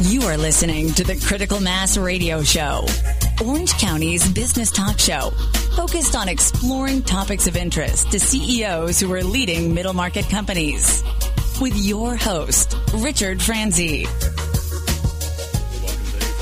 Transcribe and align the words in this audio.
You 0.00 0.22
are 0.22 0.36
listening 0.36 0.92
to 0.92 1.02
the 1.02 1.16
Critical 1.26 1.58
Mass 1.58 1.96
Radio 1.96 2.40
Show, 2.44 2.86
Orange 3.44 3.72
County's 3.78 4.30
business 4.30 4.70
talk 4.70 4.96
show, 4.96 5.30
focused 5.74 6.14
on 6.14 6.28
exploring 6.28 7.02
topics 7.02 7.48
of 7.48 7.56
interest 7.56 8.12
to 8.12 8.20
CEOs 8.20 9.00
who 9.00 9.12
are 9.12 9.24
leading 9.24 9.74
middle 9.74 9.94
market 9.94 10.28
companies. 10.28 11.02
With 11.60 11.76
your 11.76 12.14
host, 12.14 12.76
Richard 12.94 13.42
Franzi. 13.42 14.04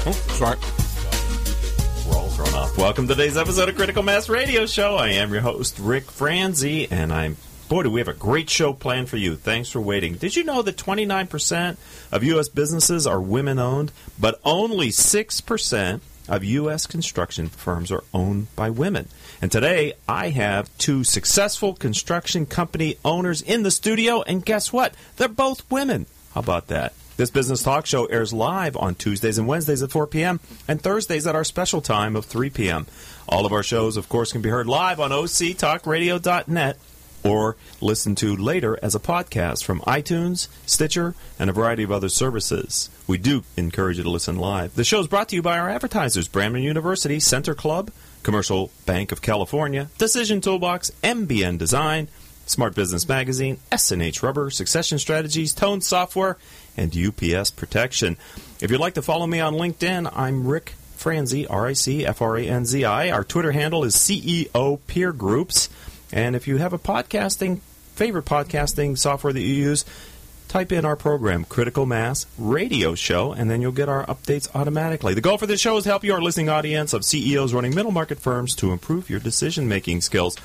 Oh, 0.05 0.13
sorry. 0.35 0.59
Welcome 2.77 3.09
to 3.09 3.15
today's 3.15 3.39
episode 3.39 3.71
of 3.71 3.77
Critical 3.77 4.03
Mass 4.03 4.29
Radio 4.29 4.67
Show. 4.67 4.97
I 4.97 5.13
am 5.13 5.33
your 5.33 5.41
host, 5.41 5.79
Rick 5.79 6.11
Franzi, 6.11 6.91
and 6.91 7.11
I'm 7.11 7.39
Boy, 7.69 7.83
do 7.83 7.91
we 7.91 7.99
have 7.99 8.07
a 8.07 8.13
great 8.13 8.49
show 8.49 8.73
planned 8.73 9.09
for 9.09 9.17
you. 9.17 9.35
Thanks 9.35 9.69
for 9.71 9.81
waiting. 9.81 10.15
Did 10.15 10.37
you 10.37 10.45
know 10.45 10.63
that 10.63 10.77
29% 10.77 11.77
of 12.13 12.23
U.S. 12.23 12.49
businesses 12.49 13.09
are 13.09 13.21
women 13.21 13.59
owned, 13.59 13.91
but 14.21 14.41
only 14.45 14.91
6% 14.91 16.01
of 16.29 16.45
U.S. 16.45 16.87
construction 16.87 17.49
firms 17.49 17.91
are 17.91 18.05
owned 18.15 18.55
by 18.55 18.71
women? 18.71 19.09
And 19.43 19.51
today, 19.51 19.95
I 20.09 20.29
have 20.29 20.71
two 20.79 21.03
successful 21.03 21.75
construction 21.75 22.47
company 22.47 22.99
owners 23.05 23.43
in 23.43 23.65
the 23.65 23.73
studio, 23.73 24.23
and 24.23 24.45
guess 24.45 24.73
what? 24.73 24.95
They're 25.17 25.27
both 25.27 25.69
women. 25.69 26.07
How 26.35 26.43
about 26.43 26.69
that? 26.69 26.93
This 27.17 27.31
business 27.31 27.65
talk 27.65 27.87
show 27.87 28.05
airs 28.05 28.33
live 28.33 28.77
on 28.77 28.95
Tuesdays 28.95 29.39
and 29.39 29.49
Wednesdays 29.49 29.83
at 29.83 29.91
4 29.91 30.07
p.m. 30.07 30.39
and 30.69 30.81
Thursdays 30.81 31.27
at 31.27 31.35
our 31.35 31.45
special 31.45 31.81
time 31.81 32.15
of 32.15 32.27
3 32.27 32.49
p.m. 32.51 32.87
All 33.29 33.45
of 33.45 33.53
our 33.53 33.65
shows, 33.65 33.97
of 33.97 34.09
course, 34.09 34.31
can 34.31 34.43
be 34.43 34.51
heard 34.51 34.69
live 34.69 35.01
on 35.01 35.11
octalkradio.net 35.11 36.79
or 37.27 37.57
listen 37.81 38.15
to 38.17 38.37
later 38.37 38.79
as 38.83 38.95
a 38.95 39.01
podcast 39.01 39.65
from 39.65 39.81
iTunes, 39.81 40.49
Stitcher, 40.67 41.15
and 41.39 41.51
a 41.51 41.53
variety 41.53 41.83
of 41.83 41.93
other 41.93 42.09
services. 42.09 42.91
We 43.07 43.19
do 43.19 43.45
encourage 43.57 43.99
you 43.99 44.05
to 44.05 44.11
listen 44.11 44.37
live. 44.37 44.75
The 44.75 44.85
show 44.85 45.01
is 45.01 45.07
brought 45.07 45.29
to 45.31 45.37
you 45.37 45.43
by 45.43 45.59
our 45.59 45.69
advertisers 45.69 46.29
Brandman 46.29 46.63
University, 46.63 47.21
Center 47.21 47.55
Club, 47.55 47.91
Commercial 48.23 48.71
Bank 48.87 49.13
of 49.13 49.23
California, 49.23 49.89
Decision 49.99 50.41
Toolbox, 50.41 50.91
MBN 51.03 51.59
Design, 51.59 52.09
Smart 52.47 52.75
Business 52.75 53.09
Magazine, 53.09 53.59
SNH 53.73 54.23
Rubber, 54.23 54.51
Succession 54.51 54.99
Strategies, 54.99 55.53
Tone 55.53 55.81
Software, 55.81 56.37
and 56.77 56.97
UPS 56.97 57.51
Protection. 57.51 58.17
If 58.61 58.71
you'd 58.71 58.81
like 58.81 58.95
to 58.95 59.03
follow 59.03 59.27
me 59.27 59.41
on 59.41 59.55
LinkedIn, 59.55 60.11
I'm 60.15 60.47
Rick 60.47 60.75
Franzi, 60.97 61.47
R 61.47 61.67
I 61.67 61.73
C 61.73 62.07
F 62.07 62.23
R 62.23 62.37
A 62.37 62.45
N 62.45 62.65
Z 62.65 62.85
I. 62.85 63.11
Our 63.11 63.25
Twitter 63.25 63.53
handle 63.53 63.85
is 63.85 63.97
CEO 63.97 64.81
Peer 64.87 65.13
Groups. 65.13 65.69
And 66.13 66.37
if 66.37 66.47
you 66.47 66.59
have 66.59 66.73
a 66.73 66.79
podcasting, 66.79 67.61
favorite 67.95 68.25
podcasting 68.25 68.99
software 68.99 69.33
that 69.33 69.41
you 69.41 69.55
use, 69.55 69.85
type 70.49 70.73
in 70.73 70.85
our 70.85 70.97
program, 70.97 71.45
Critical 71.45 71.87
Mass 71.87 72.27
Radio 72.39 72.95
Show, 72.95 73.33
and 73.33 73.51
then 73.51 73.61
you'll 73.61 73.73
get 73.73 73.89
our 73.89 74.07
updates 74.07 74.49
automatically. 74.55 75.15
The 75.15 75.21
goal 75.21 75.39
for 75.39 75.47
this 75.47 75.61
show 75.61 75.77
is 75.77 75.85
to 75.85 75.91
help 75.91 76.05
your 76.05 76.23
listening 76.23 76.49
audience 76.49 76.93
of 76.93 77.05
CEOs 77.05 77.53
running 77.53 77.75
middle 77.75 77.93
market 77.93 78.21
firms 78.21 78.55
to 78.57 78.73
improve 78.73 79.11
your 79.11 79.21
decision 79.21 79.69
making 79.69 80.01
skills. 80.01 80.37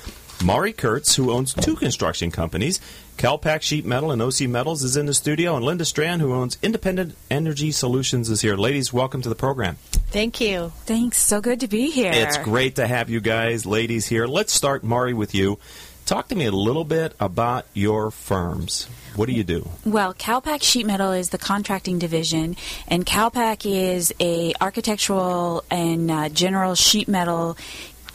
Mari 0.44 0.72
Kurtz, 0.72 1.14
who 1.16 1.30
owns 1.30 1.54
two 1.54 1.76
construction 1.76 2.30
companies, 2.30 2.80
Calpac 3.16 3.62
Sheet 3.62 3.84
Metal 3.84 4.10
and 4.10 4.20
OC 4.20 4.42
Metals, 4.48 4.82
is 4.82 4.96
in 4.96 5.06
the 5.06 5.14
studio, 5.14 5.54
and 5.56 5.64
Linda 5.64 5.84
Strand, 5.84 6.20
who 6.20 6.34
owns 6.34 6.58
Independent 6.62 7.16
Energy 7.30 7.70
Solutions, 7.70 8.28
is 8.28 8.40
here. 8.40 8.56
Ladies, 8.56 8.92
welcome 8.92 9.22
to 9.22 9.28
the 9.28 9.34
program. 9.34 9.76
Thank 10.10 10.40
you. 10.40 10.72
Thanks. 10.84 11.18
So 11.18 11.40
good 11.40 11.60
to 11.60 11.68
be 11.68 11.90
here. 11.90 12.10
It's 12.12 12.38
great 12.38 12.76
to 12.76 12.86
have 12.86 13.08
you 13.08 13.20
guys, 13.20 13.64
ladies, 13.66 14.06
here. 14.06 14.26
Let's 14.26 14.52
start, 14.52 14.82
Mari, 14.82 15.14
with 15.14 15.34
you. 15.34 15.58
Talk 16.04 16.28
to 16.28 16.34
me 16.34 16.46
a 16.46 16.52
little 16.52 16.84
bit 16.84 17.14
about 17.20 17.66
your 17.74 18.10
firms. 18.10 18.88
What 19.14 19.26
do 19.26 19.32
you 19.32 19.44
do? 19.44 19.68
Well, 19.84 20.12
Calpac 20.14 20.62
Sheet 20.62 20.84
Metal 20.84 21.12
is 21.12 21.30
the 21.30 21.38
contracting 21.38 21.98
division, 22.00 22.56
and 22.88 23.06
Calpac 23.06 23.64
is 23.64 24.12
a 24.18 24.52
architectural 24.60 25.62
and 25.70 26.10
uh, 26.10 26.28
general 26.28 26.74
sheet 26.74 27.06
metal 27.06 27.56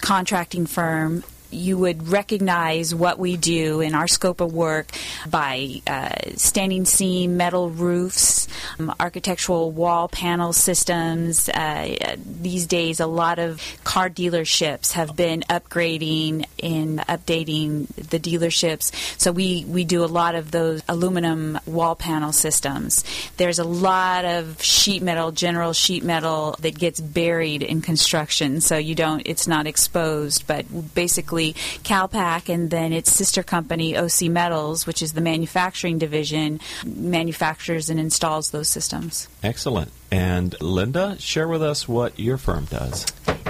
contracting 0.01 0.65
firm 0.65 1.23
you 1.51 1.77
would 1.77 2.07
recognize 2.07 2.93
what 2.93 3.19
we 3.19 3.37
do 3.37 3.81
in 3.81 3.95
our 3.95 4.07
scope 4.07 4.41
of 4.41 4.53
work 4.53 4.91
by 5.29 5.81
uh, 5.87 6.09
standing 6.35 6.85
seam 6.85 7.37
metal 7.37 7.69
roofs, 7.69 8.47
um, 8.79 8.93
architectural 8.99 9.71
wall 9.71 10.07
panel 10.07 10.53
systems. 10.53 11.49
Uh, 11.49 12.15
these 12.25 12.65
days, 12.65 12.99
a 12.99 13.07
lot 13.07 13.39
of 13.39 13.61
car 13.83 14.09
dealerships 14.09 14.93
have 14.93 15.15
been 15.15 15.41
upgrading 15.49 16.45
and 16.61 16.99
updating 16.99 17.87
the 17.95 18.19
dealerships. 18.19 18.91
So 19.19 19.31
we, 19.31 19.65
we 19.65 19.83
do 19.83 20.03
a 20.03 20.07
lot 20.07 20.35
of 20.35 20.51
those 20.51 20.81
aluminum 20.87 21.59
wall 21.65 21.95
panel 21.95 22.31
systems. 22.31 23.03
There's 23.37 23.59
a 23.59 23.63
lot 23.63 24.25
of 24.25 24.61
sheet 24.61 25.01
metal, 25.01 25.31
general 25.31 25.73
sheet 25.73 26.03
metal 26.03 26.55
that 26.59 26.77
gets 26.77 26.99
buried 26.99 27.63
in 27.63 27.81
construction, 27.81 28.61
so 28.61 28.77
you 28.77 28.95
don't. 28.95 29.21
It's 29.25 29.47
not 29.47 29.67
exposed, 29.67 30.47
but 30.47 30.65
basically 30.93 31.36
basically 31.37 31.53
Calpac 31.83 32.53
and 32.53 32.69
then 32.69 32.93
its 32.93 33.11
sister 33.11 33.43
company, 33.43 33.97
OC 33.97 34.23
Metals, 34.23 34.87
which 34.87 35.01
is 35.01 35.13
the 35.13 35.21
manufacturing 35.21 35.97
division, 35.97 36.59
manufactures 36.85 37.89
and 37.89 37.99
installs 37.99 38.51
those 38.51 38.67
systems. 38.67 39.27
Excellent. 39.43 39.91
And 40.11 40.59
Linda, 40.61 41.17
share 41.19 41.47
with 41.47 41.61
us 41.61 41.87
what 41.87 42.19
your 42.19 42.37
firm 42.37 42.65
does. 42.65 43.05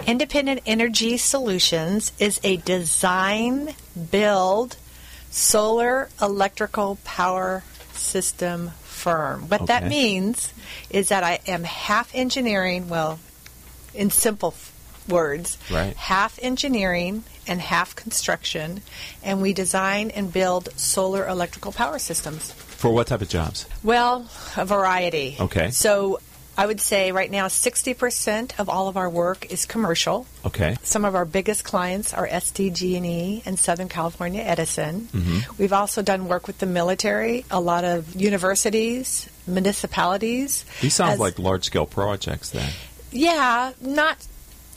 Independent 0.05 0.61
Energy 0.65 1.17
Solutions 1.17 2.11
is 2.19 2.39
a 2.43 2.57
design, 2.57 3.75
build, 4.11 4.77
solar 5.29 6.09
electrical 6.21 6.97
power 7.03 7.63
system 7.93 8.69
firm. 8.83 9.49
What 9.49 9.61
okay. 9.61 9.67
that 9.67 9.87
means 9.87 10.53
is 10.89 11.09
that 11.09 11.23
I 11.23 11.39
am 11.47 11.63
half 11.63 12.13
engineering, 12.15 12.89
well, 12.89 13.19
in 13.93 14.09
simple 14.09 14.53
words, 15.07 15.57
right. 15.72 15.95
half 15.95 16.40
engineering 16.41 17.23
and 17.47 17.62
half 17.62 17.95
construction, 17.95 18.81
and 19.23 19.41
we 19.41 19.53
design 19.53 20.12
and 20.12 20.31
build 20.31 20.69
solar 20.78 21.28
electrical 21.28 21.72
power 21.72 22.00
systems. 22.00 22.51
For 22.51 22.91
what 22.91 23.07
type 23.07 23.22
of 23.22 23.29
jobs? 23.29 23.66
Well, 23.84 24.29
a 24.56 24.66
variety. 24.66 25.38
Okay. 25.40 25.72
So 25.72 26.19
I 26.57 26.66
would 26.66 26.81
say 26.81 27.12
right 27.12 27.29
now 27.29 27.47
60% 27.47 28.59
of 28.59 28.67
all 28.67 28.88
of 28.88 28.97
our 28.97 29.09
work 29.09 29.51
is 29.51 29.67
commercial. 29.67 30.25
Okay. 30.44 30.75
Some 30.81 31.06
of 31.06 31.13
our 31.13 31.23
biggest 31.23 31.63
clients 31.63 32.16
are 32.16 32.28
SDG&E 32.28 33.44
and 33.46 33.59
Southern 33.59 33.90
California 33.90 34.41
Edison. 34.41 35.01
Mm-hmm. 35.12 35.62
We've 35.62 35.73
also 35.73 36.01
done 36.01 36.28
work 36.28 36.47
with 36.47 36.57
the 36.57 36.66
military, 36.66 37.46
a 37.51 37.62
lot 37.62 37.84
of 37.84 38.16
universities, 38.16 39.29
municipalities. 39.46 40.66
These 40.81 40.96
sound 40.96 41.19
like 41.19 41.38
large-scale 41.38 41.85
projects 41.85 42.50
then. 42.50 42.72
Yeah, 43.12 43.73
not 43.79 44.17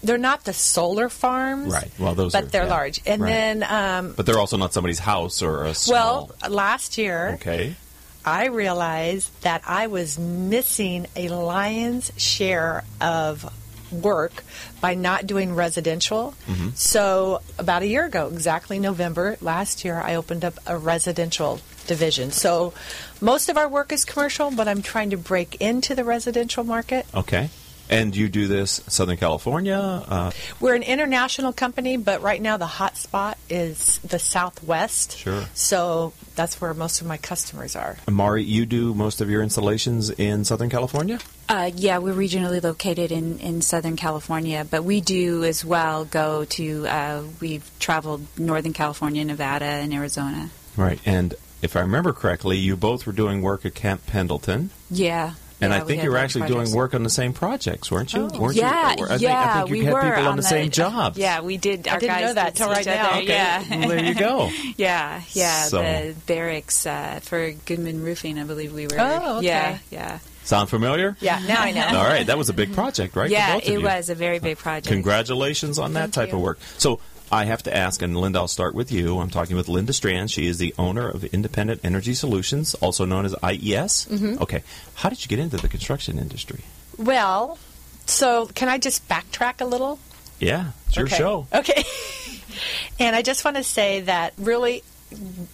they're 0.03 0.19
not 0.19 0.45
the 0.45 0.53
solar 0.53 1.09
farms, 1.09 1.73
right? 1.73 1.91
Well, 1.99 2.15
those, 2.15 2.33
but 2.33 2.45
are, 2.45 2.47
they're 2.47 2.65
yeah. 2.65 2.71
large. 2.71 3.01
And 3.07 3.23
right. 3.23 3.29
then, 3.29 3.63
um, 3.63 4.15
but 4.17 4.27
they're 4.27 4.39
also 4.39 4.57
not 4.57 4.73
somebody's 4.73 4.99
house 4.99 5.43
or 5.43 5.65
a 5.65 5.75
small. 5.75 6.33
Well, 6.41 6.51
last 6.51 6.99
year, 6.99 7.33
okay, 7.35 7.75
I 8.25 8.47
realized 8.47 9.31
that 9.43 9.63
I 9.67 9.87
was 9.87 10.19
missing 10.19 11.07
a 11.17 11.29
lion's 11.29 12.13
share 12.17 12.85
of 13.01 13.51
work 13.93 14.45
by 14.81 14.95
not 14.95 15.27
doing 15.27 15.55
residential. 15.55 16.35
Mm-hmm. 16.47 16.71
So, 16.75 17.41
about 17.59 17.83
a 17.83 17.87
year 17.87 18.05
ago, 18.05 18.29
exactly 18.29 18.79
November 18.79 19.37
last 19.41 19.85
year, 19.85 20.01
I 20.01 20.15
opened 20.15 20.45
up 20.45 20.55
a 20.67 20.77
residential 20.77 21.61
division. 21.87 22.31
So, 22.31 22.73
most 23.21 23.49
of 23.49 23.57
our 23.57 23.69
work 23.69 23.93
is 23.93 24.05
commercial, 24.05 24.51
but 24.51 24.69
I'm 24.69 24.83
trying 24.83 25.11
to 25.11 25.17
break 25.17 25.61
into 25.61 25.95
the 25.95 26.05
residential 26.05 26.65
market. 26.65 27.07
Okay. 27.15 27.51
And 27.91 28.15
you 28.15 28.29
do 28.29 28.47
this 28.47 28.83
Southern 28.87 29.17
California? 29.17 29.77
Uh, 29.77 30.31
We're 30.61 30.77
an 30.77 30.85
international 30.85 31.53
company, 31.53 31.97
but 31.97 32.23
right 32.23 32.41
now 32.41 32.57
the 32.57 32.67
hot 32.67 32.97
spot 32.97 33.37
is 33.49 33.99
the 33.99 34.21
Southwest. 34.21 35.19
Sure. 35.19 35.45
So 35.55 36.13
that's 36.37 36.61
where 36.61 36.73
most 36.73 37.01
of 37.01 37.09
my 37.09 37.17
customers 37.17 37.75
are. 37.75 37.97
Mari, 38.09 38.45
you 38.45 38.65
do 38.65 38.95
most 38.95 39.21
of 39.21 39.29
your 39.29 39.43
installations 39.43 40.09
in 40.09 40.45
Southern 40.45 40.71
California? 40.71 41.19
Uh, 41.49 41.73
yeah, 41.75 41.99
we're 41.99 42.15
regionally 42.15 42.63
located 42.63 43.11
in, 43.11 43.41
in 43.41 43.61
Southern 43.61 43.97
California, 43.97 44.65
but 44.71 44.85
we 44.85 45.01
do 45.01 45.43
as 45.43 45.65
well 45.65 46.05
go 46.05 46.45
to, 46.45 46.87
uh, 46.87 47.25
we've 47.41 47.69
traveled 47.81 48.25
Northern 48.39 48.73
California, 48.73 49.25
Nevada, 49.25 49.65
and 49.65 49.93
Arizona. 49.93 50.49
Right. 50.77 51.01
And 51.05 51.35
if 51.61 51.75
I 51.75 51.81
remember 51.81 52.13
correctly, 52.13 52.57
you 52.57 52.77
both 52.77 53.05
were 53.05 53.13
doing 53.13 53.43
work 53.43 53.67
at 53.67 53.75
Camp 53.75 54.07
Pendleton. 54.07 54.71
Yeah. 54.89 55.35
And 55.61 55.73
yeah, 55.73 55.79
I 55.79 55.81
think 55.81 56.03
you 56.03 56.11
were 56.11 56.17
actually 56.17 56.43
projects. 56.43 56.71
doing 56.71 56.77
work 56.77 56.95
on 56.95 57.03
the 57.03 57.11
same 57.11 57.33
projects, 57.33 57.91
weren't 57.91 58.13
you? 58.15 58.31
Oh. 58.33 58.41
Weren't 58.41 58.57
yeah, 58.57 58.95
you? 58.97 59.05
I 59.05 59.17
yeah, 59.17 59.19
think, 59.19 59.31
I 59.31 59.55
think 59.55 59.69
you 59.69 59.75
we 59.75 59.85
had 59.85 59.95
were 59.95 60.01
people 60.01 60.23
on, 60.23 60.27
on 60.27 60.37
the, 60.37 60.43
the 60.43 60.49
same 60.49 60.71
jobs. 60.71 61.19
Yeah, 61.19 61.41
we 61.43 61.57
did. 61.59 61.87
I 61.87 61.99
didn't 61.99 62.09
guys 62.09 62.23
know 62.23 62.35
that 62.35 62.55
till 62.55 62.69
right 62.69 62.87
now. 62.87 63.19
Okay. 63.19 63.27
Yeah, 63.27 63.65
well, 63.71 63.89
there 63.89 64.05
you 64.05 64.15
go. 64.15 64.51
yeah, 64.77 65.23
yeah. 65.33 65.65
So. 65.65 65.83
The 65.83 66.15
barracks 66.27 66.87
uh, 66.87 67.21
for 67.23 67.51
Goodman 67.67 68.03
Roofing, 68.03 68.39
I 68.39 68.45
believe 68.45 68.73
we 68.73 68.87
were. 68.87 68.97
Oh, 68.99 69.39
okay. 69.39 69.47
Yeah, 69.47 69.79
yeah. 69.91 70.19
Sound 70.45 70.71
familiar? 70.71 71.17
Yeah, 71.21 71.39
now 71.47 71.61
I 71.61 71.73
know. 71.73 71.87
All 71.87 72.05
right, 72.05 72.27
that 72.27 72.39
was 72.39 72.49
a 72.49 72.55
big 72.55 72.73
project, 72.73 73.15
right? 73.15 73.31
Yeah, 73.31 73.47
for 73.47 73.53
both 73.53 73.63
of 73.63 73.69
it 73.69 73.79
you. 73.79 73.85
was 73.85 74.09
a 74.09 74.15
very 74.15 74.39
big 74.39 74.59
project. 74.59 74.89
Congratulations 74.89 75.79
on 75.79 75.93
that 75.93 76.01
Thank 76.01 76.15
type 76.15 76.29
you. 76.31 76.37
of 76.37 76.43
work. 76.43 76.59
So 76.79 77.01
I 77.33 77.45
have 77.45 77.63
to 77.65 77.77
ask, 77.77 78.03
and 78.03 78.17
Linda, 78.17 78.41
I'll 78.41 78.49
start 78.49 78.75
with 78.75 78.91
you. 78.91 79.19
I'm 79.19 79.31
talking 79.31 79.57
with 79.57 79.69
Linda 79.69 79.93
Strand. 79.93 80.31
She 80.31 80.47
is 80.47 80.59
the 80.59 80.75
owner 80.79 81.09
of 81.09 81.25
Independent 81.25 81.81
Energy 81.85 82.15
Solutions, 82.15 82.75
also 82.75 83.05
known 83.05 83.25
as 83.25 83.35
IES. 83.43 84.07
Mm-hmm. 84.07 84.43
Okay. 84.43 84.63
How 84.95 85.09
did 85.09 85.23
you 85.23 85.29
get 85.29 85.39
into 85.39 85.57
the 85.57 85.69
construction 85.69 86.19
industry? 86.19 86.61
Well, 86.99 87.59
so 88.07 88.47
can 88.47 88.69
I 88.69 88.79
just 88.79 89.09
backtrack 89.09 89.61
a 89.61 89.65
little? 89.65 89.99
Yeah, 90.41 90.73
it's 90.89 90.97
your 90.97 91.07
okay. 91.07 91.17
show. 91.17 91.47
Okay. 91.53 91.85
and 93.01 93.15
I 93.15 93.23
just 93.23 93.45
want 93.45 93.57
to 93.57 93.65
say 93.65 94.01
that 94.03 94.35
really 94.37 94.83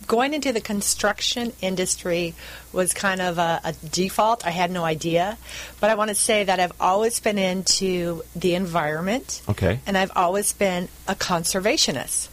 going 0.07 0.35
into 0.35 0.53
the 0.53 0.61
construction 0.61 1.53
industry 1.61 2.35
was 2.73 2.93
kind 2.93 3.21
of 3.21 3.39
a, 3.39 3.61
a, 3.65 3.73
default. 3.73 4.47
I 4.47 4.51
had 4.51 4.71
no 4.71 4.85
idea. 4.85 5.39
But 5.81 5.91
I 5.91 5.95
want 5.95 6.09
to 6.09 6.15
say 6.15 6.45
that 6.45 6.61
I've 6.61 6.75
always 6.81 7.21
been 7.21 7.39
into 7.39 8.23
the 8.35 8.55
environment. 8.55 9.43
Okay. 9.49 9.81
And 9.87 9.97
I've 9.97 10.13
always 10.15 10.53
been 10.53 10.89
a 11.09 11.15
conservationist. 11.15 12.29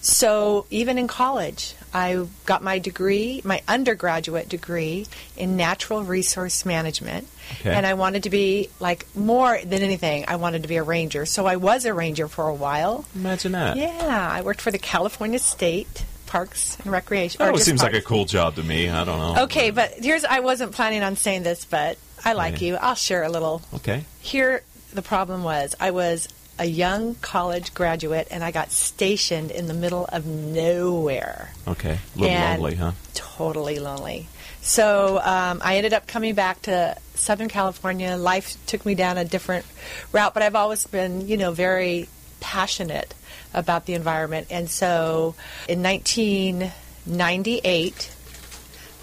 So 0.00 0.66
even 0.70 0.98
in 0.98 1.06
college, 1.06 1.74
I 1.92 2.26
got 2.44 2.62
my 2.62 2.78
degree, 2.78 3.40
my 3.44 3.62
undergraduate 3.66 4.48
degree 4.48 5.06
in 5.36 5.56
natural 5.56 6.02
resource 6.02 6.64
management. 6.64 7.28
Okay. 7.60 7.72
And 7.72 7.86
I 7.86 7.94
wanted 7.94 8.24
to 8.24 8.30
be, 8.30 8.70
like, 8.80 9.06
more 9.14 9.58
than 9.64 9.82
anything, 9.82 10.24
I 10.26 10.36
wanted 10.36 10.62
to 10.62 10.68
be 10.68 10.76
a 10.76 10.82
ranger. 10.82 11.26
So 11.26 11.46
I 11.46 11.56
was 11.56 11.84
a 11.84 11.94
ranger 11.94 12.26
for 12.26 12.48
a 12.48 12.54
while. 12.54 13.04
Imagine 13.14 13.52
that. 13.52 13.76
Yeah, 13.76 14.28
I 14.32 14.42
worked 14.42 14.60
for 14.60 14.72
the 14.72 14.78
California 14.78 15.38
State 15.38 16.04
Parks 16.26 16.76
and 16.82 16.92
Recreation. 16.92 17.38
That 17.38 17.44
or 17.44 17.48
always 17.48 17.60
just 17.60 17.66
seems 17.68 17.82
like 17.82 17.94
a 17.94 18.02
cool 18.02 18.24
job 18.24 18.56
to 18.56 18.62
me. 18.62 18.88
I 18.88 19.04
don't 19.04 19.18
know. 19.18 19.42
Okay, 19.44 19.70
but 19.70 19.92
here's 20.02 20.24
I 20.24 20.40
wasn't 20.40 20.72
planning 20.72 21.02
on 21.02 21.16
saying 21.16 21.42
this, 21.44 21.64
but 21.64 21.98
I 22.24 22.32
like 22.34 22.54
Okay. 22.54 22.66
you. 22.66 22.76
I'll 22.76 22.94
share 22.94 23.22
a 23.22 23.28
little. 23.28 23.62
Okay. 23.74 24.04
Here, 24.20 24.62
the 24.92 25.02
problem 25.02 25.42
was 25.44 25.74
I 25.78 25.90
was 25.92 26.28
a 26.58 26.64
young 26.64 27.14
college 27.16 27.74
graduate 27.74 28.28
and 28.30 28.42
I 28.42 28.50
got 28.50 28.72
stationed 28.72 29.50
in 29.50 29.66
the 29.66 29.74
middle 29.74 30.06
of 30.10 30.24
nowhere. 30.26 31.50
Okay. 31.68 31.98
A 32.16 32.18
little 32.18 32.36
And- 32.36 32.62
lonely, 32.62 32.76
huh? 32.76 32.92
Totally 33.14 33.78
lonely. 33.78 34.28
So 34.62 35.18
um, 35.22 35.60
I 35.62 35.76
ended 35.76 35.92
up 35.92 36.06
coming 36.06 36.34
back 36.34 36.62
to 36.62 36.96
Southern 37.14 37.48
California. 37.48 38.16
Life 38.16 38.56
took 38.66 38.84
me 38.84 38.94
down 38.94 39.16
a 39.18 39.24
different 39.24 39.64
route, 40.12 40.34
but 40.34 40.42
I've 40.42 40.56
always 40.56 40.86
been, 40.86 41.28
you 41.28 41.36
know, 41.36 41.52
very 41.52 42.08
passionate 42.40 43.14
about 43.54 43.86
the 43.86 43.94
environment. 43.94 44.48
And 44.50 44.68
so 44.68 45.36
in 45.68 45.82
1998, 45.82 48.12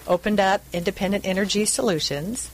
opened 0.07 0.39
up 0.39 0.61
Independent 0.73 1.25
Energy 1.25 1.65
Solutions, 1.65 2.51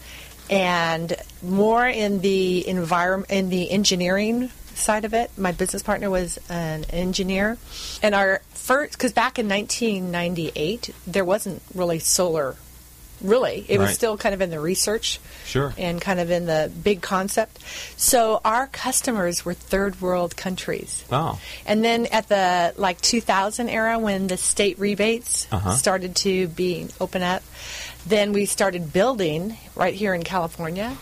and 0.50 1.16
more 1.42 1.88
in 1.88 2.22
the 2.22 2.68
environment, 2.68 3.32
in 3.32 3.50
the 3.50 3.72
engineering 3.72 4.52
side 4.76 5.06
of 5.06 5.14
it. 5.14 5.32
My 5.38 5.52
business 5.52 5.84
partner 5.84 6.10
was 6.10 6.40
an 6.50 6.86
engineer, 6.92 7.58
and 8.02 8.16
our 8.16 8.42
first, 8.52 8.94
because 8.94 9.14
back 9.14 9.38
in 9.40 9.50
1998, 9.50 10.94
there 11.06 11.26
wasn't 11.26 11.62
really 11.74 12.00
solar. 12.00 12.56
Really, 13.22 13.66
it 13.68 13.78
was 13.80 13.94
still 13.94 14.18
kind 14.18 14.34
of 14.34 14.42
in 14.42 14.50
the 14.50 14.60
research 14.60 15.20
Sure. 15.46 15.74
and 15.78 16.00
kind 16.00 16.20
of 16.20 16.32
in 16.32 16.46
the 16.46 16.72
big 16.84 17.02
concept. 17.02 17.60
So 17.98 18.40
our 18.46 18.68
customers 18.68 19.44
were 19.44 19.54
third 19.54 20.00
world 20.02 20.38
countries. 20.38 21.04
Oh. 21.12 21.40
And 21.66 21.84
then 21.84 22.06
at 22.08 22.30
the 22.30 22.74
like 22.78 23.02
2000 23.02 23.68
era, 23.70 24.00
when 24.00 24.28
the 24.28 24.38
state 24.38 24.80
rebates 24.80 25.48
Uh-huh. 25.52 25.76
started 25.76 26.16
to 26.18 26.48
be 26.48 26.88
open 27.02 27.22
up, 27.22 27.44
then 28.08 28.32
we 28.34 28.46
started 28.46 28.94
building 28.94 29.58
right 29.76 29.94
here 29.94 30.14
in 30.14 30.24
California. 30.24 30.96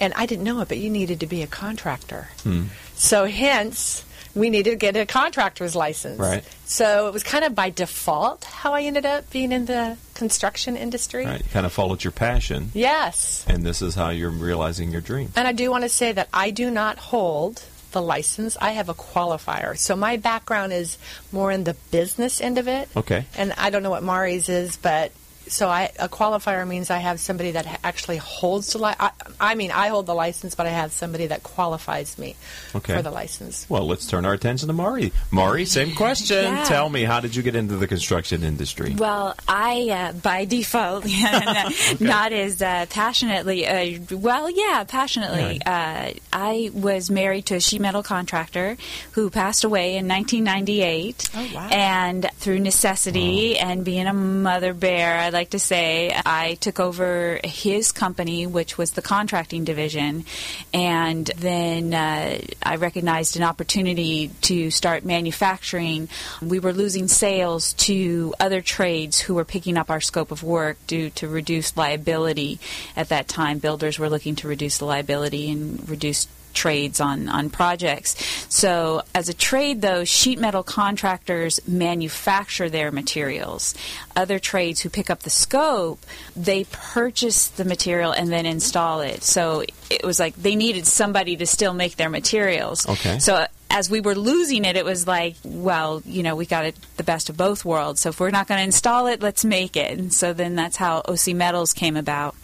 And 0.00 0.14
I 0.14 0.26
didn't 0.26 0.44
know 0.44 0.60
it, 0.62 0.68
but 0.68 0.78
you 0.78 0.88
needed 0.90 1.20
to 1.20 1.26
be 1.26 1.42
a 1.42 1.46
contractor. 1.46 2.28
Hmm. 2.42 2.64
So 2.96 3.26
hence, 3.26 4.04
we 4.34 4.50
needed 4.50 4.70
to 4.70 4.76
get 4.76 4.96
a 4.96 5.06
contractor's 5.06 5.74
license. 5.74 6.18
Right. 6.18 6.44
So 6.64 7.08
it 7.08 7.12
was 7.12 7.22
kind 7.22 7.44
of 7.44 7.54
by 7.54 7.70
default 7.70 8.44
how 8.44 8.74
I 8.74 8.82
ended 8.82 9.04
up 9.06 9.30
being 9.30 9.52
in 9.52 9.66
the 9.66 9.96
construction 10.14 10.76
industry. 10.76 11.26
Right. 11.26 11.40
You 11.42 11.50
kind 11.50 11.66
of 11.66 11.72
followed 11.72 12.04
your 12.04 12.12
passion, 12.12 12.70
Yes. 12.74 13.44
and 13.48 13.64
this 13.64 13.82
is 13.82 13.94
how 13.94 14.10
you're 14.10 14.30
realizing 14.30 14.92
your 14.92 15.00
dream. 15.00 15.32
And 15.36 15.48
I 15.48 15.52
do 15.52 15.70
want 15.70 15.82
to 15.84 15.88
say 15.88 16.12
that 16.12 16.28
I 16.32 16.50
do 16.50 16.70
not 16.70 16.98
hold 16.98 17.62
the 17.92 18.00
license. 18.02 18.56
I 18.60 18.70
have 18.70 18.88
a 18.88 18.94
qualifier. 18.94 19.76
So 19.76 19.96
my 19.96 20.16
background 20.16 20.72
is 20.72 20.96
more 21.32 21.50
in 21.50 21.64
the 21.64 21.74
business 21.90 22.40
end 22.40 22.56
of 22.58 22.68
it. 22.68 22.88
Okay. 22.96 23.24
And 23.36 23.52
I 23.58 23.70
don't 23.70 23.82
know 23.82 23.90
what 23.90 24.04
Mari's 24.04 24.48
is, 24.48 24.76
but 24.76 25.10
so 25.50 25.68
I 25.68 25.90
a 25.98 26.08
qualifier 26.08 26.66
means 26.66 26.90
I 26.90 26.98
have 26.98 27.20
somebody 27.20 27.50
that 27.52 27.80
actually 27.84 28.16
holds 28.18 28.72
the 28.72 28.78
license. 28.78 29.00
I, 29.00 29.10
I 29.40 29.54
mean 29.54 29.70
I 29.70 29.88
hold 29.88 30.06
the 30.06 30.14
license, 30.14 30.54
but 30.54 30.66
I 30.66 30.70
have 30.70 30.92
somebody 30.92 31.26
that 31.28 31.42
qualifies 31.42 32.18
me 32.18 32.36
Okay. 32.74 32.94
for 32.96 33.02
the 33.02 33.10
license. 33.10 33.66
Well, 33.68 33.86
let's 33.86 34.06
turn 34.06 34.24
our 34.24 34.32
attention 34.32 34.68
to 34.68 34.72
Mari. 34.72 35.12
Mari, 35.30 35.64
same 35.64 35.94
question. 35.94 36.44
Yeah. 36.44 36.64
Tell 36.64 36.88
me, 36.88 37.02
how 37.04 37.20
did 37.20 37.34
you 37.34 37.42
get 37.42 37.54
into 37.56 37.76
the 37.76 37.86
construction 37.86 38.42
industry? 38.44 38.94
Well, 38.96 39.34
I, 39.48 39.88
uh, 39.90 40.12
by 40.12 40.44
default, 40.44 41.04
not, 41.20 41.72
not 42.00 42.32
as 42.32 42.62
uh, 42.62 42.86
passionately, 42.90 43.66
uh, 43.66 43.98
well, 44.16 44.48
yeah, 44.50 44.84
passionately. 44.86 45.60
Uh, 45.64 46.12
I 46.32 46.70
was 46.72 47.10
married 47.10 47.46
to 47.46 47.56
a 47.56 47.60
sheet 47.60 47.80
metal 47.80 48.02
contractor 48.02 48.76
who 49.12 49.30
passed 49.30 49.64
away 49.64 49.96
in 49.96 50.06
1998. 50.06 51.30
Oh, 51.34 51.50
wow. 51.54 51.68
And 51.70 52.26
through 52.36 52.58
necessity 52.60 53.58
and 53.58 53.84
being 53.84 54.06
a 54.06 54.12
mother 54.12 54.74
bear, 54.74 55.18
I 55.18 55.30
like 55.30 55.39
to 55.48 55.58
say, 55.58 56.12
I 56.26 56.54
took 56.60 56.78
over 56.78 57.40
his 57.42 57.90
company, 57.90 58.46
which 58.46 58.76
was 58.76 58.90
the 58.90 59.00
contracting 59.02 59.64
division. 59.64 60.26
And 60.74 61.26
then 61.38 61.94
uh, 61.94 62.38
I 62.62 62.76
recognized 62.76 63.36
an 63.36 63.42
opportunity 63.42 64.28
to 64.42 64.70
start 64.70 65.04
manufacturing. 65.04 66.10
We 66.42 66.58
were 66.58 66.74
losing 66.74 67.08
sales 67.08 67.72
to 67.74 68.34
other 68.38 68.60
trades 68.60 69.20
who 69.20 69.34
were 69.34 69.46
picking 69.46 69.78
up 69.78 69.90
our 69.90 70.00
scope 70.00 70.30
of 70.30 70.42
work 70.42 70.76
due 70.86 71.10
to 71.10 71.26
reduced 71.26 71.76
liability. 71.76 72.60
At 72.94 73.08
that 73.08 73.26
time, 73.26 73.58
builders 73.58 73.98
were 73.98 74.10
looking 74.10 74.36
to 74.36 74.48
reduce 74.48 74.76
the 74.76 74.84
liability 74.84 75.50
and 75.50 75.88
reduce 75.88 76.28
trades 76.52 77.00
on, 77.00 77.28
on 77.28 77.50
projects. 77.50 78.39
So, 78.50 79.02
as 79.14 79.28
a 79.28 79.34
trade, 79.34 79.80
though, 79.80 80.04
sheet 80.04 80.40
metal 80.40 80.64
contractors 80.64 81.60
manufacture 81.68 82.68
their 82.68 82.90
materials. 82.90 83.76
Other 84.16 84.40
trades 84.40 84.80
who 84.80 84.90
pick 84.90 85.08
up 85.08 85.20
the 85.20 85.30
scope, 85.30 86.04
they 86.34 86.64
purchase 86.64 87.46
the 87.46 87.64
material 87.64 88.10
and 88.10 88.30
then 88.30 88.46
install 88.46 89.02
it. 89.02 89.22
So, 89.22 89.62
it 89.88 90.04
was 90.04 90.18
like 90.18 90.34
they 90.34 90.56
needed 90.56 90.86
somebody 90.86 91.36
to 91.36 91.46
still 91.46 91.72
make 91.72 91.94
their 91.94 92.10
materials. 92.10 92.88
Okay. 92.88 93.20
So, 93.20 93.46
as 93.70 93.88
we 93.88 94.00
were 94.00 94.16
losing 94.16 94.64
it, 94.64 94.76
it 94.76 94.84
was 94.84 95.06
like, 95.06 95.36
well, 95.44 96.02
you 96.04 96.24
know, 96.24 96.34
we 96.34 96.44
got 96.44 96.64
it 96.64 96.76
the 96.96 97.04
best 97.04 97.30
of 97.30 97.36
both 97.36 97.64
worlds. 97.64 98.00
So, 98.00 98.08
if 98.08 98.18
we're 98.18 98.30
not 98.30 98.48
going 98.48 98.58
to 98.58 98.64
install 98.64 99.06
it, 99.06 99.22
let's 99.22 99.44
make 99.44 99.76
it. 99.76 99.96
And 99.96 100.12
so 100.12 100.32
then 100.32 100.56
that's 100.56 100.76
how 100.76 101.02
OC 101.06 101.36
Metals 101.36 101.72
came 101.72 101.96
about. 101.96 102.34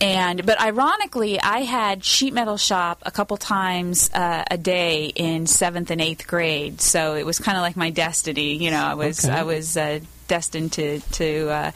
And 0.00 0.46
but 0.46 0.60
ironically, 0.60 1.38
I 1.38 1.60
had 1.60 2.04
sheet 2.04 2.32
metal 2.32 2.56
shop 2.56 3.02
a 3.04 3.10
couple 3.10 3.36
times 3.36 4.10
uh, 4.14 4.44
a 4.50 4.56
day 4.56 5.06
in 5.06 5.46
seventh 5.46 5.90
and 5.90 6.00
eighth 6.00 6.26
grade, 6.26 6.80
so 6.80 7.14
it 7.14 7.26
was 7.26 7.38
kind 7.38 7.58
of 7.58 7.62
like 7.62 7.76
my 7.76 7.90
destiny. 7.90 8.54
You 8.54 8.70
know, 8.70 8.82
I 8.82 8.94
was 8.94 9.24
Okay. 9.24 9.34
I 9.34 9.42
was 9.42 9.76
uh, 9.76 10.00
destined 10.26 10.72
to 10.72 11.00
to 11.00 11.50
uh, 11.50 11.70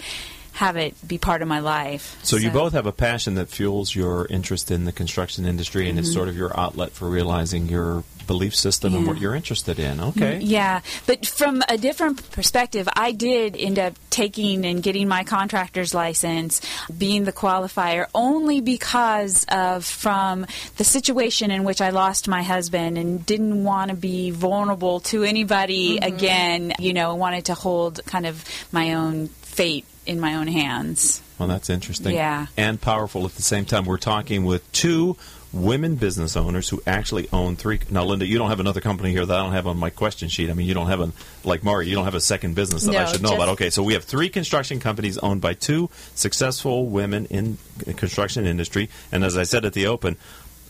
have 0.54 0.76
it 0.76 0.94
be 1.06 1.18
part 1.18 1.42
of 1.42 1.48
my 1.48 1.58
life. 1.58 2.18
So 2.22 2.36
you 2.36 2.50
both 2.50 2.72
have 2.74 2.86
a 2.86 2.92
passion 2.92 3.34
that 3.34 3.48
fuels 3.48 3.94
your 3.94 4.26
interest 4.26 4.70
in 4.70 4.84
the 4.84 4.92
construction 4.92 5.44
industry, 5.44 5.88
and 5.88 5.98
it's 5.98 6.08
mm-hmm. 6.08 6.14
sort 6.14 6.28
of 6.28 6.36
your 6.36 6.58
outlet 6.58 6.92
for 6.92 7.08
realizing 7.08 7.68
your 7.68 8.04
belief 8.26 8.54
system 8.54 8.94
and 8.94 9.06
what 9.06 9.18
you're 9.18 9.34
interested 9.34 9.78
in. 9.78 9.98
Mm-hmm. 9.98 10.22
Okay. 10.22 10.38
Yeah, 10.38 10.80
but 11.06 11.26
from 11.26 11.62
a 11.68 11.76
different 11.76 12.30
perspective, 12.30 12.88
I 12.94 13.12
did 13.12 13.56
end 13.56 13.78
up 13.78 13.94
taking 14.10 14.64
and 14.64 14.82
getting 14.82 15.08
my 15.08 15.24
contractor's 15.24 15.92
license, 15.92 16.60
being 16.96 17.24
the 17.24 17.32
qualifier, 17.32 18.06
only 18.14 18.60
because 18.60 19.44
of 19.48 19.84
from 19.84 20.46
the 20.76 20.84
situation 20.84 21.50
in 21.50 21.64
which 21.64 21.80
I 21.80 21.90
lost 21.90 22.28
my 22.28 22.42
husband 22.42 22.96
and 22.96 23.26
didn't 23.26 23.64
want 23.64 23.90
to 23.90 23.96
be 23.96 24.30
vulnerable 24.30 25.00
to 25.00 25.24
anybody 25.24 25.96
mm-hmm. 25.96 26.14
again. 26.14 26.72
You 26.78 26.92
know, 26.92 27.16
wanted 27.16 27.46
to 27.46 27.54
hold 27.54 28.00
kind 28.06 28.24
of 28.24 28.44
my 28.72 28.94
own 28.94 29.28
fate 29.28 29.84
in 30.06 30.20
my 30.20 30.34
own 30.34 30.46
hands. 30.46 31.22
Well, 31.38 31.48
that's 31.48 31.70
interesting. 31.70 32.14
Yeah. 32.14 32.46
And 32.56 32.80
powerful 32.80 33.24
at 33.24 33.34
the 33.34 33.42
same 33.42 33.64
time. 33.64 33.84
We're 33.84 33.96
talking 33.98 34.44
with 34.44 34.70
two 34.72 35.16
women 35.52 35.94
business 35.94 36.36
owners 36.36 36.68
who 36.68 36.82
actually 36.86 37.28
own 37.32 37.56
three. 37.56 37.78
Now, 37.90 38.04
Linda, 38.04 38.26
you 38.26 38.38
don't 38.38 38.50
have 38.50 38.60
another 38.60 38.80
company 38.80 39.12
here 39.12 39.24
that 39.24 39.34
I 39.34 39.42
don't 39.42 39.52
have 39.52 39.66
on 39.66 39.76
my 39.78 39.90
question 39.90 40.28
sheet. 40.28 40.50
I 40.50 40.52
mean, 40.52 40.66
you 40.66 40.74
don't 40.74 40.88
have 40.88 41.00
a, 41.00 41.12
like 41.44 41.62
Mari, 41.62 41.88
you 41.88 41.94
don't 41.94 42.04
have 42.04 42.14
a 42.14 42.20
second 42.20 42.54
business 42.54 42.84
that 42.84 42.94
I 42.94 43.10
should 43.10 43.22
know 43.22 43.30
just- 43.30 43.36
about. 43.36 43.48
Okay, 43.50 43.70
so 43.70 43.82
we 43.82 43.94
have 43.94 44.04
three 44.04 44.28
construction 44.28 44.80
companies 44.80 45.16
owned 45.18 45.40
by 45.40 45.54
two 45.54 45.90
successful 46.14 46.86
women 46.86 47.26
in 47.26 47.58
the 47.78 47.94
construction 47.94 48.46
industry. 48.46 48.88
And 49.12 49.24
as 49.24 49.36
I 49.36 49.44
said 49.44 49.64
at 49.64 49.74
the 49.74 49.86
open, 49.86 50.16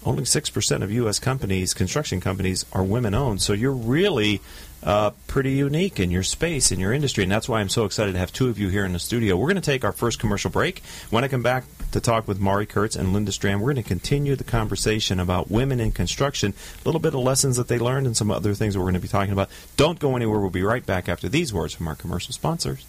only 0.07 0.25
6% 0.25 0.83
of 0.83 0.93
U.S. 0.93 1.19
companies, 1.19 1.73
construction 1.73 2.21
companies, 2.21 2.67
are 2.75 2.85
women 2.85 3.15
owned. 3.15 3.41
So 3.41 3.55
you're 3.55 3.73
really 3.73 4.43
uh, 4.85 5.11
pretty 5.27 5.53
unique 5.53 5.99
in 5.99 6.11
your 6.11 6.23
space, 6.23 6.71
in 6.71 6.79
your 6.79 6.93
industry. 6.93 7.23
And 7.25 7.33
that's 7.33 7.49
why 7.49 7.61
I'm 7.61 7.69
so 7.69 7.85
excited 7.85 8.13
to 8.13 8.19
have 8.19 8.33
two 8.33 8.49
of 8.49 8.59
you 8.59 8.69
here 8.69 8.85
in 8.85 8.93
the 8.93 8.99
studio. 8.99 9.37
We're 9.37 9.49
going 9.49 9.57
to 9.57 9.63
take 9.63 9.85
our 9.85 9.93
first 9.93 10.19
commercial 10.19 10.51
break. 10.51 10.83
When 11.11 11.25
I 11.25 11.29
come 11.29 11.43
back 11.43 11.65
to 11.93 12.01
talk 12.01 12.29
with 12.29 12.39
Mari 12.39 12.67
Kurtz 12.67 12.95
and 12.95 13.13
Linda 13.13 13.33
Strand, 13.33 13.61
we're 13.61 13.73
going 13.73 13.83
to 13.83 13.89
continue 13.89 14.37
the 14.37 14.45
conversation 14.45 15.19
about 15.19 15.51
women 15.51 15.81
in 15.81 15.91
construction, 15.93 16.53
a 16.53 16.89
little 16.89 17.01
bit 17.01 17.15
of 17.15 17.21
lessons 17.21 17.57
that 17.57 17.69
they 17.69 17.79
learned, 17.79 18.07
and 18.07 18.17
some 18.17 18.31
other 18.31 18.55
things 18.55 18.77
we're 18.77 18.85
going 18.85 18.95
to 18.95 19.01
be 19.01 19.09
talking 19.09 19.33
about. 19.33 19.49
Don't 19.77 19.99
go 19.99 20.17
anywhere. 20.17 20.39
We'll 20.39 20.51
be 20.51 20.63
right 20.63 20.85
back 20.85 21.09
after 21.09 21.29
these 21.29 21.53
words 21.53 21.75
from 21.75 21.89
our 21.89 21.95
commercial 21.95 22.33
sponsors. 22.33 22.85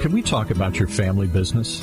Can 0.00 0.12
we 0.12 0.20
talk 0.22 0.50
about 0.50 0.78
your 0.78 0.86
family 0.86 1.26
business? 1.26 1.82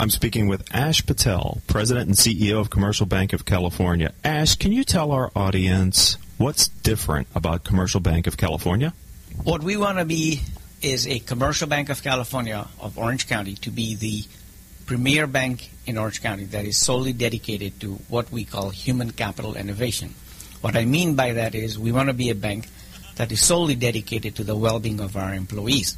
I'm 0.00 0.08
speaking 0.08 0.48
with 0.48 0.64
Ash 0.74 1.04
Patel, 1.04 1.60
President 1.66 2.06
and 2.06 2.16
CEO 2.16 2.58
of 2.58 2.70
Commercial 2.70 3.04
Bank 3.04 3.34
of 3.34 3.44
California. 3.44 4.14
Ash, 4.24 4.56
can 4.56 4.72
you 4.72 4.82
tell 4.82 5.12
our 5.12 5.30
audience 5.36 6.16
what's 6.38 6.68
different 6.68 7.28
about 7.34 7.64
Commercial 7.64 8.00
Bank 8.00 8.26
of 8.26 8.38
California? 8.38 8.94
What 9.44 9.62
we 9.62 9.76
want 9.76 9.98
to 9.98 10.06
be 10.06 10.40
is 10.80 11.06
a 11.06 11.18
Commercial 11.18 11.68
Bank 11.68 11.90
of 11.90 12.02
California 12.02 12.66
of 12.80 12.96
Orange 12.96 13.28
County 13.28 13.56
to 13.56 13.70
be 13.70 13.94
the 13.94 14.24
premier 14.86 15.26
bank 15.26 15.70
in 15.84 15.98
Orange 15.98 16.22
County 16.22 16.44
that 16.44 16.64
is 16.64 16.78
solely 16.78 17.12
dedicated 17.12 17.78
to 17.80 17.96
what 18.08 18.32
we 18.32 18.46
call 18.46 18.70
human 18.70 19.10
capital 19.10 19.54
innovation. 19.54 20.14
What 20.62 20.76
I 20.76 20.86
mean 20.86 21.14
by 21.14 21.34
that 21.34 21.54
is 21.54 21.78
we 21.78 21.92
want 21.92 22.08
to 22.08 22.14
be 22.14 22.30
a 22.30 22.34
bank 22.34 22.68
that 23.16 23.30
is 23.30 23.42
solely 23.42 23.74
dedicated 23.74 24.36
to 24.36 24.44
the 24.44 24.56
well-being 24.56 24.98
of 24.98 25.18
our 25.18 25.34
employees 25.34 25.94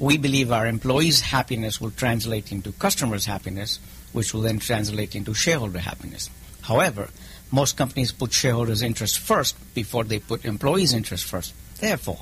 we 0.00 0.16
believe 0.16 0.52
our 0.52 0.66
employees' 0.66 1.20
happiness 1.20 1.80
will 1.80 1.90
translate 1.90 2.52
into 2.52 2.72
customers' 2.72 3.26
happiness, 3.26 3.80
which 4.12 4.32
will 4.32 4.42
then 4.42 4.58
translate 4.58 5.16
into 5.16 5.34
shareholder 5.34 5.80
happiness. 5.80 6.30
However, 6.62 7.08
most 7.50 7.76
companies 7.76 8.12
put 8.12 8.32
shareholders' 8.32 8.82
interest 8.82 9.18
first 9.18 9.56
before 9.74 10.04
they 10.04 10.18
put 10.18 10.44
employees' 10.44 10.92
interest 10.92 11.24
first. 11.24 11.54
Therefore, 11.80 12.20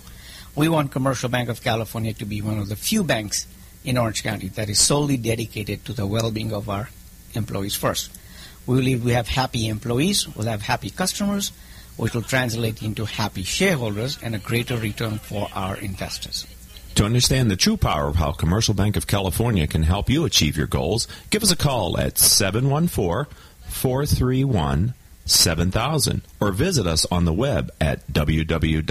we 0.54 0.68
want 0.68 0.90
Commercial 0.90 1.28
Bank 1.28 1.48
of 1.48 1.62
California 1.62 2.14
to 2.14 2.24
be 2.24 2.40
one 2.40 2.58
of 2.58 2.68
the 2.68 2.76
few 2.76 3.04
banks 3.04 3.46
in 3.84 3.98
Orange 3.98 4.22
County 4.22 4.48
that 4.48 4.70
is 4.70 4.80
solely 4.80 5.16
dedicated 5.16 5.84
to 5.84 5.92
the 5.92 6.06
well-being 6.06 6.52
of 6.52 6.70
our 6.70 6.88
employees 7.34 7.74
first. 7.74 8.10
We 8.66 8.78
believe 8.78 9.04
we 9.04 9.12
have 9.12 9.28
happy 9.28 9.68
employees, 9.68 10.26
we'll 10.34 10.46
have 10.46 10.62
happy 10.62 10.90
customers, 10.90 11.52
which 11.96 12.14
will 12.14 12.22
translate 12.22 12.82
into 12.82 13.04
happy 13.04 13.42
shareholders 13.42 14.18
and 14.22 14.34
a 14.34 14.38
greater 14.38 14.76
return 14.76 15.18
for 15.18 15.48
our 15.54 15.76
investors. 15.76 16.46
To 16.96 17.04
understand 17.04 17.50
the 17.50 17.56
true 17.56 17.76
power 17.76 18.08
of 18.08 18.16
how 18.16 18.32
Commercial 18.32 18.72
Bank 18.72 18.96
of 18.96 19.06
California 19.06 19.66
can 19.66 19.82
help 19.82 20.08
you 20.08 20.24
achieve 20.24 20.56
your 20.56 20.66
goals, 20.66 21.06
give 21.28 21.42
us 21.42 21.50
a 21.50 21.56
call 21.56 21.98
at 21.98 22.16
714 22.16 23.30
431 23.68 24.94
7000 25.26 26.22
or 26.40 26.52
visit 26.52 26.86
us 26.86 27.04
on 27.12 27.26
the 27.26 27.34
web 27.34 27.70
at 27.82 28.06
www.cbcal.com 28.10 28.84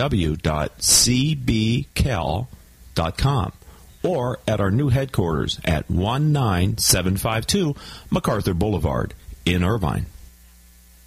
or 4.04 4.40
at 4.48 4.60
our 4.60 4.70
new 4.70 4.90
headquarters 4.90 5.60
at 5.66 5.90
19752 5.90 7.76
MacArthur 8.12 8.54
Boulevard 8.54 9.16
in 9.46 9.64
Irvine. 9.64 10.06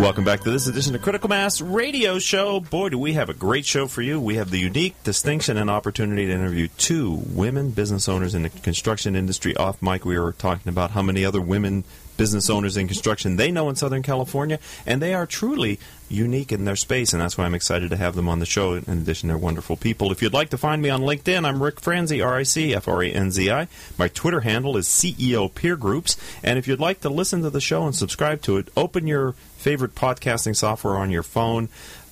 Welcome 0.00 0.24
back 0.24 0.40
to 0.44 0.50
this 0.50 0.66
edition 0.66 0.94
of 0.94 1.02
Critical 1.02 1.28
Mass 1.28 1.60
Radio 1.60 2.18
Show. 2.18 2.58
Boy, 2.58 2.88
do 2.88 2.96
we 2.96 3.12
have 3.12 3.28
a 3.28 3.34
great 3.34 3.66
show 3.66 3.86
for 3.86 4.00
you. 4.00 4.18
We 4.18 4.36
have 4.36 4.50
the 4.50 4.58
unique 4.58 4.94
distinction 5.04 5.58
and 5.58 5.68
opportunity 5.68 6.26
to 6.26 6.32
interview 6.32 6.68
two 6.78 7.20
women 7.26 7.70
business 7.72 8.08
owners 8.08 8.34
in 8.34 8.42
the 8.42 8.48
construction 8.48 9.14
industry. 9.14 9.54
Off 9.56 9.82
mic, 9.82 10.06
we 10.06 10.18
were 10.18 10.32
talking 10.32 10.70
about 10.70 10.92
how 10.92 11.02
many 11.02 11.22
other 11.22 11.42
women 11.42 11.84
business 12.16 12.50
owners 12.50 12.76
in 12.76 12.86
construction 12.86 13.36
they 13.36 13.50
know 13.50 13.68
in 13.68 13.76
Southern 13.76 14.02
California, 14.02 14.58
and 14.86 15.00
they 15.00 15.12
are 15.14 15.26
truly 15.26 15.78
unique 16.08 16.50
in 16.50 16.64
their 16.64 16.76
space, 16.76 17.12
and 17.12 17.22
that's 17.22 17.38
why 17.38 17.44
I'm 17.44 17.54
excited 17.54 17.90
to 17.90 17.96
have 17.96 18.14
them 18.14 18.28
on 18.28 18.40
the 18.40 18.46
show. 18.46 18.74
In 18.74 18.84
addition, 18.88 19.28
they're 19.28 19.38
wonderful 19.38 19.76
people. 19.76 20.12
If 20.12 20.20
you'd 20.20 20.34
like 20.34 20.50
to 20.50 20.58
find 20.58 20.82
me 20.82 20.90
on 20.90 21.00
LinkedIn, 21.00 21.46
I'm 21.46 21.62
Rick 21.62 21.80
Franzi, 21.80 22.20
R 22.20 22.36
I 22.36 22.42
C 22.42 22.74
F 22.74 22.88
R 22.88 23.02
A 23.02 23.10
N 23.10 23.30
Z 23.30 23.50
I. 23.50 23.68
My 23.96 24.08
Twitter 24.08 24.40
handle 24.40 24.76
is 24.76 24.86
CEO 24.86 25.54
Peer 25.54 25.76
Groups, 25.76 26.16
and 26.42 26.58
if 26.58 26.66
you'd 26.66 26.80
like 26.80 27.00
to 27.02 27.08
listen 27.08 27.42
to 27.42 27.50
the 27.50 27.60
show 27.60 27.84
and 27.84 27.94
subscribe 27.94 28.42
to 28.42 28.56
it, 28.56 28.68
open 28.76 29.06
your 29.06 29.34
favorite 29.60 29.94
podcasting 29.94 30.56
software 30.56 30.96
on 30.96 31.10
your 31.10 31.22
phone, 31.22 31.68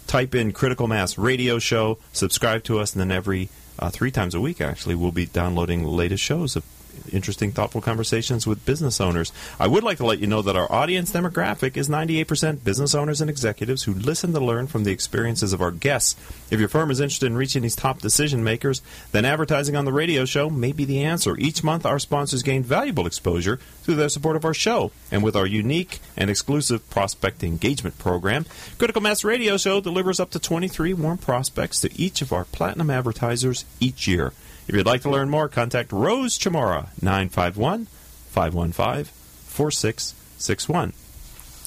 type 0.07 0.35
in 0.35 0.53
Critical 0.53 0.87
Mass 0.87 1.17
Radio 1.17 1.59
Show, 1.59 1.99
subscribe 2.13 2.63
to 2.65 2.79
us, 2.79 2.93
and 2.93 3.01
then 3.01 3.11
every 3.11 3.49
uh, 3.79 3.89
three 3.89 4.11
times 4.11 4.35
a 4.35 4.41
week, 4.41 4.61
actually, 4.61 4.95
we'll 4.95 5.13
be 5.13 5.27
downloading 5.27 5.83
the 5.83 5.89
latest 5.89 6.23
shows 6.23 6.57
of 6.57 6.65
interesting, 7.13 7.53
thoughtful 7.53 7.81
conversations 7.81 8.47
with 8.47 8.65
business 8.65 9.01
owners. 9.01 9.33
I 9.59 9.67
would 9.67 9.85
like 9.85 9.99
to 9.99 10.07
let 10.07 10.19
you 10.19 10.27
know 10.27 10.43
that 10.43 10.57
our 10.57 10.71
audience 10.71 11.13
demographic 11.13 11.77
is 11.77 11.89
98% 11.89 12.65
business 12.65 12.95
owners 12.95 13.21
and 13.21 13.31
executives 13.31 13.85
who 13.85 13.95
listen 13.95 14.33
to 14.33 14.41
learn 14.41 14.67
from 14.67 14.85
the 14.85 14.93
experiences 14.93 15.53
of 15.53 15.61
our 15.61 15.71
guests. 15.71 16.17
If 16.51 16.61
your 16.61 16.69
firm 16.69 16.91
is 16.91 17.01
interested 17.01 17.27
in 17.27 17.37
reaching 17.37 17.63
these 17.63 17.77
top 17.77 18.01
decision 18.01 18.43
makers, 18.45 18.83
then 19.13 19.25
advertising 19.25 19.77
on 19.77 19.85
the 19.85 19.93
radio 19.93 20.25
show 20.25 20.51
may 20.51 20.73
be 20.73 20.85
the 20.85 21.03
answer. 21.03 21.37
Each 21.39 21.65
month, 21.65 21.87
our 21.87 21.99
sponsors 21.99 22.43
gain 22.43 22.63
valuable 22.63 23.07
exposure 23.07 23.57
through 23.83 23.97
their 23.97 24.09
support 24.09 24.37
of 24.37 24.45
our 24.45 24.55
show. 24.55 24.93
And 25.11 25.23
with 25.23 25.37
our 25.37 25.47
unique 25.47 26.01
and 26.17 26.31
exclusive 26.31 26.89
prospect 26.91 27.43
engagement 27.43 27.99
program, 27.99 28.47
Critical 28.79 29.03
Mass 29.03 29.25
Radio 29.25 29.57
Show 29.57 29.81
delivers 29.81 30.21
up 30.21 30.31
to 30.31 30.39
23 30.39 30.93
warm 30.95 31.19
prospects 31.19 31.81
to 31.81 32.01
each 32.01 32.23
of 32.23 32.33
our 32.33 32.45
platinum 32.45 32.91
advertisers 32.91 33.65
each 33.81 34.07
year. 34.07 34.33
If 34.69 34.75
you'd 34.75 34.85
like 34.85 35.01
to 35.03 35.11
learn 35.11 35.31
more, 35.31 35.49
contact 35.49 35.93
Rose 35.93 36.39
Chamora, 36.39 36.89
951 37.03 37.87
515 37.87 39.05
4661. 39.47 40.93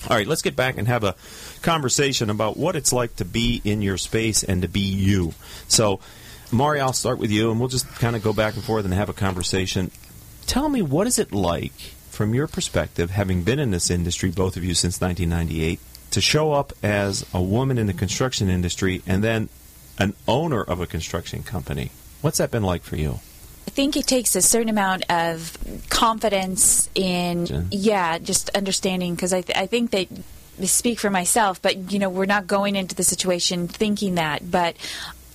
All 0.08 0.16
right, 0.16 0.28
let's 0.28 0.44
get 0.44 0.56
back 0.56 0.78
and 0.78 0.88
have 0.88 1.04
a 1.04 1.16
conversation 1.64 2.30
about 2.30 2.58
what 2.58 2.76
it's 2.76 2.94
like 2.94 3.16
to 3.16 3.26
be 3.26 3.60
in 3.66 3.82
your 3.82 3.98
space 3.98 4.44
and 4.44 4.62
to 4.62 4.68
be 4.68 4.82
you. 4.82 5.34
So, 5.68 6.00
Mari, 6.52 6.80
I'll 6.80 6.94
start 6.94 7.18
with 7.18 7.32
you, 7.32 7.50
and 7.50 7.60
we'll 7.60 7.70
just 7.70 7.88
kind 7.96 8.16
of 8.16 8.22
go 8.22 8.34
back 8.34 8.54
and 8.54 8.64
forth 8.64 8.86
and 8.86 8.94
have 8.94 9.10
a 9.10 9.14
conversation. 9.14 9.90
Tell 10.46 10.70
me, 10.70 10.84
what 10.84 11.08
is 11.08 11.18
it 11.18 11.32
like, 11.32 11.74
from 12.12 12.36
your 12.36 12.46
perspective, 12.46 13.10
having 13.10 13.44
been 13.44 13.58
in 13.58 13.72
this 13.72 13.90
industry, 13.90 14.30
both 14.30 14.58
of 14.58 14.64
you, 14.64 14.76
since 14.76 15.02
1998, 15.02 15.80
to 16.12 16.22
show 16.22 16.54
up 16.54 16.72
as 16.84 17.26
a 17.34 17.42
woman 17.42 17.80
in 17.80 17.88
the 17.88 17.94
construction 17.94 18.48
industry 18.48 19.02
and 19.08 19.24
then 19.24 19.50
an 19.98 20.14
owner 20.28 20.62
of 20.62 20.80
a 20.80 20.86
construction 20.86 21.42
company? 21.42 21.90
What's 22.22 22.38
that 22.38 22.52
been 22.52 22.64
like 22.64 22.84
for 22.84 22.96
you? 22.96 23.20
I 23.68 23.72
think 23.72 23.96
it 23.96 24.06
takes 24.06 24.36
a 24.36 24.42
certain 24.42 24.70
amount 24.70 25.10
of 25.10 25.58
confidence 25.90 26.90
in, 26.94 27.68
yeah, 27.72 28.18
just 28.18 28.50
understanding 28.50 29.16
because 29.16 29.34
I, 29.34 29.42
th- 29.42 29.58
I 29.58 29.66
think 29.68 29.92
that 29.92 30.08
speak 30.66 31.00
for 31.00 31.10
myself, 31.10 31.62
but 31.62 31.92
you 31.92 32.00
know, 32.00 32.10
we're 32.10 32.26
not 32.26 32.48
going 32.48 32.76
into 32.76 32.96
the 32.96 33.04
situation 33.04 33.68
thinking 33.68 34.16
that, 34.16 34.50
but 34.50 34.76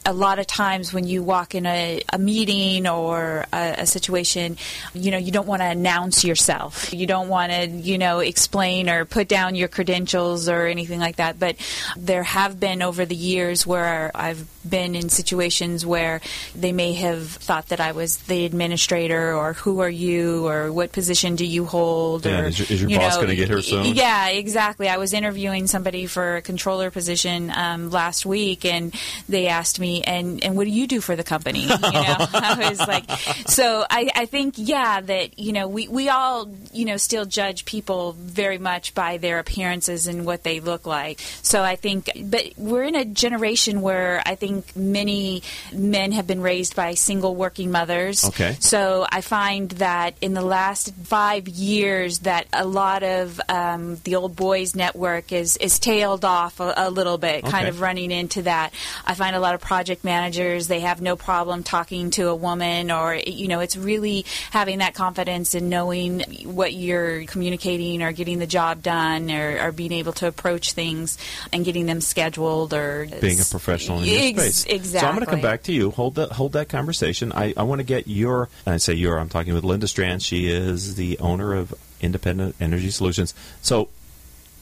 a 0.07 0.13
lot 0.13 0.39
of 0.39 0.47
times 0.47 0.93
when 0.95 1.05
you 1.07 1.23
walk 1.23 1.55
in 1.55 1.67
a, 1.67 2.01
a 2.13 2.19
meeting 2.19 2.87
or 2.87 3.45
a, 3.53 3.75
a 3.81 3.87
situation, 3.87 4.57
you 4.95 5.11
know, 5.11 5.19
you 5.19 5.33
don't 5.33 5.47
want 5.49 5.61
to 5.63 5.67
announce 5.67 6.25
yourself. 6.25 6.95
You 6.95 7.07
don't 7.07 7.29
want 7.29 7.53
to, 7.53 7.67
you 7.67 7.99
know, 7.99 8.21
explain 8.21 8.89
or 8.89 9.05
put 9.05 9.27
down 9.29 9.55
your 9.57 9.69
credentials 9.69 10.49
or 10.49 10.67
anything 10.67 11.01
like 11.01 11.17
that. 11.17 11.39
But 11.39 11.57
there 11.97 12.23
have 12.23 12.59
been 12.61 12.83
over 12.83 13.05
the 13.05 13.17
years 13.17 13.67
where 13.67 14.11
I've 14.15 14.47
been 14.69 14.95
in 14.95 15.09
situations 15.09 15.85
where 15.85 16.21
they 16.55 16.73
may 16.73 16.93
have 16.95 17.29
thought 17.29 17.69
that 17.69 17.81
I 17.81 17.93
was 17.93 18.17
the 18.19 18.45
administrator 18.45 19.35
or 19.35 19.53
who 19.53 19.81
are 19.81 19.91
you 19.91 20.47
or 20.49 20.73
what 20.73 20.93
position 20.93 21.37
do 21.37 21.45
you 21.45 21.65
hold 21.67 22.27
Yeah, 22.27 22.41
or 22.41 22.45
is 22.47 22.59
your- 22.59 22.67
is 22.71 22.81
your 22.81 22.91
you 22.91 22.99
boss 22.99 23.17
gonna 23.17 23.37
get 23.37 23.49
her 23.49 23.63
soon? 23.63 23.95
Yeah, 23.95 24.29
exactly. 24.29 24.89
I 24.89 24.97
was 24.99 25.13
interviewing 25.13 25.67
somebody 25.67 26.07
for 26.07 26.37
a 26.37 26.43
controller 26.43 26.91
position 26.91 27.53
um, 27.55 27.91
last 27.91 28.27
week, 28.27 28.65
and 28.65 28.93
they 29.29 29.47
asked 29.49 29.79
me, 29.81 29.96
"And 30.05 30.43
and 30.45 30.57
what 30.57 30.65
do 30.65 30.71
you 30.71 30.87
do 30.87 31.01
for 31.01 31.17
the 31.17 31.25
company?" 31.25 31.63
You 31.63 31.69
know, 31.69 31.79
I 31.87 32.69
was 32.71 32.81
like, 32.81 33.11
so 33.47 33.85
I, 33.89 34.11
I 34.15 34.27
think 34.27 34.55
yeah 34.57 35.01
that 35.01 35.39
you 35.39 35.53
know 35.53 35.69
we 35.69 35.89
we 35.89 36.09
all 36.09 36.51
you 36.73 36.85
know 36.85 36.97
still 36.97 37.25
judge 37.25 37.65
people 37.65 38.13
very 38.13 38.59
much 38.59 38.95
by 38.95 39.19
their 39.19 39.39
appearances 39.39 40.07
and 40.07 40.25
what 40.27 40.43
they 40.43 40.61
look 40.61 40.87
like. 40.87 41.21
So 41.43 41.63
I 41.63 41.77
think, 41.77 42.11
but 42.25 42.53
we're 42.57 42.85
in 42.85 42.95
a 42.95 43.05
generation 43.05 43.81
where 43.81 44.23
I 44.27 44.35
think 44.35 44.77
many 44.77 45.43
men 45.73 46.13
have 46.13 46.27
been 46.27 46.41
raised 46.41 46.77
by 46.77 46.95
single 46.95 47.35
working 47.35 47.71
mothers. 47.71 48.25
Okay. 48.25 48.57
So 48.61 49.07
I 49.11 49.21
find 49.21 49.71
that 49.73 50.15
in 50.21 50.35
the 50.35 50.43
last 50.43 50.95
five 50.95 51.49
years, 51.49 52.21
that 52.21 52.47
a 52.53 52.67
lot 52.67 53.03
of 53.03 53.41
um, 53.49 53.97
the 54.05 54.17
old 54.17 54.37
boys 54.37 54.75
network 54.75 55.33
is 55.33 55.57
is 55.57 55.79
tailed 55.79 56.25
off 56.25 56.61
a, 56.61 56.75
a 56.77 56.91
little 56.91 57.19
bit, 57.19 57.45
kind 57.45 57.69
of 57.69 57.81
running 57.81 58.11
into 58.11 58.43
that. 58.43 58.73
I 59.07 59.15
find 59.15 59.37
a 59.37 59.41
lot 59.41 59.55
of 59.55 59.61
project 59.87 60.03
managers 60.03 60.67
they 60.67 60.81
have 60.81 61.01
no 61.01 61.15
problem 61.15 61.63
talking 61.63 62.11
to 62.11 62.29
a 62.29 62.35
woman, 62.35 62.91
or 62.91 63.15
you 63.15 63.47
know, 63.47 63.61
it's 63.61 63.77
really 63.77 64.27
having 64.51 64.79
that 64.79 64.95
confidence 64.95 65.55
and 65.55 65.71
knowing 65.71 66.23
what 66.43 66.73
you're 66.73 67.25
communicating 67.27 68.03
or 68.03 68.11
getting 68.11 68.41
the 68.41 68.49
job 68.49 68.83
done, 68.83 69.31
or, 69.31 69.63
or 69.63 69.71
being 69.71 69.93
able 69.93 70.13
to 70.13 70.27
approach 70.27 70.73
things 70.73 71.19
and 71.53 71.65
getting 71.65 71.87
them 71.87 72.01
scheduled, 72.01 72.75
or 72.75 73.07
being 73.21 73.39
a 73.39 73.45
professional 73.45 74.01
in 74.01 74.07
your 74.07 74.23
Ex- 74.23 74.41
space. 74.41 74.65
Exactly. 74.65 74.99
So 74.99 75.07
I'm 75.07 75.15
going 75.15 75.25
to 75.25 75.31
come 75.31 75.41
back 75.41 75.63
to 75.65 75.73
you. 75.73 75.93
Hold 75.93 76.17
that. 76.17 76.33
Hold 76.33 76.55
that 76.55 76.69
conversation. 76.69 77.31
I, 77.31 77.55
I 77.57 77.63
want 77.63 77.79
to 77.79 77.85
get 77.85 78.09
your. 78.09 78.49
and 78.67 78.75
I 78.75 78.79
say 78.79 78.95
your. 78.95 79.21
I'm 79.21 79.29
talking 79.29 79.55
with 79.55 79.63
Linda 79.63 79.87
Strand. 79.87 80.21
She 80.21 80.51
is 80.51 80.97
the 80.97 81.17
owner 81.21 81.55
of 81.55 81.73
Independent 82.01 82.57
Energy 82.59 82.91
Solutions. 82.91 83.35
So, 83.63 83.89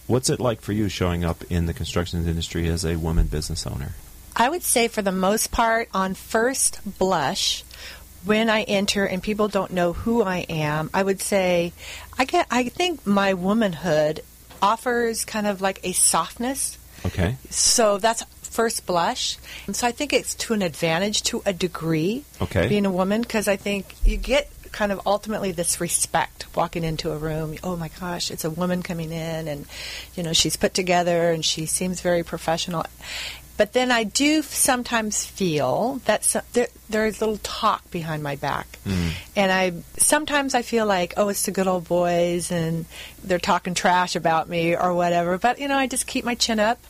what's 0.07 0.28
it 0.28 0.38
like 0.38 0.61
for 0.61 0.73
you 0.73 0.90
showing 0.90 1.25
up 1.25 1.43
in 1.49 1.64
the 1.64 1.73
construction 1.73 2.28
industry 2.28 2.69
as 2.69 2.85
a 2.85 2.97
woman 2.97 3.28
business 3.28 3.66
owner? 3.66 3.93
I 4.37 4.49
would 4.49 4.62
say, 4.62 4.88
for 4.88 5.03
the 5.03 5.12
most 5.12 5.50
part, 5.53 5.88
on 5.95 6.14
first 6.14 6.81
blush, 6.99 7.62
when 8.25 8.49
I 8.50 8.62
enter 8.62 9.05
and 9.05 9.23
people 9.23 9.49
don't 9.49 9.73
know 9.73 9.93
who 9.93 10.23
I 10.23 10.38
am, 10.49 10.91
I 10.95 11.03
would 11.03 11.21
say, 11.21 11.73
I 12.19 12.25
get. 12.25 12.47
I 12.50 12.69
think 12.69 13.07
my 13.07 13.35
womanhood 13.35 14.23
offers 14.62 15.25
kind 15.25 15.47
of 15.47 15.61
like 15.61 15.81
a 15.85 15.93
softness. 15.93 16.79
Okay. 17.07 17.37
So 17.50 17.99
that's 17.99 18.25
first 18.43 18.87
blush. 18.87 19.37
And 19.67 19.76
so 19.76 19.87
I 19.87 19.93
think 19.93 20.12
it's 20.12 20.35
to 20.37 20.55
an 20.55 20.62
advantage 20.62 21.23
to 21.25 21.43
a 21.45 21.53
degree 21.53 22.25
Okay. 22.41 22.69
being 22.69 22.87
a 22.87 22.91
woman 22.91 23.21
because 23.21 23.47
I 23.49 23.57
think 23.57 23.95
you 24.07 24.17
get 24.17 24.50
kind 24.73 24.91
of 24.91 25.00
ultimately 25.07 25.53
this 25.53 25.81
respect 25.81 26.47
walking 26.57 26.83
into 26.83 27.12
a 27.12 27.17
room. 27.19 27.57
Oh 27.62 27.76
my 27.76 27.91
gosh, 28.00 28.31
it's 28.31 28.45
a 28.45 28.50
woman 28.50 28.83
coming 28.83 29.12
in 29.12 29.49
and 29.49 29.67
you 30.17 30.23
know 30.23 30.33
she's 30.33 30.57
put 30.57 30.73
together 30.73 31.31
and 31.31 31.45
she 31.45 31.67
seems 31.67 32.00
very 32.00 32.23
professional. 32.25 32.85
But 33.57 33.73
then 33.73 33.93
I 33.93 34.03
do 34.05 34.43
sometimes 34.43 35.25
feel 35.25 36.01
that 36.07 36.25
so, 36.25 36.40
there, 36.55 36.67
there's 36.90 37.21
little 37.21 37.38
talk 37.38 37.88
behind 37.90 38.23
my 38.23 38.35
back, 38.35 38.67
mm-hmm. 38.85 39.11
and 39.37 39.53
I 39.53 39.73
sometimes 39.97 40.55
I 40.55 40.62
feel 40.62 40.87
like 40.87 41.14
oh 41.17 41.29
it's 41.29 41.45
the 41.47 41.53
good 41.53 41.69
old 41.69 41.87
boys 41.87 42.51
and 42.51 42.85
they're 43.23 43.38
talking 43.38 43.75
trash 43.75 44.17
about 44.17 44.49
me 44.49 44.77
or 44.77 44.93
whatever. 44.93 45.38
But 45.38 45.61
you 45.61 45.69
know 45.69 45.79
I 45.79 45.87
just 45.87 46.07
keep 46.07 46.25
my 46.25 46.35
chin 46.35 46.59
up, 46.59 46.81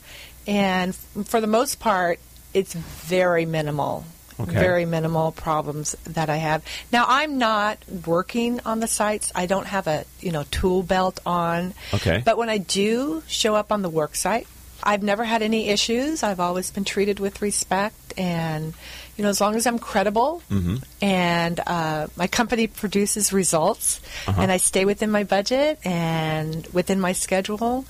and 0.47 0.91
f- 0.91 1.27
for 1.27 1.41
the 1.41 1.47
most 1.47 1.81
part 1.81 2.19
it's 2.55 2.73
very 2.73 3.45
minimal. 3.45 4.05
Okay. 4.41 4.53
Very 4.53 4.85
minimal 4.85 5.31
problems 5.31 5.95
that 6.05 6.29
I 6.29 6.37
have. 6.39 6.65
Now 6.91 7.05
I'm 7.07 7.39
not 7.39 7.79
working 8.05 8.59
on 8.65 8.81
the 8.81 8.89
sites. 8.89 9.31
I 9.33 9.47
don't 9.47 9.67
have 9.67 9.87
a 9.87 10.05
you 10.21 10.33
know 10.33 10.45
tool 10.51 10.83
belt 10.83 11.21
on. 11.27 11.75
Okay. 11.93 12.23
But 12.25 12.39
when 12.39 12.49
I 12.49 12.59
do 12.59 13.23
show 13.29 13.55
up 13.55 13.71
on 13.71 13.83
the 13.83 13.91
work 13.91 14.17
site, 14.17 14.49
I've 14.85 15.03
never 15.03 15.25
had 15.25 15.41
any 15.43 15.69
issues. 15.71 16.23
I've 16.23 16.41
always 16.41 16.71
been 16.71 16.85
treated 16.85 17.19
with 17.19 17.41
respect, 17.43 18.15
and 18.19 18.75
you 19.17 19.23
know, 19.25 19.31
as 19.31 19.41
long 19.41 19.55
as 19.57 19.67
I'm 19.67 19.79
credible 19.79 20.43
Mm-hmm. 20.51 20.77
and 21.01 21.61
uh, 21.67 22.07
my 22.17 22.27
company 22.27 22.67
produces 22.67 23.33
results, 23.33 24.01
Uh-huh. 24.27 24.41
and 24.43 24.53
I 24.53 24.59
stay 24.59 24.85
within 24.85 25.11
my 25.11 25.25
budget 25.25 25.79
and 25.85 26.67
within 26.73 27.01
my 27.01 27.13
schedule, 27.13 27.85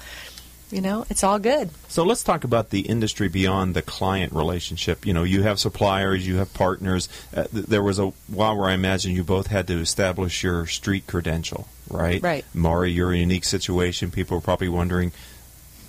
you 0.70 0.80
know, 0.80 1.04
it's 1.10 1.22
all 1.24 1.38
good. 1.38 1.70
So 1.88 2.02
let's 2.04 2.22
talk 2.22 2.44
about 2.44 2.70
the 2.70 2.80
industry 2.80 3.28
beyond 3.28 3.74
the 3.74 3.82
client 3.82 4.32
relationship. 4.32 5.06
You 5.06 5.14
know, 5.14 5.22
you 5.22 5.42
have 5.42 5.58
suppliers, 5.60 6.26
you 6.26 6.36
have 6.36 6.52
partners. 6.54 7.08
Uh, 7.34 7.44
th- 7.44 7.66
there 7.66 7.82
was 7.82 7.98
a 7.98 8.08
while 8.28 8.56
where 8.58 8.68
I 8.70 8.74
imagine 8.74 9.12
you 9.12 9.24
both 9.24 9.46
had 9.48 9.66
to 9.68 9.78
establish 9.80 10.42
your 10.42 10.66
street 10.66 11.06
credential, 11.06 11.68
right? 11.90 12.20
Right. 12.22 12.44
Mari, 12.54 12.90
you're 12.92 13.12
in 13.12 13.18
a 13.18 13.20
unique 13.20 13.44
situation. 13.44 14.10
People 14.10 14.38
are 14.38 14.40
probably 14.42 14.68
wondering, 14.68 15.12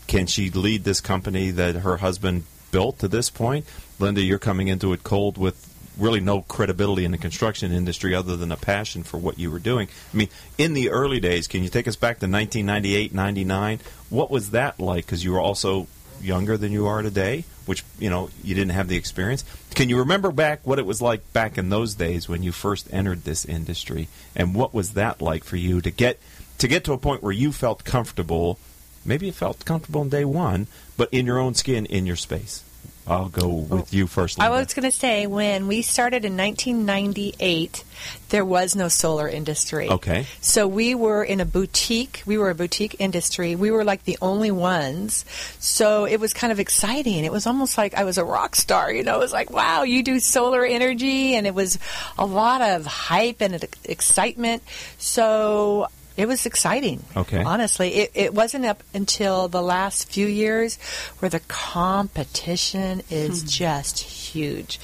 can 0.08 0.28
she 0.28 0.50
lead 0.50 0.84
this 0.84 1.02
company 1.02 1.52
that 1.52 1.76
her 1.76 1.98
husband 1.98 2.44
built 2.72 3.00
to 3.00 3.08
this 3.08 3.30
point? 3.30 3.66
Linda, 4.00 4.22
you're 4.22 4.40
coming 4.40 4.68
into 4.68 4.94
it 4.94 5.04
cold 5.04 5.38
with 5.38 5.72
really 5.98 6.20
no 6.20 6.42
credibility 6.42 7.06
in 7.06 7.12
the 7.12 7.18
construction 7.18 7.72
industry 7.72 8.14
other 8.14 8.36
than 8.36 8.52
a 8.52 8.58
passion 8.58 9.04
for 9.04 9.18
what 9.18 9.40
you 9.40 9.50
were 9.50 9.60
doing. 9.60 9.88
I 10.14 10.18
mean, 10.18 10.30
in 10.58 10.74
the 10.74 10.90
early 10.90 11.20
days, 11.20 11.48
can 11.48 11.64
you 11.64 11.70
take 11.70 11.88
us 11.88 11.96
back 11.96 12.20
to 12.20 12.28
1998, 12.28 13.14
99? 13.14 13.80
What 14.10 14.30
was 14.30 14.52
that 14.52 14.80
like? 14.80 15.06
Because 15.06 15.24
you 15.24 15.32
were 15.32 15.40
also 15.40 15.88
younger 16.22 16.58
than 16.58 16.72
you 16.72 16.88
are 16.88 17.02
today, 17.02 17.46
which, 17.66 17.84
you 18.00 18.10
know, 18.10 18.30
you 18.44 18.56
didn't 18.56 18.72
have 18.72 18.88
the 18.88 18.98
experience. 18.98 19.44
Can 19.74 19.90
you 19.90 20.00
remember 20.00 20.32
back 20.32 20.66
what 20.66 20.80
it 20.80 20.86
was 20.86 21.02
like 21.02 21.32
back 21.34 21.58
in 21.58 21.70
those 21.70 21.96
days 21.96 22.28
when 22.28 22.44
you 22.44 22.52
first 22.52 22.92
entered 22.92 23.24
this 23.24 23.46
industry? 23.46 24.08
And 24.36 24.56
what 24.56 24.74
was 24.74 24.94
that 24.94 25.22
like 25.22 25.44
for 25.44 25.58
you 25.58 25.82
to 25.82 25.92
get 25.92 26.20
to 26.58 26.68
get 26.68 26.86
to 26.86 26.94
a 26.94 26.98
point 26.98 27.24
where 27.24 27.34
you 27.34 27.52
felt 27.52 27.84
comfortable? 27.84 28.60
Maybe 29.06 29.28
you 29.28 29.32
felt 29.32 29.64
comfortable 29.66 30.02
in 30.02 30.10
day 30.10 30.26
one, 30.26 30.68
but 30.98 31.10
in 31.12 31.26
your 31.26 31.38
own 31.38 31.54
skin, 31.54 31.86
in 31.86 32.06
your 32.06 32.16
space. 32.16 32.64
I'll 33.08 33.30
go 33.30 33.48
with 33.48 33.94
you 33.94 34.08
first. 34.08 34.42
I 34.42 34.50
was 34.50 34.74
going 34.74 34.90
to 34.90 34.92
say 34.92 35.28
when 35.28 35.68
we 35.68 35.84
started 35.84 36.26
in 36.26 36.36
1998, 36.36 37.84
there 38.30 38.44
was 38.44 38.76
no 38.76 38.88
solar 38.88 39.30
industry. 39.30 39.88
Okay. 39.88 40.26
So 40.42 40.68
we 40.68 40.96
were 40.96 41.24
in 41.24 41.40
a 41.40 41.46
boutique. 41.46 42.24
We 42.26 42.40
were 42.40 42.50
a 42.50 42.56
boutique 42.56 42.96
industry. 42.98 43.56
We 43.56 43.70
were 43.70 43.84
like 43.84 44.06
the 44.06 44.18
only 44.24 44.50
ones. 44.50 45.24
So 45.60 46.06
it 46.06 46.20
was 46.20 46.34
kind 46.34 46.52
of 46.52 46.60
exciting. 46.60 47.26
It 47.26 47.32
was 47.32 47.46
almost 47.46 47.78
like 47.78 47.94
I 47.94 48.06
was 48.06 48.18
a 48.18 48.26
rock 48.26 48.56
star. 48.56 48.92
You 48.92 49.04
know, 49.04 49.18
it 49.18 49.20
was 49.20 49.34
like, 49.34 49.52
wow, 49.52 49.84
you 49.84 50.02
do 50.02 50.20
solar 50.20 50.66
energy, 50.66 51.36
and 51.36 51.46
it 51.46 51.54
was 51.54 51.78
a 52.18 52.26
lot 52.26 52.62
of 52.62 52.88
hype 52.88 53.40
and 53.42 53.64
excitement. 53.84 54.64
So. 54.98 55.90
It 56.18 56.28
was 56.28 56.46
exciting. 56.46 57.04
Okay. 57.16 57.44
Honestly, 57.44 57.94
it, 57.96 58.12
it 58.14 58.34
wasn't 58.34 58.66
up 58.66 58.84
until 58.94 59.48
the 59.48 59.62
last 59.62 60.12
few 60.12 60.28
years 60.28 60.78
where 61.20 61.30
the 61.30 61.42
competition 61.42 63.02
is 63.10 63.42
hmm. 63.42 63.48
just 63.48 64.00
huge. 64.00 64.80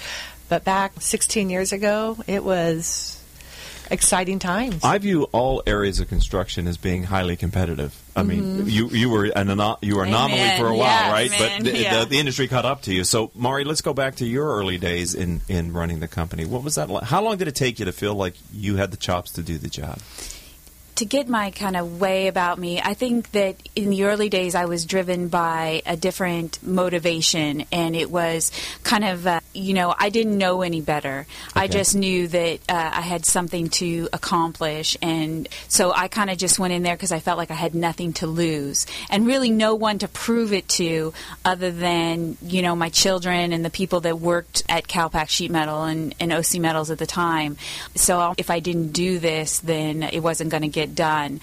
But 0.50 0.66
back 0.66 1.00
16 1.00 1.50
years 1.50 1.72
ago, 1.72 2.18
it 2.28 2.44
was 2.44 3.22
exciting 3.92 4.40
times. 4.40 4.84
I 4.84 4.98
view 4.98 5.24
all 5.32 5.62
areas 5.68 6.00
of 6.00 6.08
construction 6.08 6.68
as 6.68 6.78
being 6.78 7.04
highly 7.04 7.36
competitive. 7.36 7.96
I 8.16 8.24
mean, 8.24 8.44
mm-hmm. 8.44 8.70
you 8.70 8.88
you 8.90 9.10
were 9.10 9.26
an 9.26 9.50
ano- 9.50 9.78
you 9.82 9.98
were 9.98 10.04
anomaly 10.04 10.42
Amen. 10.42 10.60
for 10.60 10.68
a 10.68 10.76
while, 10.76 10.88
Yeah, 10.88 11.12
right? 11.12 11.34
amen. 11.34 11.64
But 11.64 11.72
the, 11.72 11.78
Yeah. 11.78 12.00
the, 12.00 12.06
the 12.06 12.20
industry 12.20 12.48
caught 12.48 12.66
up 12.66 12.82
to 12.84 12.94
you. 12.94 13.04
So, 13.04 13.32
Mari, 13.36 13.64
let's 13.64 13.82
go 13.82 13.94
back 13.94 14.16
to 14.16 14.26
your 14.26 14.48
early 14.58 14.78
days 14.78 15.14
in 15.14 15.42
in 15.48 15.74
running 15.74 16.00
the 16.00 16.08
company. 16.08 16.46
What 16.46 16.64
was 16.64 16.76
that 16.76 16.90
like? 16.90 17.04
How 17.04 17.22
long 17.22 17.38
did 17.38 17.48
it 17.48 17.56
take 17.56 17.80
you 17.80 17.86
to 17.86 17.92
feel 17.92 18.16
like 18.16 18.34
you 18.54 18.78
had 18.78 18.92
the 18.92 18.98
chops 18.98 19.32
to 19.34 19.42
do 19.42 19.58
the 19.58 19.70
job? 19.70 20.00
To 21.02 21.06
get 21.06 21.28
my 21.28 21.50
kind 21.50 21.76
of 21.76 22.00
way 22.00 22.28
about 22.28 22.60
me, 22.60 22.80
I 22.80 22.94
think 22.94 23.32
that 23.32 23.56
in 23.76 23.90
the 23.90 24.04
early 24.04 24.30
days 24.30 24.54
I 24.54 24.66
was 24.66 24.86
driven 24.86 25.30
by 25.30 25.82
a 25.88 25.98
different 25.98 26.62
motivation, 26.62 27.66
and 27.72 27.96
it 27.96 28.12
was 28.12 28.52
kind 28.84 29.04
of, 29.04 29.26
uh, 29.26 29.40
you 29.54 29.74
know, 29.74 29.94
I 29.98 30.10
didn't 30.10 30.38
know 30.38 30.62
any 30.62 30.82
better. 30.82 31.26
I 31.56 31.68
just 31.68 31.96
knew 31.96 32.28
that 32.28 32.60
uh, 32.70 32.92
I 32.94 33.02
had 33.02 33.26
something 33.26 33.70
to 33.70 34.08
accomplish, 34.14 34.98
and 35.02 35.48
so 35.68 35.92
I 35.94 36.08
kind 36.08 36.30
of 36.30 36.38
just 36.38 36.60
went 36.60 36.74
in 36.74 36.84
there 36.84 36.96
because 36.96 37.12
I 37.12 37.20
felt 37.20 37.38
like 37.38 37.52
I 37.52 37.56
had 37.56 37.76
nothing 37.76 38.14
to 38.14 38.28
lose, 38.28 38.88
and 39.10 39.28
really 39.28 39.50
no 39.50 39.76
one 39.76 40.00
to 40.00 40.08
prove 40.08 40.54
it 40.54 40.68
to 40.70 41.14
other 41.44 41.72
than, 41.72 42.38
you 42.42 42.62
know, 42.62 42.76
my 42.76 42.90
children 42.90 43.54
and 43.54 43.66
the 43.66 43.70
people 43.70 44.02
that 44.02 44.20
worked 44.20 44.64
at 44.70 44.88
Calpac 44.88 45.30
Sheet 45.30 45.52
Metal 45.52 45.84
and, 45.84 46.16
and 46.20 46.32
OC 46.32 46.56
Metals 46.60 46.92
at 46.92 46.98
the 46.98 47.08
time. 47.08 47.58
So 47.96 48.34
if 48.38 48.50
I 48.50 48.60
didn't 48.60 48.92
do 48.92 49.20
this, 49.20 49.60
then 49.60 50.04
it 50.04 50.22
wasn't 50.22 50.50
going 50.50 50.64
to 50.64 50.70
get 50.70 50.96
done. 50.96 51.42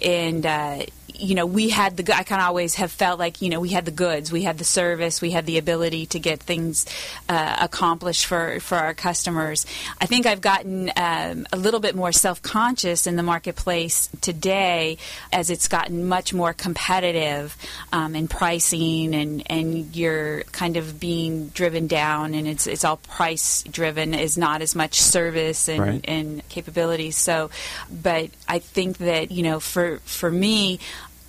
And, 0.00 0.46
uh, 0.46 0.82
you 1.20 1.34
know, 1.34 1.46
we 1.46 1.68
had 1.68 1.96
the. 1.96 2.16
I 2.16 2.22
kind 2.22 2.40
of 2.40 2.48
always 2.48 2.74
have 2.76 2.90
felt 2.90 3.18
like 3.18 3.42
you 3.42 3.48
know 3.50 3.60
we 3.60 3.68
had 3.70 3.84
the 3.84 3.90
goods, 3.90 4.32
we 4.32 4.42
had 4.42 4.58
the 4.58 4.64
service, 4.64 5.20
we 5.20 5.30
had 5.30 5.46
the 5.46 5.58
ability 5.58 6.06
to 6.06 6.18
get 6.18 6.40
things 6.40 6.86
uh, 7.28 7.56
accomplished 7.60 8.26
for 8.26 8.58
for 8.60 8.76
our 8.76 8.94
customers. 8.94 9.66
I 10.00 10.06
think 10.06 10.26
I've 10.26 10.40
gotten 10.40 10.90
um, 10.96 11.46
a 11.52 11.56
little 11.56 11.80
bit 11.80 11.94
more 11.94 12.12
self 12.12 12.40
conscious 12.42 13.06
in 13.06 13.16
the 13.16 13.22
marketplace 13.22 14.08
today 14.20 14.98
as 15.32 15.50
it's 15.50 15.68
gotten 15.68 16.08
much 16.08 16.32
more 16.32 16.52
competitive 16.52 17.56
um, 17.92 18.14
in 18.16 18.26
pricing 18.28 19.14
and 19.14 19.42
and 19.50 19.94
you're 19.94 20.42
kind 20.52 20.76
of 20.76 20.98
being 20.98 21.48
driven 21.48 21.86
down 21.86 22.34
and 22.34 22.48
it's 22.48 22.66
it's 22.66 22.84
all 22.84 22.96
price 22.96 23.62
driven 23.64 24.14
is 24.14 24.36
not 24.38 24.62
as 24.62 24.74
much 24.74 25.00
service 25.00 25.68
and 25.68 25.80
Right. 25.80 26.04
and 26.08 26.46
capabilities. 26.48 27.16
So, 27.16 27.50
but 27.90 28.30
I 28.48 28.58
think 28.58 28.98
that 28.98 29.30
you 29.30 29.42
know, 29.42 29.60
for 29.60 29.98
for 30.04 30.30
me, 30.30 30.78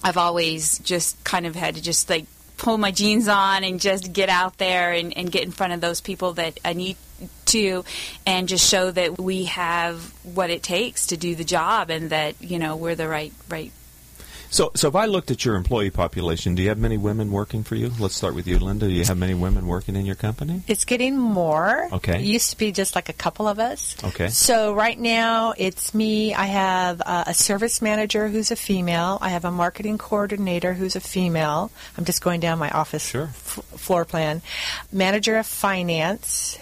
I've 0.03 0.17
always 0.17 0.79
just 0.79 1.23
kind 1.23 1.45
of 1.45 1.55
had 1.55 1.75
to 1.75 1.81
just 1.81 2.09
like 2.09 2.25
pull 2.57 2.77
my 2.77 2.91
jeans 2.91 3.27
on 3.27 3.63
and 3.63 3.79
just 3.79 4.13
get 4.13 4.29
out 4.29 4.57
there 4.57 4.91
and, 4.93 5.15
and 5.17 5.31
get 5.31 5.43
in 5.43 5.51
front 5.51 5.73
of 5.73 5.81
those 5.81 6.01
people 6.01 6.33
that 6.33 6.59
I 6.63 6.73
need 6.73 6.97
to, 7.45 7.83
and 8.25 8.47
just 8.47 8.67
show 8.67 8.89
that 8.91 9.19
we 9.19 9.45
have 9.45 10.01
what 10.23 10.49
it 10.49 10.63
takes 10.63 11.07
to 11.07 11.17
do 11.17 11.35
the 11.35 11.43
job, 11.43 11.89
and 11.89 12.09
that 12.09 12.41
you 12.41 12.59
know 12.59 12.75
we're 12.75 12.95
the 12.95 13.07
right 13.07 13.33
right 13.49 13.71
So, 14.51 14.71
so 14.75 14.89
if 14.89 14.95
I 14.95 15.05
looked 15.05 15.31
at 15.31 15.45
your 15.45 15.55
employee 15.55 15.91
population, 15.91 16.55
do 16.55 16.61
you 16.61 16.67
have 16.69 16.77
many 16.77 16.97
women 16.97 17.31
working 17.31 17.63
for 17.63 17.75
you? 17.75 17.89
Let's 17.99 18.15
start 18.15 18.35
with 18.35 18.47
you, 18.47 18.59
Linda. 18.59 18.85
Do 18.85 18.91
you 18.91 19.05
have 19.05 19.17
many 19.17 19.33
women 19.33 19.65
working 19.65 19.95
in 19.95 20.05
your 20.05 20.15
company? 20.15 20.61
It's 20.67 20.83
getting 20.83 21.17
more. 21.17 21.87
Okay. 21.93 22.19
It 22.19 22.25
used 22.25 22.49
to 22.51 22.57
be 22.57 22.73
just 22.73 22.93
like 22.93 23.07
a 23.07 23.13
couple 23.13 23.47
of 23.47 23.59
us. 23.59 23.95
Okay. 24.03 24.27
So 24.27 24.73
right 24.73 24.99
now 24.99 25.53
it's 25.57 25.93
me. 25.93 26.33
I 26.33 26.47
have 26.47 27.01
uh, 27.05 27.23
a 27.27 27.33
service 27.33 27.81
manager 27.81 28.27
who's 28.27 28.51
a 28.51 28.57
female. 28.57 29.17
I 29.21 29.29
have 29.29 29.45
a 29.45 29.51
marketing 29.51 29.97
coordinator 29.97 30.73
who's 30.73 30.97
a 30.97 31.01
female. 31.01 31.71
I'm 31.97 32.03
just 32.03 32.21
going 32.21 32.41
down 32.41 32.59
my 32.59 32.69
office 32.71 33.07
Sure. 33.07 33.29
f- 33.31 33.63
floor 33.77 34.03
plan. 34.03 34.41
Manager 34.91 35.37
of 35.37 35.45
finance. 35.47 36.59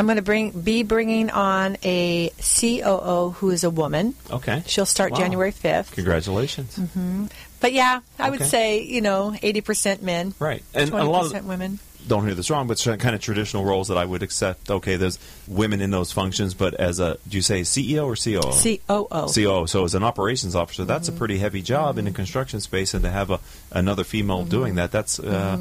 I'm 0.00 0.06
going 0.06 0.16
to 0.16 0.22
bring 0.22 0.50
be 0.52 0.82
bringing 0.82 1.28
on 1.28 1.76
a 1.82 2.30
COO 2.40 3.30
who 3.36 3.50
is 3.50 3.64
a 3.64 3.70
woman. 3.70 4.14
Okay. 4.30 4.62
She'll 4.66 4.86
start 4.86 5.12
Wow. 5.12 5.18
January 5.18 5.52
5th. 5.52 5.92
Congratulations. 5.92 6.78
But 7.60 7.74
yeah, 7.74 8.00
I 8.18 8.30
would 8.30 8.42
say, 8.46 8.82
you 8.82 9.02
know, 9.02 9.34
80% 9.42 10.00
men. 10.00 10.32
Right. 10.38 10.64
And 10.72 10.88
a 10.88 10.92
20% 10.92 11.08
lot 11.12 11.34
of 11.34 11.44
women. 11.46 11.78
don't 12.08 12.24
hear 12.24 12.34
this 12.34 12.48
wrong, 12.50 12.66
but 12.66 12.82
kind 12.98 13.14
of 13.14 13.20
traditional 13.20 13.62
roles 13.66 13.88
that 13.88 13.98
I 13.98 14.06
would 14.06 14.22
accept. 14.22 14.70
Okay, 14.70 14.96
there's 14.96 15.18
women 15.46 15.82
in 15.82 15.90
those 15.90 16.12
functions, 16.12 16.54
but 16.54 16.72
as 16.72 16.98
a, 17.00 17.18
do 17.28 17.36
you 17.36 17.42
say 17.42 17.60
CEO 17.60 18.06
or 18.06 18.16
COO? 18.16 18.50
COO. 18.50 19.28
COO. 19.34 19.66
So 19.66 19.84
as 19.84 19.94
an 19.94 20.02
operations 20.02 20.56
officer, 20.56 20.86
that's 20.86 21.08
Mm-hmm. 21.08 21.16
a 21.16 21.18
pretty 21.18 21.38
heavy 21.38 21.60
job 21.60 21.98
in 21.98 22.06
the 22.06 22.10
construction 22.12 22.60
space, 22.62 22.94
and 22.94 23.04
to 23.04 23.10
have 23.10 23.30
a 23.30 23.38
another 23.70 24.04
female 24.04 24.40
Mm-hmm. 24.40 24.48
doing 24.48 24.74
that, 24.76 24.90
that's 24.92 25.20
uh, 25.20 25.58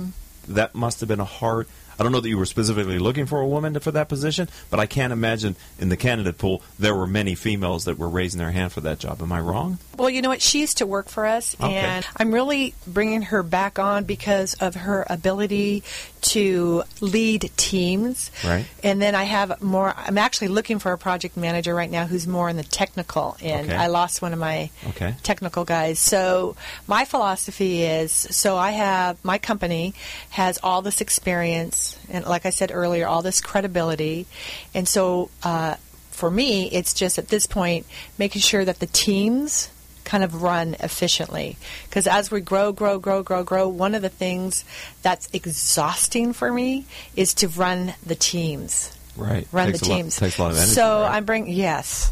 that 0.48 0.74
must 0.76 1.02
have 1.02 1.10
been 1.10 1.20
a 1.20 1.26
hard. 1.26 1.68
I 2.00 2.04
don't 2.04 2.12
know 2.12 2.22
that 2.22 2.30
you 2.30 2.38
were 2.38 2.46
specifically 2.46 2.98
looking 2.98 3.26
for 3.26 3.42
a 3.42 3.48
woman 3.48 3.74
to, 3.74 3.80
for 3.82 3.92
that 3.92 4.08
position, 4.08 4.48
but 4.70 4.80
I 4.80 4.86
can't 4.86 5.12
imagine 5.12 5.56
in 5.80 5.90
the 5.90 5.98
candidate 5.98 6.38
pool 6.38 6.62
there 6.80 6.96
were 6.96 7.08
many 7.08 7.36
females 7.36 7.86
that 7.86 7.98
were 7.98 8.08
raising 8.10 8.40
their 8.40 8.52
hand 8.52 8.72
for 8.72 8.82
that 8.82 9.00
job. 9.00 9.22
Am 9.22 9.32
I 9.32 9.40
wrong? 9.42 9.80
Well, 9.98 10.10
you 10.10 10.22
know 10.22 10.30
what? 10.30 10.42
She 10.42 10.62
used 10.62 10.78
to 10.78 10.86
work 10.88 11.10
for 11.10 11.26
us, 11.26 11.58
Okay. 11.62 11.76
and 11.76 12.06
I'm 12.16 12.32
really 12.34 12.74
bringing 12.88 13.24
her 13.24 13.44
back 13.44 13.80
on 13.80 14.06
because 14.06 14.54
of 14.56 14.76
her 14.76 15.06
ability 15.10 15.84
to 16.22 16.84
lead 17.02 17.50
teams. 17.58 18.32
Right. 18.46 18.66
And 18.84 19.02
then 19.02 19.14
I 19.16 19.24
have 19.24 19.62
more. 19.62 19.94
I'm 19.98 20.18
actually 20.18 20.48
looking 20.50 20.80
for 20.80 20.94
a 20.94 20.98
project 20.98 21.36
manager 21.36 21.76
right 21.76 21.90
now 21.92 22.06
who's 22.06 22.28
more 22.28 22.50
in 22.50 22.56
the 22.56 22.64
technical 22.64 23.36
end. 23.42 23.68
Okay. 23.70 23.76
I 23.76 23.88
lost 23.88 24.22
one 24.22 24.32
of 24.32 24.40
my 24.40 24.70
Okay. 24.90 25.16
technical 25.24 25.66
guys. 25.66 26.00
So 26.00 26.56
my 26.88 27.04
philosophy 27.06 27.84
is 27.84 28.12
so 28.14 28.58
I 28.58 28.72
have 28.72 29.18
my 29.24 29.38
company 29.38 29.94
has 30.30 30.60
all 30.64 30.82
this 30.82 31.02
experience 31.02 31.89
and 32.10 32.26
like 32.26 32.46
I 32.46 32.50
said 32.50 32.72
earlier, 32.74 33.08
all 33.08 33.22
this 33.22 33.42
credibility, 33.42 34.26
and 34.74 34.88
so 34.88 35.30
uh, 35.44 35.76
for 36.12 36.30
me, 36.32 36.70
it's 36.72 36.94
just 36.94 37.18
at 37.18 37.30
this 37.30 37.46
point 37.48 37.86
making 38.18 38.42
sure 38.42 38.64
that 38.66 38.80
the 38.80 38.88
teams 38.88 39.70
kind 40.06 40.24
of 40.24 40.42
run 40.42 40.76
efficiently 40.80 41.56
because 41.84 42.08
as 42.08 42.32
we 42.32 42.42
grow 42.42 42.72
grow 42.72 42.98
grow 42.98 43.22
grow 43.22 43.44
grow 43.44 43.68
one 43.70 43.94
of 43.94 44.02
the 44.02 44.10
things 44.10 44.64
that's 45.04 45.30
exhausting 45.34 46.34
for 46.34 46.52
me 46.52 46.84
is 47.16 47.36
to 47.36 47.48
run 47.48 47.94
the 48.04 48.16
teams 48.16 48.92
Right. 49.16 49.48
run 49.52 49.68
takes 49.68 49.80
the 49.82 49.86
a 49.86 49.90
lot- 49.90 49.96
teams. 49.98 50.16
takes 50.16 50.38
a 50.40 50.42
lot 50.42 50.52
of 50.52 50.58
energy. 50.58 50.72
So 50.72 51.02
right? 51.02 51.16
I'm 51.16 51.26
bringing 51.26 51.54
yes. 51.54 52.12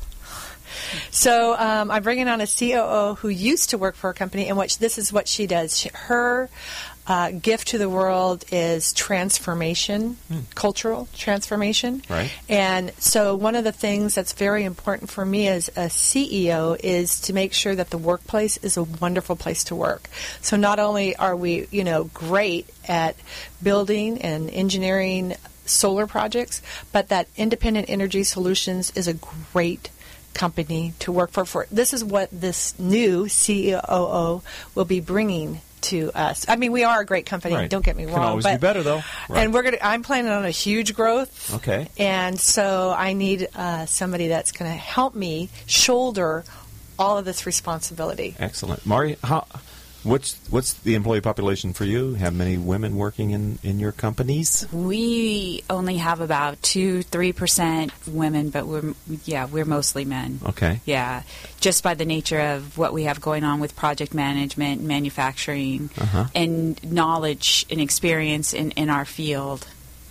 So 1.11 1.55
um, 1.57 1.89
I'm 1.89 2.03
bringing 2.03 2.27
on 2.27 2.39
a 2.39 2.45
COO 2.47 3.15
who 3.15 3.29
used 3.29 3.71
to 3.71 3.77
work 3.77 3.95
for 3.95 4.09
a 4.09 4.13
company, 4.13 4.47
in 4.47 4.55
which 4.57 4.77
this 4.79 4.97
is 4.97 5.11
what 5.11 5.27
she 5.27 5.47
does. 5.47 5.77
She, 5.77 5.89
her 5.93 6.49
uh, 7.07 7.31
gift 7.31 7.69
to 7.69 7.77
the 7.77 7.89
world 7.89 8.43
is 8.51 8.91
transformation, 8.93 10.17
cultural 10.55 11.07
transformation. 11.15 12.03
Right. 12.09 12.31
And 12.49 12.91
so 12.99 13.35
one 13.35 13.55
of 13.55 13.63
the 13.63 13.71
things 13.71 14.13
that's 14.13 14.33
very 14.33 14.65
important 14.65 15.09
for 15.09 15.25
me 15.25 15.47
as 15.47 15.69
a 15.69 15.87
CEO 15.87 16.77
is 16.83 17.21
to 17.21 17.33
make 17.33 17.53
sure 17.53 17.73
that 17.73 17.91
the 17.91 17.97
workplace 17.97 18.57
is 18.57 18.75
a 18.75 18.83
wonderful 18.83 19.37
place 19.37 19.63
to 19.65 19.75
work. 19.75 20.09
So 20.41 20.57
not 20.57 20.79
only 20.79 21.15
are 21.15 21.35
we, 21.35 21.67
you 21.71 21.85
know, 21.85 22.05
great 22.05 22.69
at 22.87 23.15
building 23.63 24.21
and 24.21 24.49
engineering 24.49 25.35
solar 25.65 26.07
projects, 26.07 26.61
but 26.91 27.07
that 27.07 27.27
Independent 27.37 27.89
Energy 27.89 28.23
Solutions 28.23 28.91
is 28.95 29.07
a 29.07 29.13
great 29.13 29.89
company 30.33 30.93
to 30.99 31.11
work 31.11 31.31
for. 31.31 31.45
For 31.45 31.67
this 31.71 31.93
is 31.93 32.03
what 32.03 32.29
this 32.31 32.77
new 32.77 33.27
COO 33.27 34.41
will 34.75 34.85
be 34.85 34.99
bringing 34.99 35.61
to 35.81 36.11
us. 36.13 36.45
I 36.47 36.55
mean, 36.55 36.71
we 36.71 36.83
are 36.83 37.01
a 37.01 37.05
great 37.05 37.25
company. 37.25 37.55
Right. 37.55 37.69
Don't 37.69 37.85
get 37.85 37.95
me 37.95 38.05
wrong. 38.05 38.15
Can 38.15 38.23
always 38.23 38.43
but, 38.43 38.55
be 38.55 38.61
better, 38.61 38.83
though. 38.83 39.01
Right. 39.29 39.43
And 39.43 39.53
we're 39.53 39.63
gonna. 39.63 39.77
I'm 39.81 40.03
planning 40.03 40.31
on 40.31 40.45
a 40.45 40.51
huge 40.51 40.93
growth. 40.93 41.53
Okay. 41.55 41.87
And 41.97 42.39
so 42.39 42.93
I 42.97 43.13
need 43.13 43.47
uh, 43.55 43.85
somebody 43.85 44.27
that's 44.29 44.51
going 44.51 44.71
to 44.71 44.77
help 44.77 45.15
me 45.15 45.49
shoulder 45.65 46.43
all 46.99 47.17
of 47.17 47.25
this 47.25 47.45
responsibility. 47.45 48.35
Excellent, 48.39 48.85
Mari. 48.85 49.17
How? 49.23 49.45
What's 50.07 50.37
what's 50.49 50.73
the 50.73 50.95
employee 50.95 51.19
population 51.21 51.73
for 51.73 51.83
you? 51.83 52.13
Have 52.13 52.33
many 52.33 52.57
women 52.57 52.95
working 52.95 53.31
in, 53.31 53.59
in 53.61 53.77
your 53.79 53.91
companies? 53.91 54.65
We 54.71 55.63
only 55.69 55.97
have 55.97 56.21
about 56.21 56.61
two, 56.63 57.03
three 57.03 57.33
percent 57.33 57.91
women, 58.07 58.49
but 58.49 58.65
we're 58.67 58.93
yeah, 59.25 59.45
we're 59.45 59.65
mostly 59.65 60.05
men. 60.05 60.39
Okay. 60.45 60.79
Yeah, 60.85 61.23
just 61.59 61.83
by 61.83 61.93
the 61.93 62.05
nature 62.05 62.39
of 62.39 62.77
what 62.77 62.93
we 62.93 63.03
have 63.03 63.19
going 63.19 63.43
on 63.43 63.59
with 63.59 63.75
project 63.75 64.13
management, 64.13 64.81
manufacturing, 64.81 65.89
Uh-huh. 65.99 66.25
and 66.33 66.81
knowledge 66.89 67.65
and 67.69 67.81
experience 67.81 68.53
in, 68.53 68.71
in 68.71 68.89
our 68.89 69.03
field. 69.05 69.67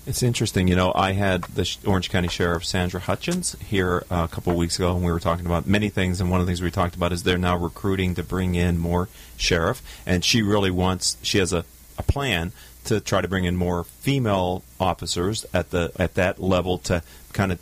It's 0.07 0.23
interesting. 0.23 0.69
You 0.69 0.77
know, 0.77 0.93
I 0.95 1.13
had 1.13 1.43
the 1.43 1.77
Orange 1.85 2.11
County 2.11 2.29
Sheriff 2.29 2.65
Sandra 2.65 3.01
Hutchens 3.01 3.61
here 3.61 4.05
uh, 4.09 4.27
a 4.31 4.33
couple 4.33 4.53
of 4.53 4.59
weeks 4.59 4.77
ago, 4.77 4.95
and 4.95 5.05
we 5.05 5.11
were 5.11 5.19
talking 5.19 5.47
about 5.47 5.67
many 5.67 5.89
things. 5.89 6.21
And 6.21 6.31
one 6.31 6.41
of 6.41 6.47
the 6.47 6.51
things 6.51 6.63
we 6.63 6.71
talked 6.71 6.95
about 6.95 7.13
is 7.13 7.25
they're 7.25 7.37
now 7.39 7.57
recruiting 7.57 8.15
to 8.15 8.23
bring 8.23 8.55
in 8.55 8.79
more 8.79 9.09
sheriff, 9.37 9.83
and 10.07 10.25
she 10.25 10.43
really 10.43 10.71
wants. 10.71 11.17
She 11.23 11.39
has 11.39 11.53
a, 11.53 11.65
a 11.99 12.05
plan 12.05 12.53
to 12.85 13.01
try 13.01 13.21
to 13.21 13.27
bring 13.27 13.47
in 13.47 13.57
more 13.57 13.83
female 13.83 14.63
officers 14.79 15.45
at 15.53 15.71
the 15.71 15.91
at 15.99 16.15
that 16.15 16.41
level 16.41 16.79
to 16.79 17.03
kind 17.33 17.51
of 17.51 17.61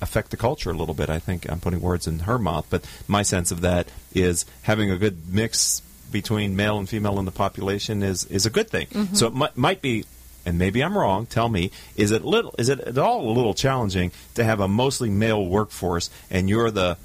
affect 0.00 0.30
the 0.30 0.36
culture 0.36 0.70
a 0.70 0.74
little 0.74 0.94
bit. 0.94 1.10
I 1.10 1.18
think 1.18 1.50
I'm 1.50 1.58
putting 1.58 1.80
words 1.80 2.06
in 2.06 2.20
her 2.20 2.38
mouth, 2.38 2.66
but 2.70 2.84
my 3.08 3.22
sense 3.22 3.50
of 3.50 3.62
that 3.62 3.88
is 4.14 4.46
having 4.62 4.92
a 4.92 4.96
good 4.96 5.28
mix 5.28 5.82
between 6.12 6.54
male 6.54 6.78
and 6.78 6.88
female 6.88 7.18
in 7.18 7.24
the 7.24 7.32
population 7.32 8.02
is 8.04 8.24
is 8.26 8.46
a 8.46 8.50
good 8.50 8.70
thing. 8.70 8.86
So 9.14 9.26
it 9.26 9.34
might, 9.34 9.56
might 9.56 9.82
be, 9.82 10.04
and 10.44 10.58
maybe 10.58 10.82
I'm 10.82 10.96
wrong. 10.96 11.26
Tell 11.26 11.48
me, 11.48 11.70
is 11.96 12.10
it 12.10 12.24
little? 12.24 12.54
Is 12.58 12.68
it 12.68 12.80
at 12.80 12.98
all 12.98 13.28
a 13.28 13.32
little 13.32 13.54
challenging 13.54 14.12
to 14.34 14.44
have 14.44 14.60
a 14.60 14.68
mostly 14.68 15.10
male 15.10 15.44
workforce 15.44 16.10
and 16.30 16.48
you're 16.48 16.70
the 16.70 16.96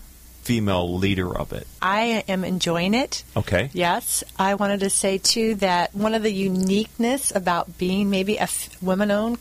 female 0.43 0.97
leader 0.97 1.35
of 1.35 1.53
it? 1.53 1.67
I 1.81 2.23
am 2.27 2.43
enjoying 2.43 2.93
it. 2.93 3.23
Okay. 3.35 3.69
Yes, 3.73 4.23
I 4.37 4.55
wanted 4.55 4.81
to 4.81 4.89
say 4.89 5.17
too 5.17 5.55
that 5.55 5.95
one 5.95 6.13
of 6.13 6.23
the 6.23 6.31
uniqueness 6.31 7.35
about 7.35 7.77
being 7.77 8.09
maybe 8.09 8.37
a 8.37 8.43
f- 8.43 8.81
women-owned 8.81 9.37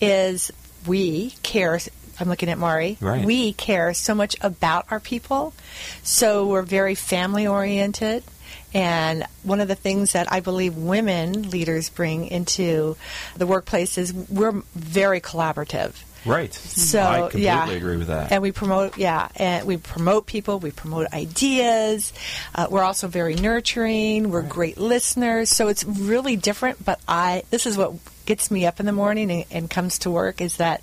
is 0.00 0.50
we 0.86 1.30
care 1.42 1.78
I'm 2.20 2.28
looking 2.28 2.50
at 2.50 2.58
Mari. 2.58 2.98
Right. 3.00 3.24
We 3.24 3.54
care 3.54 3.94
so 3.94 4.14
much 4.14 4.36
about 4.42 4.86
our 4.90 5.00
people, 5.00 5.54
so 6.02 6.46
we're 6.46 6.62
very 6.62 6.94
family 6.94 7.46
oriented. 7.46 8.22
And 8.72 9.24
one 9.42 9.60
of 9.60 9.68
the 9.68 9.74
things 9.74 10.12
that 10.12 10.32
I 10.32 10.40
believe 10.40 10.76
women 10.76 11.50
leaders 11.50 11.90
bring 11.90 12.26
into 12.26 12.96
the 13.36 13.46
workplace 13.46 13.98
is 13.98 14.12
we're 14.12 14.62
very 14.74 15.20
collaborative. 15.20 15.94
Right. 16.26 16.52
So 16.52 17.02
I 17.02 17.20
completely 17.20 17.44
yeah, 17.44 17.70
agree 17.70 17.96
with 17.96 18.08
that. 18.08 18.30
And 18.30 18.42
we 18.42 18.52
promote, 18.52 18.98
yeah, 18.98 19.28
and 19.36 19.66
we 19.66 19.78
promote 19.78 20.26
people. 20.26 20.58
We 20.58 20.70
promote 20.70 21.12
ideas. 21.12 22.12
Uh, 22.54 22.66
we're 22.70 22.82
also 22.82 23.08
very 23.08 23.34
nurturing. 23.34 24.30
We're 24.30 24.42
great 24.42 24.76
listeners. 24.76 25.48
So 25.48 25.68
it's 25.68 25.84
really 25.84 26.36
different. 26.36 26.84
But 26.84 27.00
I, 27.08 27.44
this 27.50 27.66
is 27.66 27.78
what 27.78 27.94
gets 28.26 28.50
me 28.50 28.66
up 28.66 28.80
in 28.80 28.86
the 28.86 28.92
morning 28.92 29.30
and, 29.30 29.44
and 29.50 29.70
comes 29.70 30.00
to 30.00 30.10
work 30.10 30.40
is 30.40 30.58
that 30.58 30.82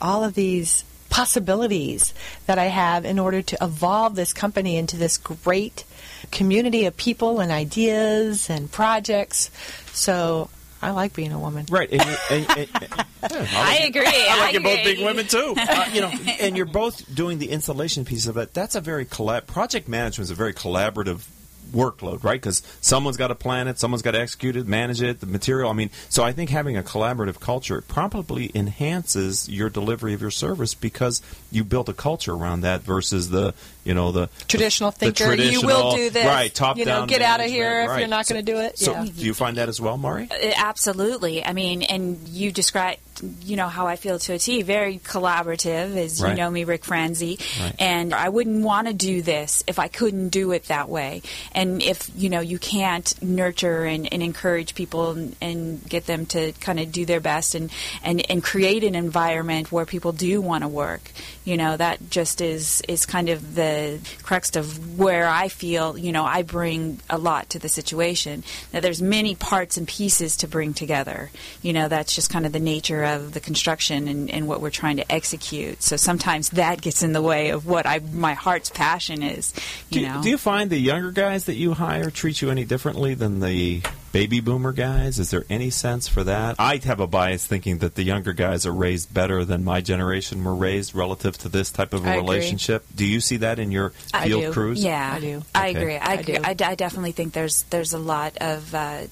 all 0.00 0.24
of 0.24 0.34
these 0.34 0.84
possibilities 1.08 2.12
that 2.46 2.58
I 2.58 2.64
have 2.64 3.04
in 3.04 3.18
order 3.18 3.40
to 3.42 3.56
evolve 3.62 4.16
this 4.16 4.32
company 4.32 4.76
into 4.76 4.96
this 4.96 5.16
great 5.16 5.84
community 6.30 6.86
of 6.86 6.96
people 6.96 7.40
and 7.40 7.50
ideas 7.52 8.50
and 8.50 8.70
projects. 8.70 9.50
So 9.92 10.50
I 10.82 10.90
like 10.90 11.14
being 11.14 11.32
a 11.32 11.38
woman. 11.38 11.66
Right, 11.70 11.90
and, 11.90 12.04
you, 12.04 12.16
and, 12.30 12.50
and, 12.50 12.70
and 12.82 13.32
yeah, 13.32 13.48
I 13.54 13.78
agree. 13.84 14.06
I 14.06 14.38
like 14.38 14.48
I 14.48 14.50
you 14.50 14.60
both 14.60 14.84
being 14.84 15.04
women 15.04 15.26
too. 15.26 15.54
Uh, 15.68 15.84
you 15.92 16.00
know, 16.00 16.12
and 16.40 16.56
you're 16.56 16.64
both 16.64 17.12
doing 17.12 17.38
the 17.38 17.50
installation 17.50 18.04
piece 18.04 18.26
of 18.26 18.36
it. 18.36 18.54
That's 18.54 18.76
a 18.76 18.80
very 18.80 19.04
collab. 19.04 19.46
Project 19.46 19.88
management 19.88 20.26
is 20.26 20.30
a 20.30 20.34
very 20.34 20.54
collaborative 20.54 21.26
workload, 21.72 22.22
right? 22.24 22.40
Because 22.40 22.62
someone's 22.80 23.16
got 23.16 23.28
to 23.28 23.34
plan 23.34 23.68
it, 23.68 23.78
someone's 23.78 24.02
got 24.02 24.12
to 24.12 24.20
execute 24.20 24.56
it, 24.56 24.66
manage 24.66 25.02
it, 25.02 25.20
the 25.20 25.26
material. 25.26 25.70
I 25.70 25.72
mean, 25.72 25.90
so 26.08 26.22
I 26.22 26.32
think 26.32 26.50
having 26.50 26.76
a 26.76 26.82
collaborative 26.82 27.40
culture 27.40 27.82
probably 27.86 28.50
enhances 28.54 29.48
your 29.48 29.68
delivery 29.68 30.14
of 30.14 30.20
your 30.20 30.30
service 30.30 30.74
because 30.74 31.20
you 31.50 31.64
built 31.64 31.88
a 31.88 31.94
culture 31.94 32.32
around 32.32 32.60
that 32.60 32.82
versus 32.82 33.30
the 33.30 33.54
you 33.86 33.94
know 33.94 34.12
the 34.12 34.28
Traditional 34.48 34.90
the 34.90 35.12
thinker, 35.12 35.34
you 35.34 35.62
will 35.62 35.94
do 35.94 36.10
this. 36.10 36.26
right? 36.26 36.52
Top 36.52 36.76
you 36.76 36.84
know, 36.84 37.00
down. 37.00 37.08
get 37.08 37.22
out 37.22 37.40
of 37.40 37.46
management, 37.46 37.52
here 37.52 37.92
if 37.92 37.98
you're 38.00 38.08
not 38.08 38.28
going 38.28 38.44
to 38.44 38.52
do 38.52 38.58
it. 38.58 38.78
So, 38.78 38.92
yeah. 38.92 39.04
do 39.04 39.24
you 39.24 39.32
find 39.32 39.56
that 39.56 39.68
as 39.68 39.80
well, 39.80 39.96
Mari? 39.96 40.28
Uh, 40.30 40.52
Absolutely. 40.56 41.44
I 41.44 41.52
mean, 41.52 41.82
and 41.82 42.26
you 42.28 42.50
described, 42.50 43.00
you 43.42 43.56
know, 43.56 43.68
how 43.68 43.86
I 43.86 43.96
feel 43.96 44.18
to 44.18 44.34
a 44.34 44.38
T. 44.38 44.62
Very 44.62 44.98
collaborative, 44.98 45.96
as 45.96 46.20
Right. 46.20 46.30
you 46.30 46.36
know 46.36 46.50
me, 46.50 46.64
Rick 46.64 46.84
Franzi. 46.84 47.38
Right. 47.60 47.74
And 47.78 48.12
I 48.12 48.28
wouldn't 48.28 48.62
want 48.64 48.88
to 48.88 48.92
do 48.92 49.22
this 49.22 49.62
if 49.66 49.78
I 49.78 49.88
couldn't 49.88 50.30
do 50.30 50.50
it 50.52 50.64
that 50.64 50.88
way. 50.88 51.22
And 51.52 51.82
if, 51.82 52.10
you 52.16 52.28
know, 52.28 52.40
you 52.40 52.58
can't 52.58 53.14
nurture 53.22 53.84
and, 53.84 54.12
and 54.12 54.22
encourage 54.22 54.74
people 54.74 55.12
and, 55.12 55.36
and 55.40 55.88
get 55.88 56.06
them 56.06 56.26
to 56.26 56.52
kind 56.60 56.80
of 56.80 56.90
do 56.90 57.06
their 57.06 57.20
best 57.20 57.54
and, 57.54 57.70
and, 58.02 58.28
and 58.30 58.42
create 58.42 58.82
an 58.84 58.94
environment 58.96 59.70
where 59.70 59.86
people 59.86 60.12
do 60.12 60.40
want 60.40 60.62
to 60.62 60.68
work, 60.68 61.10
you 61.44 61.56
know, 61.56 61.76
that 61.76 62.10
just 62.10 62.40
is, 62.40 62.82
is 62.88 63.06
kind 63.06 63.28
of 63.28 63.54
the 63.54 63.75
crux 64.22 64.54
of 64.56 64.98
where 64.98 65.26
I 65.26 65.48
feel, 65.48 65.96
you 65.98 66.12
know, 66.12 66.24
I 66.24 66.42
bring 66.42 67.00
a 67.10 67.18
lot 67.18 67.50
to 67.50 67.58
the 67.58 67.68
situation. 67.68 68.44
That 68.72 68.82
there's 68.82 69.02
many 69.02 69.34
parts 69.34 69.76
and 69.76 69.86
pieces 69.86 70.36
to 70.38 70.48
bring 70.48 70.74
together. 70.74 71.30
You 71.62 71.72
know, 71.72 71.88
that's 71.88 72.14
just 72.14 72.30
kind 72.30 72.46
of 72.46 72.52
the 72.52 72.60
nature 72.60 73.04
of 73.04 73.32
the 73.32 73.40
construction 73.40 74.08
and, 74.08 74.30
and 74.30 74.48
what 74.48 74.60
we're 74.60 74.70
trying 74.70 74.96
to 74.98 75.12
execute. 75.12 75.82
So 75.82 75.96
sometimes 75.96 76.50
that 76.50 76.80
gets 76.80 77.02
in 77.02 77.12
the 77.12 77.22
way 77.22 77.50
of 77.50 77.66
what 77.66 77.86
I 77.86 78.00
my 78.12 78.34
heart's 78.34 78.70
passion 78.70 79.22
is. 79.22 79.54
You 79.90 80.00
do, 80.00 80.08
know, 80.08 80.22
do 80.22 80.30
you 80.30 80.38
find 80.38 80.70
the 80.70 80.78
younger 80.78 81.10
guys 81.10 81.44
that 81.46 81.56
you 81.56 81.74
hire 81.74 82.10
treat 82.10 82.40
you 82.42 82.50
any 82.50 82.64
differently 82.64 83.14
than 83.14 83.40
the 83.40 83.82
baby 84.16 84.40
boomer 84.40 84.72
guys? 84.72 85.18
Is 85.18 85.30
there 85.30 85.44
any 85.50 85.68
sense 85.68 86.08
for 86.08 86.24
that? 86.24 86.56
I 86.58 86.76
have 86.84 87.00
a 87.00 87.06
bias 87.06 87.46
thinking 87.46 87.78
that 87.78 87.96
the 87.96 88.02
younger 88.02 88.32
guys 88.32 88.64
are 88.64 88.72
raised 88.72 89.12
better 89.12 89.44
than 89.44 89.62
my 89.62 89.82
generation 89.82 90.42
were 90.42 90.54
raised 90.54 90.94
relative 90.94 91.36
to 91.38 91.50
this 91.50 91.70
type 91.70 91.92
of 91.92 92.06
a 92.06 92.08
I 92.08 92.14
agree. 92.14 92.22
relationship. 92.22 92.86
Do 92.94 93.04
you 93.04 93.20
see 93.20 93.36
that 93.38 93.58
in 93.58 93.70
your 93.70 93.92
I 94.14 94.26
field 94.26 94.44
do. 94.44 94.52
crews? 94.52 94.82
Yeah, 94.82 95.12
I 95.12 95.20
do. 95.20 95.42
I 95.54 95.68
agree. 95.68 95.96
I, 95.96 96.12
I 96.12 96.14
agree. 96.14 96.34
do. 96.36 96.40
I, 96.42 96.54
d- 96.54 96.64
I 96.64 96.74
definitely 96.74 97.12
think 97.12 97.34
there's 97.34 97.64
there's 97.64 97.92
a 97.92 97.98
lot 97.98 98.38
of 98.40 98.74
uh, 98.74 99.02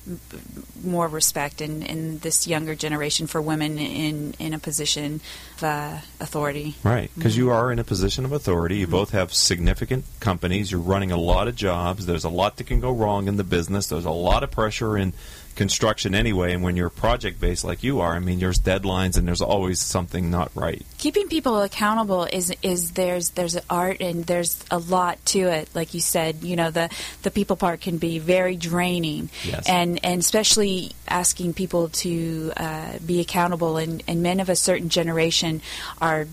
more 0.83 1.07
respect 1.07 1.61
in, 1.61 1.83
in 1.83 2.19
this 2.21 2.47
younger 2.47 2.75
generation 2.75 3.27
for 3.27 3.43
women 3.43 3.79
in 3.79 4.35
in 4.39 4.55
a 4.55 4.59
position 4.59 5.21
of 5.54 5.54
uh, 5.63 5.99
authority. 6.21 6.75
Right, 6.83 7.11
because 7.15 7.37
you 7.37 7.51
are 7.51 7.71
in 7.71 7.79
a 7.79 7.85
position 7.85 8.25
of 8.25 8.33
authority. 8.33 8.77
Mm-hmm. 8.77 8.81
You 8.81 8.87
both 8.99 9.11
have 9.11 9.33
significant 9.33 10.05
companies. 10.21 10.71
You're 10.73 10.81
running 10.81 11.13
a 11.13 11.17
lot 11.17 11.49
of 11.49 11.57
jobs. 11.57 12.07
There's 12.07 12.25
a 12.25 12.29
lot 12.29 12.57
that 12.57 12.67
can 12.67 12.81
go 12.81 12.91
wrong 12.91 13.29
in 13.29 13.37
the 13.37 13.45
business. 13.45 13.87
There's 13.87 14.05
a 14.05 14.11
lot 14.11 14.43
of 14.43 14.51
pressure 14.51 14.97
in 14.97 15.13
construction 15.55 16.15
anyway. 16.15 16.53
And 16.53 16.63
when 16.63 16.77
you're 16.77 16.91
project 16.91 17.41
based 17.41 17.65
like 17.65 17.83
you 17.83 18.01
are, 18.01 18.15
I 18.15 18.19
mean, 18.19 18.39
there's 18.39 18.59
deadlines 18.59 19.17
and 19.17 19.27
there's 19.27 19.43
always 19.43 19.81
something 19.81 20.31
not 20.31 20.51
right. 20.55 20.85
keeping 20.99 21.29
people 21.29 21.61
accountable 21.63 22.25
is 22.25 22.53
is 22.63 22.93
there's 22.93 23.31
there's 23.31 23.57
art 23.69 24.01
and 24.01 24.25
there's 24.27 24.65
a 24.71 24.79
lot 24.79 25.19
to 25.27 25.41
it 25.41 25.69
like 25.75 25.93
you 25.93 26.01
said 26.01 26.43
you 26.43 26.57
know 26.57 26.71
the 26.71 26.89
the 27.23 27.31
people 27.31 27.57
part 27.57 27.81
can 27.81 27.99
be 27.99 28.19
very 28.19 28.57
draining 28.57 29.29
Yes. 29.45 29.69
and 29.69 30.01
and 30.05 30.21
especially 30.21 30.93
asking 31.09 31.53
people 31.55 31.89
to 31.91 32.53
uh, 32.57 32.99
be 33.05 33.21
accountable 33.21 33.77
and 33.77 34.03
and 34.09 34.23
men 34.23 34.41
of 34.41 34.49
a 34.49 34.57
certain 34.57 34.89
generation 34.89 35.61
are 36.01 36.27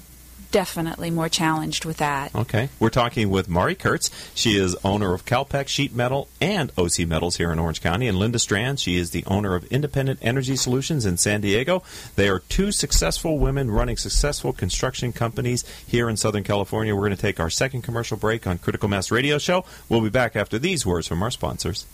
definitely 0.51 1.09
more 1.09 1.29
challenged 1.29 1.85
with 1.85 1.97
that 1.97 2.31
Okay. 2.35 2.69
We're 2.79 2.89
talking 2.89 3.29
with 3.29 3.49
Mari 3.49 3.75
Kurtz. 3.75 4.09
She 4.33 4.57
is 4.57 4.75
owner 4.83 5.13
of 5.13 5.25
Calpac 5.25 5.67
Sheet 5.67 5.93
Metal 5.93 6.27
and 6.39 6.71
OC 6.77 7.07
Metals 7.07 7.37
here 7.37 7.51
in 7.51 7.59
Orange 7.59 7.81
County. 7.81 8.07
And 8.07 8.17
Linda 8.17 8.39
Strand, 8.39 8.79
she 8.79 8.97
is 8.97 9.11
the 9.11 9.23
owner 9.25 9.55
of 9.55 9.65
Independent 9.65 10.19
Energy 10.21 10.55
Solutions 10.55 11.05
in 11.05 11.17
San 11.17 11.41
Diego. 11.41 11.83
They 12.15 12.29
are 12.29 12.39
two 12.39 12.71
successful 12.71 13.37
women 13.37 13.69
running 13.69 13.97
successful 13.97 14.53
construction 14.53 15.13
companies 15.13 15.63
here 15.85 16.09
in 16.09 16.17
Southern 16.17 16.43
California. 16.43 16.95
We're 16.95 17.01
going 17.01 17.15
to 17.15 17.21
take 17.21 17.39
our 17.39 17.49
second 17.49 17.83
commercial 17.83 18.17
break 18.17 18.47
on 18.47 18.57
Critical 18.57 18.89
Mass 18.89 19.11
Radio 19.11 19.37
Show. 19.37 19.65
We'll 19.89 20.01
be 20.01 20.09
back 20.09 20.35
after 20.35 20.57
these 20.57 20.85
words 20.85 21.07
from 21.07 21.21
our 21.21 21.31
sponsors. 21.31 21.85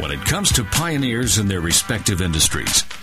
When 0.00 0.10
it 0.12 0.24
comes 0.24 0.52
to 0.52 0.64
pioneers 0.64 1.38
in 1.38 1.48
their 1.48 1.60
respective 1.60 2.22
industries, 2.22 2.84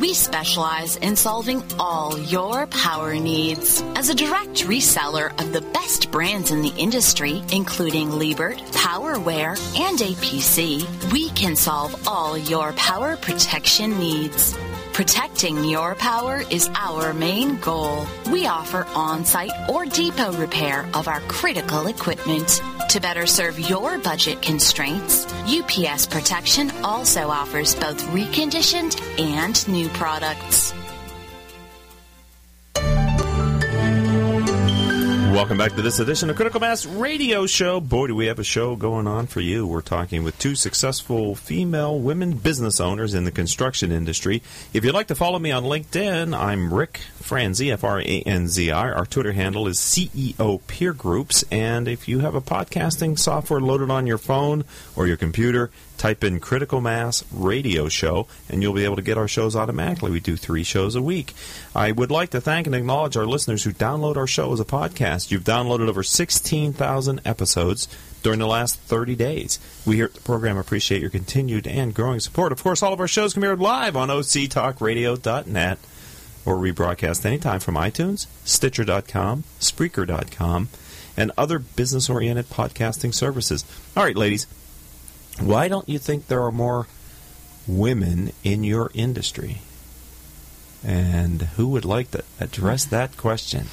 We 0.00 0.14
specialize 0.14 0.96
in 0.96 1.14
solving 1.14 1.62
all 1.78 2.18
your 2.18 2.66
power 2.68 3.14
needs. 3.14 3.82
As 3.96 4.08
a 4.08 4.14
direct 4.14 4.64
reseller 4.64 5.38
of 5.38 5.52
the 5.52 5.60
best 5.60 6.10
brands 6.10 6.50
in 6.50 6.62
the 6.62 6.72
industry, 6.78 7.42
including 7.52 8.08
Liebert, 8.12 8.56
Powerware, 8.72 9.58
and 9.78 9.98
APC, 9.98 11.12
we 11.12 11.28
can 11.30 11.54
solve 11.54 12.08
all 12.08 12.38
your 12.38 12.72
power 12.72 13.18
protection 13.18 13.98
needs. 13.98 14.56
Protecting 14.92 15.64
your 15.64 15.94
power 15.94 16.42
is 16.50 16.68
our 16.74 17.14
main 17.14 17.58
goal. 17.60 18.06
We 18.30 18.46
offer 18.46 18.86
on-site 18.94 19.52
or 19.68 19.86
depot 19.86 20.32
repair 20.32 20.86
of 20.94 21.08
our 21.08 21.20
critical 21.20 21.86
equipment. 21.86 22.60
To 22.90 23.00
better 23.00 23.26
serve 23.26 23.58
your 23.58 23.98
budget 23.98 24.42
constraints, 24.42 25.26
UPS 25.44 26.06
Protection 26.06 26.70
also 26.84 27.28
offers 27.28 27.74
both 27.76 28.02
reconditioned 28.08 29.00
and 29.18 29.68
new 29.68 29.88
products. 29.90 30.74
Welcome 35.40 35.56
back 35.56 35.74
to 35.76 35.80
this 35.80 36.00
edition 36.00 36.28
of 36.28 36.36
Critical 36.36 36.60
Mass 36.60 36.84
Radio 36.84 37.46
Show. 37.46 37.80
Boy, 37.80 38.08
do 38.08 38.14
we 38.14 38.26
have 38.26 38.38
a 38.38 38.44
show 38.44 38.76
going 38.76 39.06
on 39.06 39.26
for 39.26 39.40
you. 39.40 39.66
We're 39.66 39.80
talking 39.80 40.22
with 40.22 40.38
two 40.38 40.54
successful 40.54 41.34
female 41.34 41.98
women 41.98 42.36
business 42.36 42.78
owners 42.78 43.14
in 43.14 43.24
the 43.24 43.30
construction 43.30 43.90
industry. 43.90 44.42
If 44.74 44.84
you'd 44.84 44.92
like 44.92 45.06
to 45.06 45.14
follow 45.14 45.38
me 45.38 45.50
on 45.50 45.64
LinkedIn, 45.64 46.38
I'm 46.38 46.74
Rick 46.74 46.98
Franzi, 47.22 47.72
F 47.72 47.84
R 47.84 48.00
A 48.02 48.22
N 48.26 48.48
Z 48.48 48.70
I. 48.70 48.90
Our 48.90 49.06
Twitter 49.06 49.32
handle 49.32 49.66
is 49.66 49.78
CEO 49.78 50.60
Peer 50.66 50.92
Groups. 50.92 51.42
And 51.50 51.88
if 51.88 52.06
you 52.06 52.18
have 52.18 52.34
a 52.34 52.42
podcasting 52.42 53.18
software 53.18 53.62
loaded 53.62 53.90
on 53.90 54.06
your 54.06 54.18
phone 54.18 54.64
or 54.94 55.06
your 55.06 55.16
computer, 55.16 55.70
type 56.00 56.24
in 56.24 56.40
Critical 56.40 56.80
Mass 56.80 57.22
Radio 57.30 57.88
Show, 57.88 58.26
and 58.48 58.62
you'll 58.62 58.72
be 58.72 58.84
able 58.84 58.96
to 58.96 59.02
get 59.02 59.18
our 59.18 59.28
shows 59.28 59.54
automatically. 59.54 60.10
We 60.10 60.18
do 60.18 60.34
three 60.34 60.64
shows 60.64 60.94
a 60.96 61.02
week. 61.02 61.34
I 61.74 61.92
would 61.92 62.10
like 62.10 62.30
to 62.30 62.40
thank 62.40 62.66
and 62.66 62.74
acknowledge 62.74 63.18
our 63.18 63.26
listeners 63.26 63.64
who 63.64 63.72
download 63.72 64.16
our 64.16 64.26
show 64.26 64.50
as 64.52 64.60
a 64.60 64.64
podcast. 64.64 65.30
You've 65.30 65.44
downloaded 65.44 65.88
over 65.88 66.02
16,000 66.02 67.20
episodes 67.26 67.86
during 68.22 68.38
the 68.38 68.46
last 68.46 68.76
30 68.80 69.14
days. 69.14 69.58
We 69.86 69.96
here 69.96 70.06
at 70.06 70.14
the 70.14 70.22
program 70.22 70.56
appreciate 70.56 71.02
your 71.02 71.10
continued 71.10 71.66
and 71.66 71.94
growing 71.94 72.20
support. 72.20 72.50
Of 72.50 72.62
course, 72.62 72.82
all 72.82 72.94
of 72.94 73.00
our 73.00 73.08
shows 73.08 73.34
can 73.34 73.42
be 73.42 73.48
heard 73.48 73.60
live 73.60 73.94
on 73.94 74.08
octalkradio.net 74.08 75.78
or 76.46 76.56
rebroadcast 76.56 77.26
anytime 77.26 77.60
from 77.60 77.74
iTunes, 77.74 78.26
Stitcher.com, 78.44 79.44
Spreaker.com, 79.60 80.68
and 81.16 81.32
other 81.36 81.58
business 81.58 82.08
oriented 82.08 82.48
podcasting 82.48 83.12
services. 83.12 83.66
All 83.94 84.02
right, 84.02 84.16
ladies, 84.16 84.46
why 85.38 85.68
don't 85.68 85.88
you 85.88 85.98
think 85.98 86.26
there 86.26 86.42
are 86.42 86.52
more 86.52 86.86
women 87.66 88.32
in 88.42 88.64
your 88.64 88.90
industry? 88.94 89.58
And 90.84 91.42
who 91.42 91.68
would 91.68 91.84
like 91.84 92.10
to 92.12 92.24
address 92.40 92.84
that 92.86 93.16
question? 93.16 93.66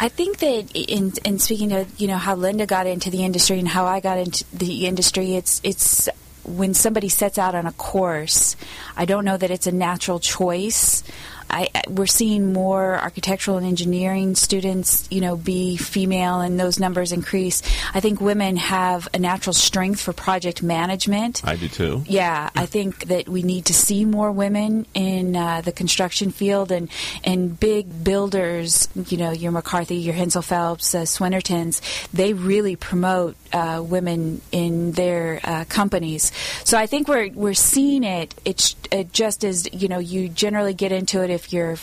I 0.00 0.08
think 0.08 0.38
that 0.38 0.70
in 0.74 1.12
in 1.24 1.38
speaking 1.38 1.70
to 1.70 1.86
you 1.96 2.06
know 2.06 2.16
how 2.16 2.36
Linda 2.36 2.66
got 2.66 2.86
into 2.86 3.10
the 3.10 3.24
industry 3.24 3.58
and 3.58 3.66
how 3.66 3.84
I 3.84 4.00
got 4.00 4.18
into 4.18 4.44
the 4.56 4.86
industry, 4.86 5.34
it's 5.34 5.60
it's 5.64 6.08
when 6.44 6.72
somebody 6.72 7.08
sets 7.08 7.36
out 7.36 7.54
on 7.54 7.66
a 7.66 7.72
course. 7.72 8.56
I 8.96 9.04
don't 9.04 9.24
know 9.24 9.36
that 9.36 9.50
it's 9.50 9.66
a 9.66 9.72
natural 9.72 10.20
choice. 10.20 11.02
I, 11.50 11.68
we're 11.88 12.06
seeing 12.06 12.52
more 12.52 12.98
architectural 12.98 13.56
and 13.56 13.66
engineering 13.66 14.34
students, 14.34 15.08
you 15.10 15.20
know, 15.20 15.36
be 15.36 15.76
female, 15.76 16.40
and 16.40 16.58
those 16.58 16.78
numbers 16.78 17.12
increase. 17.12 17.62
I 17.94 18.00
think 18.00 18.20
women 18.20 18.56
have 18.56 19.08
a 19.14 19.18
natural 19.18 19.54
strength 19.54 20.00
for 20.00 20.12
project 20.12 20.62
management. 20.62 21.42
I 21.44 21.56
do 21.56 21.68
too. 21.68 22.04
Yeah, 22.06 22.50
I 22.54 22.66
think 22.66 23.06
that 23.06 23.28
we 23.28 23.42
need 23.42 23.66
to 23.66 23.74
see 23.74 24.04
more 24.04 24.32
women 24.32 24.86
in 24.94 25.36
uh, 25.36 25.60
the 25.62 25.72
construction 25.72 26.30
field 26.30 26.72
and 26.72 26.88
and 27.24 27.58
big 27.58 28.04
builders. 28.04 28.88
You 28.94 29.16
know, 29.18 29.30
your 29.30 29.52
McCarthy, 29.52 29.96
your 29.96 30.14
Hensel 30.14 30.42
Phelps, 30.42 30.94
uh, 30.94 31.02
Swinertons. 31.02 31.80
They 32.12 32.32
really 32.32 32.76
promote 32.76 33.36
uh, 33.52 33.82
women 33.84 34.40
in 34.52 34.92
their 34.92 35.40
uh, 35.44 35.64
companies. 35.68 36.32
So 36.64 36.78
I 36.78 36.86
think 36.86 37.08
we're 37.08 37.30
we're 37.30 37.54
seeing 37.54 38.04
it. 38.04 38.34
It's 38.44 38.76
it 38.90 39.12
just 39.12 39.44
as 39.44 39.72
you 39.72 39.88
know, 39.88 39.98
you 39.98 40.28
generally 40.28 40.74
get 40.74 40.92
into 40.92 41.22
it 41.22 41.30
if 41.30 41.52
your 41.52 41.76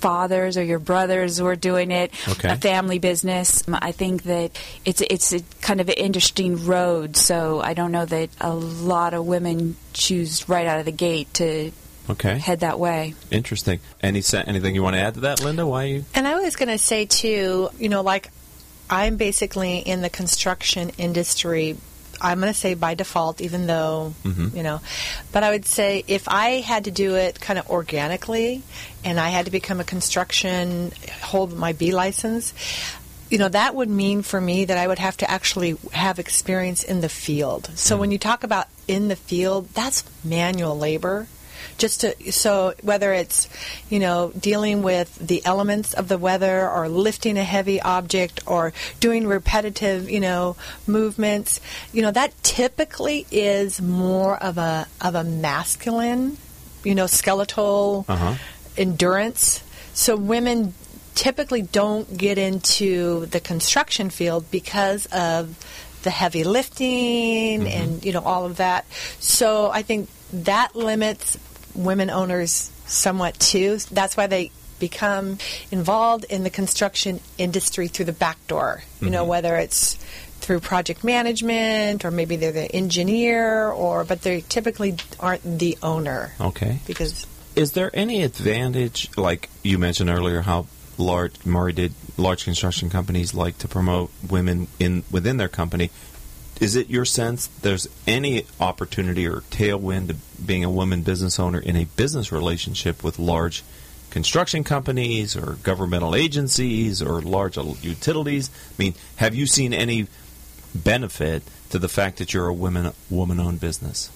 fathers 0.00 0.56
or 0.56 0.62
your 0.62 0.78
brothers 0.78 1.42
were 1.42 1.56
doing 1.56 1.90
it, 1.90 2.10
Okay. 2.26 2.48
a 2.48 2.56
family 2.56 2.98
business. 2.98 3.62
I 3.70 3.92
think 3.92 4.22
that 4.22 4.50
it's 4.84 5.02
it's 5.02 5.32
a 5.32 5.40
kind 5.60 5.80
of 5.80 5.88
an 5.88 5.94
interesting 5.96 6.64
road. 6.66 7.16
So 7.16 7.60
I 7.60 7.74
don't 7.74 7.92
know 7.92 8.06
that 8.06 8.30
a 8.40 8.54
lot 8.54 9.12
of 9.12 9.26
women 9.26 9.76
choose 9.92 10.48
right 10.48 10.66
out 10.66 10.78
of 10.78 10.86
the 10.86 10.92
gate 10.92 11.32
to 11.34 11.72
Okay. 12.08 12.38
head 12.38 12.60
that 12.60 12.78
way. 12.80 13.14
Interesting. 13.30 13.78
Any 14.02 14.22
anything 14.32 14.74
you 14.74 14.82
want 14.82 14.96
to 14.96 15.00
add 15.00 15.14
to 15.14 15.20
that, 15.20 15.42
Linda? 15.44 15.66
Why 15.66 15.84
you? 15.84 16.04
And 16.14 16.26
I 16.26 16.34
was 16.40 16.56
going 16.56 16.70
to 16.70 16.78
say 16.78 17.04
too, 17.04 17.68
you 17.78 17.88
know, 17.90 18.00
like 18.00 18.30
I'm 18.90 19.16
basically 19.16 19.78
in 19.78 20.02
the 20.02 20.10
construction 20.10 20.90
industry. 20.98 21.76
I'm 22.20 22.40
going 22.40 22.52
to 22.52 22.58
say 22.58 22.74
by 22.74 22.94
default, 22.94 23.40
even 23.40 23.66
though 23.66 24.12
Mhm. 24.24 24.54
you 24.54 24.62
know, 24.62 24.80
but 25.32 25.42
I 25.42 25.50
would 25.50 25.64
say 25.64 26.04
if 26.06 26.28
I 26.28 26.60
had 26.60 26.84
to 26.84 26.90
do 26.90 27.14
it 27.14 27.40
kind 27.40 27.58
of 27.58 27.70
organically, 27.70 28.62
and 29.04 29.18
I 29.18 29.30
had 29.30 29.46
to 29.46 29.50
become 29.50 29.80
a 29.80 29.84
construction 29.84 30.92
hold 31.22 31.56
my 31.56 31.72
B 31.72 31.92
license. 31.92 32.52
You 33.30 33.38
know 33.38 33.48
that 33.48 33.74
would 33.76 33.88
mean 33.88 34.22
for 34.22 34.40
me 34.40 34.64
that 34.64 34.76
I 34.76 34.86
would 34.88 34.98
have 34.98 35.16
to 35.18 35.30
actually 35.30 35.76
have 35.92 36.18
experience 36.18 36.82
in 36.82 37.00
the 37.00 37.08
field. 37.08 37.70
So 37.76 37.96
when 37.96 38.10
you 38.10 38.18
talk 38.18 38.42
about 38.42 38.66
in 38.88 39.06
the 39.08 39.16
field, 39.16 39.68
that's 39.72 40.02
manual 40.24 40.76
labor 40.76 41.28
just 41.80 42.02
to 42.02 42.08
so 42.30 42.74
whether 42.82 43.10
it's 43.12 43.48
you 43.88 43.98
know 43.98 44.30
dealing 44.38 44.82
with 44.82 45.08
the 45.16 45.40
elements 45.44 45.94
of 45.94 46.06
the 46.12 46.18
weather 46.18 46.68
or 46.68 46.88
lifting 46.88 47.36
a 47.38 47.42
heavy 47.44 47.80
object 47.80 48.40
or 48.46 48.72
doing 49.00 49.26
repetitive 49.26 50.08
you 50.10 50.20
know 50.20 50.56
movements 50.86 51.58
you 51.92 52.02
know 52.02 52.10
that 52.12 52.30
typically 52.42 53.26
is 53.32 53.80
more 53.80 54.36
of 54.42 54.58
a 54.58 54.86
of 55.00 55.14
a 55.14 55.24
masculine 55.24 56.36
you 56.84 56.94
know 56.94 57.06
skeletal 57.06 58.04
Uh-huh. 58.08 58.34
endurance. 58.76 59.62
So 59.94 60.16
women 60.16 60.74
typically 61.14 61.62
don't 61.62 62.06
get 62.16 62.38
into 62.38 63.26
the 63.26 63.40
construction 63.40 64.08
field 64.10 64.42
because 64.50 65.06
of 65.06 65.42
the 66.04 66.10
heavy 66.10 66.44
lifting 66.44 67.66
and 67.68 68.04
you 68.04 68.12
know 68.12 68.22
all 68.22 68.44
of 68.46 68.56
that. 68.56 68.84
So 69.18 69.70
i 69.70 69.82
think 69.82 70.08
that 70.32 70.76
limits 70.76 71.36
women 71.74 72.10
owners 72.10 72.70
somewhat 72.86 73.38
too 73.38 73.78
that's 73.90 74.16
why 74.16 74.26
they 74.26 74.50
become 74.78 75.36
involved 75.70 76.24
in 76.24 76.42
the 76.42 76.50
construction 76.50 77.20
industry 77.36 77.86
through 77.88 78.06
the 78.06 78.12
back 78.12 78.38
door 78.46 78.82
you 79.00 79.10
know 79.10 79.20
mm-hmm. 79.22 79.30
whether 79.30 79.56
it's 79.56 79.98
through 80.40 80.58
project 80.58 81.04
management 81.04 82.04
or 82.04 82.10
maybe 82.10 82.36
they're 82.36 82.50
the 82.50 82.74
engineer 82.74 83.68
or 83.68 84.04
but 84.04 84.22
they 84.22 84.40
typically 84.48 84.96
aren't 85.20 85.42
the 85.58 85.76
owner 85.82 86.32
Okay. 86.40 86.78
because 86.86 87.26
Is 87.56 87.72
there 87.72 87.90
any 87.92 88.22
advantage, 88.22 89.10
like 89.18 89.50
you 89.62 89.78
mentioned 89.78 90.08
earlier, 90.08 90.40
how 90.40 90.66
large 90.96 91.44
Mari 91.44 91.72
did 91.74 91.92
large 92.16 92.44
construction 92.44 92.88
companies 92.90 93.34
like 93.34 93.58
to 93.58 93.68
promote 93.68 94.10
women 94.28 94.68
in 94.78 95.04
within 95.10 95.36
their 95.36 95.48
company? 95.48 95.90
Is 96.60 96.76
it 96.76 96.90
your 96.90 97.04
sense 97.04 97.46
there's 97.46 97.88
any 98.06 98.44
opportunity 98.60 99.26
or 99.26 99.40
tailwind 99.50 100.08
to 100.08 100.14
being 100.44 100.62
a 100.62 100.70
woman 100.70 101.02
business 101.02 101.40
owner 101.40 101.58
in 101.58 101.74
a 101.74 101.84
business 101.84 102.30
relationship 102.30 103.02
with 103.02 103.18
large 103.18 103.64
construction 104.10 104.62
companies 104.62 105.36
or 105.36 105.56
governmental 105.62 106.14
agencies 106.14 107.00
or 107.00 107.22
large 107.22 107.56
utilities? 107.56 108.50
I 108.78 108.82
mean, 108.82 108.94
have 109.16 109.34
you 109.34 109.46
seen 109.46 109.72
any 109.72 110.06
benefit 110.74 111.42
to 111.70 111.78
the 111.78 111.88
fact 111.88 112.18
that 112.18 112.34
you're 112.34 112.48
a 112.48 112.54
women 112.54 112.92
woman-owned 113.08 113.60
business. 113.60 114.10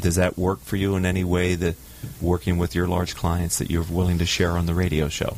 Does 0.00 0.16
that 0.16 0.38
work 0.38 0.60
for 0.60 0.76
you 0.76 0.96
in 0.96 1.04
any 1.04 1.24
way 1.24 1.54
that 1.54 1.76
working 2.20 2.58
with 2.58 2.74
your 2.74 2.86
large 2.86 3.16
clients 3.16 3.58
that 3.58 3.70
you're 3.70 3.82
willing 3.82 4.18
to 4.18 4.26
share 4.26 4.52
on 4.52 4.66
the 4.66 4.74
radio 4.74 5.08
show? 5.08 5.36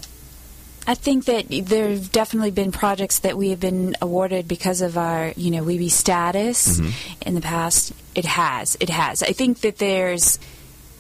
I 0.91 0.95
think 0.95 1.26
that 1.26 1.47
there 1.66 1.88
have 1.91 2.11
definitely 2.11 2.51
been 2.51 2.72
projects 2.72 3.20
that 3.20 3.36
we 3.36 3.51
have 3.51 3.61
been 3.61 3.95
awarded 4.03 4.49
because 4.49 4.80
of 4.80 4.99
our, 4.99 5.32
you 5.36 5.53
know, 5.53 5.62
WBE 5.62 5.88
status 5.88 6.80
Mm-hmm. 6.80 7.28
in 7.28 7.34
the 7.36 7.41
past. 7.41 7.93
It 8.16 8.24
has, 8.24 8.76
it 8.80 8.88
has. 8.91 9.22
I 9.22 9.32
think 9.32 9.61
that 9.61 9.78
there's 9.78 10.41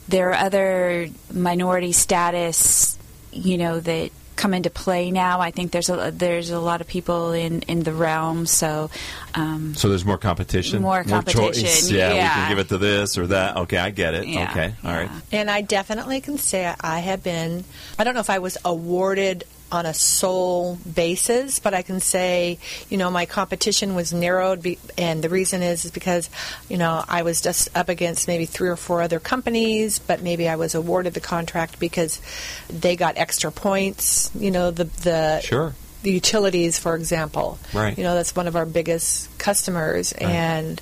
there 0.06 0.30
are 0.30 0.34
other 0.46 1.08
minority 1.32 1.90
status, 1.90 2.96
you 3.32 3.58
know, 3.58 3.80
that 3.80 4.10
come 4.36 4.54
into 4.54 4.70
play 4.70 5.10
now. 5.10 5.40
I 5.40 5.50
think 5.50 5.72
there's 5.72 5.90
a 5.90 6.12
there's 6.14 6.50
a 6.50 6.60
lot 6.60 6.80
of 6.80 6.86
people 6.86 7.32
in 7.32 7.62
in 7.62 7.82
the 7.82 7.92
realm, 7.92 8.46
so 8.46 8.90
um, 9.34 9.74
So 9.74 9.88
there's 9.88 10.04
more 10.04 10.18
competition, 10.18 10.82
More 10.82 11.02
choice. 11.02 11.10
competition, 11.34 11.96
Yeah, 11.96 12.12
we 12.14 12.18
can 12.20 12.48
give 12.50 12.58
it 12.60 12.68
to 12.68 12.78
this 12.78 13.18
or 13.18 13.26
that. 13.26 13.56
Okay, 13.56 13.76
I 13.76 13.90
get 13.90 14.14
it. 14.14 14.26
Yeah, 14.28 14.50
okay, 14.52 14.72
all 14.84 14.92
right. 14.92 15.10
And 15.32 15.50
I 15.50 15.62
definitely 15.62 16.20
can 16.20 16.38
say 16.38 16.72
I 16.80 17.00
have 17.00 17.24
been, 17.24 17.64
I 17.98 18.04
don't 18.04 18.14
know 18.14 18.20
if 18.20 18.30
I 18.30 18.38
was 18.38 18.56
awarded 18.64 19.42
on 19.72 19.86
a 19.86 19.94
sole 19.94 20.76
basis, 20.76 21.58
but 21.58 21.74
I 21.74 21.82
can 21.82 22.00
say, 22.00 22.58
you 22.88 22.96
know, 22.96 23.10
my 23.10 23.26
competition 23.26 23.94
was 23.94 24.12
narrowed, 24.12 24.62
be, 24.62 24.78
and 24.98 25.22
the 25.22 25.28
reason 25.28 25.62
is, 25.62 25.84
is 25.84 25.90
because, 25.90 26.28
you 26.68 26.76
know, 26.76 27.04
I 27.08 27.22
was 27.22 27.40
just 27.40 27.68
up 27.76 27.88
against 27.88 28.26
maybe 28.28 28.46
three 28.46 28.68
or 28.68 28.76
four 28.76 29.00
other 29.00 29.20
companies, 29.20 29.98
but 29.98 30.22
maybe 30.22 30.48
I 30.48 30.56
was 30.56 30.74
awarded 30.74 31.14
the 31.14 31.20
contract 31.20 31.78
because 31.78 32.20
they 32.68 32.96
got 32.96 33.16
extra 33.16 33.52
points, 33.52 34.30
you 34.34 34.50
know, 34.50 34.70
the, 34.70 34.84
the, 34.84 35.40
Sure. 35.42 35.74
the 36.02 36.12
utilities, 36.12 36.78
for 36.78 36.94
example. 36.94 37.58
Right. 37.72 37.96
You 37.96 38.04
know, 38.04 38.14
that's 38.14 38.34
one 38.34 38.48
of 38.48 38.56
our 38.56 38.66
biggest 38.66 39.38
customers, 39.38 40.12
and 40.12 40.80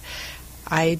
I 0.66 0.98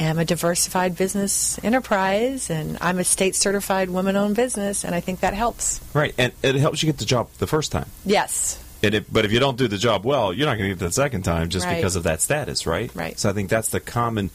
am 0.00 0.18
a 0.18 0.24
diversified 0.24 0.96
business 0.96 1.62
enterprise, 1.62 2.50
and 2.50 2.78
I'm 2.80 2.98
a 2.98 3.04
state 3.04 3.36
certified 3.36 3.90
woman 3.90 4.16
owned 4.16 4.34
business, 4.34 4.84
and 4.84 4.94
I 4.94 5.00
think 5.00 5.20
that 5.20 5.34
helps. 5.34 5.80
Right, 5.94 6.14
and 6.18 6.32
it 6.42 6.56
helps 6.56 6.82
you 6.82 6.86
get 6.86 6.98
the 6.98 7.04
job 7.04 7.28
the 7.38 7.46
first 7.46 7.70
time. 7.70 7.86
Yes. 8.04 8.62
And 8.82 8.94
it, 8.94 9.12
but 9.12 9.26
if 9.26 9.32
you 9.32 9.38
don't 9.40 9.58
do 9.58 9.68
the 9.68 9.76
job 9.76 10.06
well, 10.06 10.32
you're 10.32 10.46
not 10.46 10.56
going 10.56 10.70
to 10.70 10.74
get 10.74 10.78
the 10.84 10.90
second 10.90 11.22
time 11.22 11.50
just 11.50 11.66
Right. 11.66 11.76
because 11.76 11.96
of 11.96 12.04
that 12.04 12.22
status, 12.22 12.66
right? 12.66 12.90
Right. 12.94 13.18
So 13.18 13.28
I 13.28 13.34
think 13.34 13.50
that's 13.50 13.68
the 13.68 13.80
common. 13.80 14.30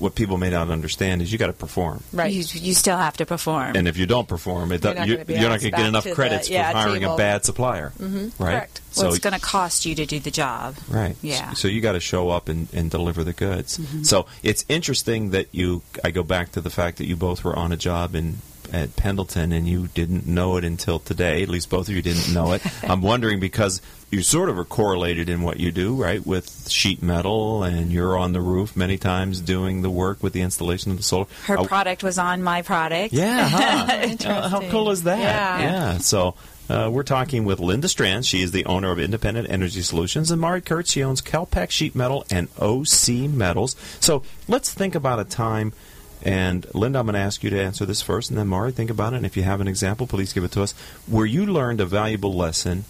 What 0.00 0.14
people 0.14 0.38
may 0.38 0.50
not 0.50 0.70
understand 0.70 1.22
is 1.22 1.30
you 1.30 1.38
got 1.38 1.46
to 1.46 1.52
perform, 1.52 2.02
Right. 2.12 2.32
you, 2.32 2.42
you 2.54 2.74
still 2.74 2.96
have 2.96 3.16
to 3.18 3.26
perform. 3.26 3.76
and 3.76 3.86
if 3.86 3.96
you 3.96 4.06
don't 4.06 4.26
perform, 4.26 4.72
it 4.72 4.82
You're 4.82 4.94
do- 4.94 4.98
not 4.98 5.08
you, 5.08 5.16
gonna 5.18 5.40
you're 5.40 5.48
not 5.50 5.60
going 5.60 5.72
to 5.72 5.76
get 5.76 5.86
enough 5.86 6.02
to 6.04 6.08
the- 6.08 6.14
credits 6.14 6.50
yeah, 6.50 6.70
for 6.72 6.78
hiring 6.78 7.00
table. 7.02 7.14
a 7.14 7.18
bad 7.18 7.44
supplier, 7.44 7.92
mm-hmm. 8.00 8.42
right? 8.42 8.52
Correct. 8.52 8.80
well, 8.96 9.08
it's 9.10 9.18
going 9.18 9.34
to 9.34 9.40
cost 9.40 9.84
you 9.86 9.94
to 9.94 10.06
do 10.06 10.18
the 10.18 10.30
job. 10.30 10.76
Right. 10.88 11.14
Yeah. 11.22 11.52
So 11.52 11.68
you 11.68 11.80
got 11.80 11.92
to 11.92 12.00
show 12.00 12.30
up 12.30 12.48
and, 12.48 12.66
and 12.72 12.90
deliver 12.90 13.22
the 13.22 13.32
goods. 13.34 13.78
Mm-hmm. 13.78 14.02
So 14.02 14.26
it's 14.42 14.64
interesting 14.68 15.30
that 15.30 15.48
you. 15.52 15.82
I 16.02 16.10
go 16.10 16.22
back 16.22 16.52
to 16.52 16.60
the 16.60 16.70
fact 16.70 16.96
that 16.98 17.06
you 17.06 17.14
both 17.16 17.44
were 17.44 17.54
on 17.54 17.70
a 17.70 17.76
job 17.76 18.14
in 18.14 18.38
at 18.72 18.96
Pendleton 18.96 19.52
and 19.52 19.66
you 19.68 19.88
didn't 19.88 20.26
know 20.26 20.56
it 20.56 20.64
until 20.64 20.98
today. 20.98 21.42
At 21.42 21.48
least 21.48 21.70
both 21.70 21.88
of 21.88 21.94
you 21.94 22.02
didn't 22.02 22.32
know 22.32 22.52
it. 22.52 22.62
I'm 22.88 23.02
wondering 23.02 23.40
because 23.40 23.80
you 24.10 24.22
sort 24.22 24.48
of 24.48 24.58
are 24.58 24.64
correlated 24.64 25.28
in 25.28 25.42
what 25.42 25.60
you 25.60 25.70
do, 25.70 25.94
right? 25.94 26.24
With 26.26 26.68
sheet 26.68 27.00
metal, 27.02 27.62
and 27.62 27.92
you're 27.92 28.18
on 28.18 28.32
the 28.32 28.40
roof 28.40 28.76
many 28.76 28.98
times 28.98 29.40
doing 29.40 29.82
the 29.82 29.90
work 29.90 30.22
with 30.22 30.32
the 30.32 30.40
installation 30.40 30.90
of 30.90 30.96
the 30.96 31.02
solar. 31.04 31.26
Her 31.44 31.58
I- 31.58 31.66
product 31.66 32.02
was 32.02 32.18
on 32.18 32.42
my 32.42 32.62
product. 32.62 33.12
yeah, 33.12 33.48
huh? 33.48 34.16
Uh, 34.30 34.48
how 34.48 34.60
cool 34.70 34.90
is 34.90 35.04
that? 35.04 35.18
Yeah. 35.60 35.98
So 35.98 36.34
uh, 36.68 36.88
we're 36.92 37.02
talking 37.02 37.44
with 37.44 37.58
Linda 37.60 37.88
Strand. 37.88 38.26
She 38.26 38.42
is 38.42 38.52
the 38.52 38.66
owner 38.66 38.90
of 38.92 38.98
Independent 38.98 39.48
Energy 39.50 39.82
Solutions, 39.82 40.30
and 40.30 40.40
Mari 40.40 40.60
Kurtz. 40.60 40.90
She 40.92 41.02
owns 41.02 41.20
Calpac 41.20 41.70
Sheet 41.70 41.94
Metal 41.94 42.24
and 42.30 42.48
OC 42.58 43.30
Metals. 43.30 43.76
So 44.00 44.22
let's 44.48 44.72
think 44.72 44.94
about 44.94 45.20
a 45.20 45.24
time. 45.24 45.72
And 46.22 46.66
Linda, 46.74 46.98
I'm 46.98 47.06
going 47.06 47.14
to 47.14 47.20
ask 47.20 47.42
you 47.42 47.50
to 47.50 47.60
answer 47.60 47.86
this 47.86 48.02
first, 48.02 48.30
and 48.30 48.38
then 48.38 48.48
Mari, 48.48 48.72
think 48.72 48.90
about 48.90 49.12
it. 49.12 49.16
And 49.16 49.26
if 49.26 49.36
you 49.36 49.42
have 49.42 49.60
an 49.60 49.68
example, 49.68 50.06
please 50.06 50.32
give 50.32 50.44
it 50.44 50.52
to 50.52 50.62
us. 50.62 50.72
Where 51.06 51.26
you 51.26 51.46
learned 51.46 51.80
a 51.80 51.86
valuable 51.86 52.34
lesson 52.34 52.84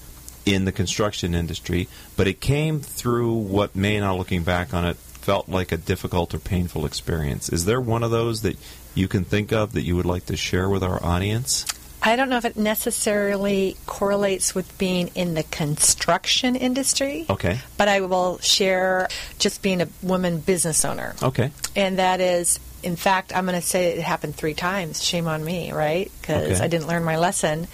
in 0.47 0.65
the 0.65 0.73
construction 0.73 1.35
industry, 1.35 1.89
but 2.17 2.27
it 2.27 2.41
came 2.41 2.81
through 2.81 3.35
what 3.35 3.77
may 3.77 4.01
now, 4.01 4.17
looking 4.17 4.43
back 4.43 4.75
on 4.75 4.85
it, 4.85 4.97
felt 4.97 5.49
like 5.49 5.71
a 5.71 5.77
difficult 5.77 6.35
or 6.35 6.39
painful 6.39 6.87
experience. 6.87 7.49
Is 7.51 7.67
there 7.67 7.81
one 7.81 8.03
of 8.03 8.11
those 8.11 8.43
that 8.43 8.57
you 8.95 9.07
can 9.07 9.25
think 9.25 9.53
of 9.53 9.73
that 9.73 9.83
you 9.83 9.95
would 9.95 10.07
like 10.07 10.27
to 10.27 10.37
share 10.37 10.69
with 10.69 10.83
our 10.83 11.03
audience? 11.05 11.67
I 12.03 12.17
don't 12.17 12.31
know 12.31 12.39
if 12.39 12.47
it 12.47 12.57
necessarily 12.57 13.77
correlates 13.85 14.55
with 14.55 14.77
being 14.79 15.09
in 15.09 15.35
the 15.35 15.43
construction 15.43 16.57
industry. 16.57 17.27
Okay. 17.29 17.61
But 17.77 17.89
I 17.89 18.01
will 18.01 18.39
share 18.39 19.09
just 19.39 19.63
being 19.63 19.83
a 19.83 19.89
woman 20.03 20.41
business 20.41 20.85
owner. 20.87 21.15
Okay. 21.23 21.51
And 21.77 21.99
that 21.99 22.21
is, 22.23 22.59
in 22.83 22.97
fact, 22.97 23.35
I'm 23.35 23.47
going 23.47 23.61
to 23.61 23.67
say 23.67 23.93
it 23.93 24.03
happened 24.03 24.37
three 24.37 24.55
times. 24.55 25.03
Shame 25.05 25.27
on 25.29 25.45
me, 25.45 25.73
right? 25.73 26.11
Because 26.21 26.53
Okay. 26.53 26.65
I 26.65 26.69
didn't 26.69 26.87
learn 26.89 27.05
my 27.05 27.17
lesson. 27.19 27.69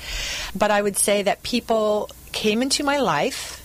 But 0.55 0.71
I 0.71 0.81
would 0.83 0.97
say 0.97 1.23
that 1.23 1.43
people 1.43 2.11
came 2.33 2.63
into 2.63 2.83
my 2.85 2.99
life 2.99 3.63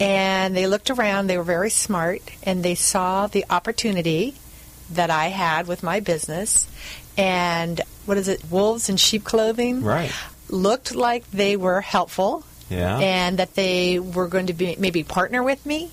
and 0.00 0.54
they 0.56 0.66
looked 0.66 0.90
around, 0.90 1.26
they 1.28 1.38
were 1.38 1.44
very 1.44 1.70
smart, 1.70 2.20
and 2.42 2.62
they 2.62 2.74
saw 2.74 3.26
the 3.28 3.44
opportunity 3.48 4.34
that 4.90 5.10
I 5.10 5.28
had 5.28 5.66
with 5.66 5.82
my 5.82 6.00
business. 6.00 6.68
And 7.16 7.80
what 8.04 8.18
is 8.18 8.28
it, 8.28 8.42
wolves 8.50 8.88
in 8.90 8.96
sheep 8.98 9.24
clothing? 9.24 9.82
Right. 9.82 10.12
Looked 10.50 10.94
like 10.94 11.30
they 11.30 11.56
were 11.56 11.80
helpful 11.80 12.44
Yeah. 12.68 12.98
and 12.98 13.38
that 13.38 13.54
they 13.54 13.98
were 13.98 14.28
going 14.28 14.48
to 14.48 14.52
be 14.52 14.76
maybe 14.78 15.02
partner 15.02 15.42
with 15.42 15.64
me, 15.64 15.90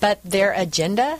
but 0.00 0.20
their 0.24 0.52
agenda 0.52 1.18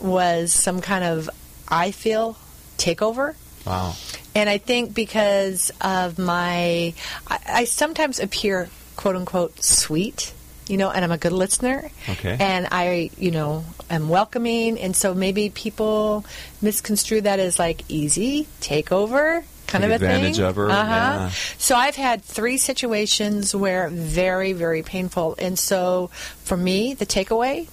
was 0.00 0.52
some 0.52 0.80
kind 0.80 1.04
of, 1.04 1.30
I 1.68 1.90
feel, 1.90 2.36
takeover. 2.78 3.34
Wow. 3.66 3.94
And 4.34 4.48
I 4.50 4.58
think 4.58 4.94
because 4.94 5.70
of 5.80 6.18
my, 6.18 6.92
I, 7.26 7.38
I 7.48 7.64
sometimes 7.64 8.20
appear 8.20 8.68
quote 8.96 9.16
unquote 9.16 9.62
sweet, 9.62 10.34
you 10.68 10.76
know, 10.76 10.90
and 10.90 11.04
I'm 11.04 11.12
a 11.12 11.18
good 11.18 11.32
listener. 11.32 11.90
Okay. 12.08 12.36
And 12.38 12.68
I, 12.70 13.10
you 13.18 13.30
know, 13.30 13.64
am 13.90 14.08
welcoming. 14.08 14.78
And 14.78 14.94
so 14.94 15.14
maybe 15.14 15.50
people 15.50 16.24
misconstrue 16.60 17.22
that 17.22 17.38
as 17.38 17.58
like 17.58 17.82
easy 17.88 18.46
takeover 18.60 19.44
kind 19.66 19.82
Take 19.82 19.84
of 19.84 19.90
a 19.92 19.94
advantage 19.94 20.36
thing. 20.36 20.44
of 20.44 20.56
her, 20.56 20.70
Uh-huh. 20.70 20.90
yeah. 20.90 21.28
So 21.56 21.74
I've 21.74 21.96
had 21.96 22.22
three 22.22 22.58
situations 22.58 23.54
where 23.54 23.88
very, 23.88 24.52
very 24.52 24.82
painful. 24.82 25.36
And 25.38 25.58
so 25.58 26.08
for 26.44 26.56
me, 26.56 26.92
the 26.92 27.06
takeaway 27.06 27.68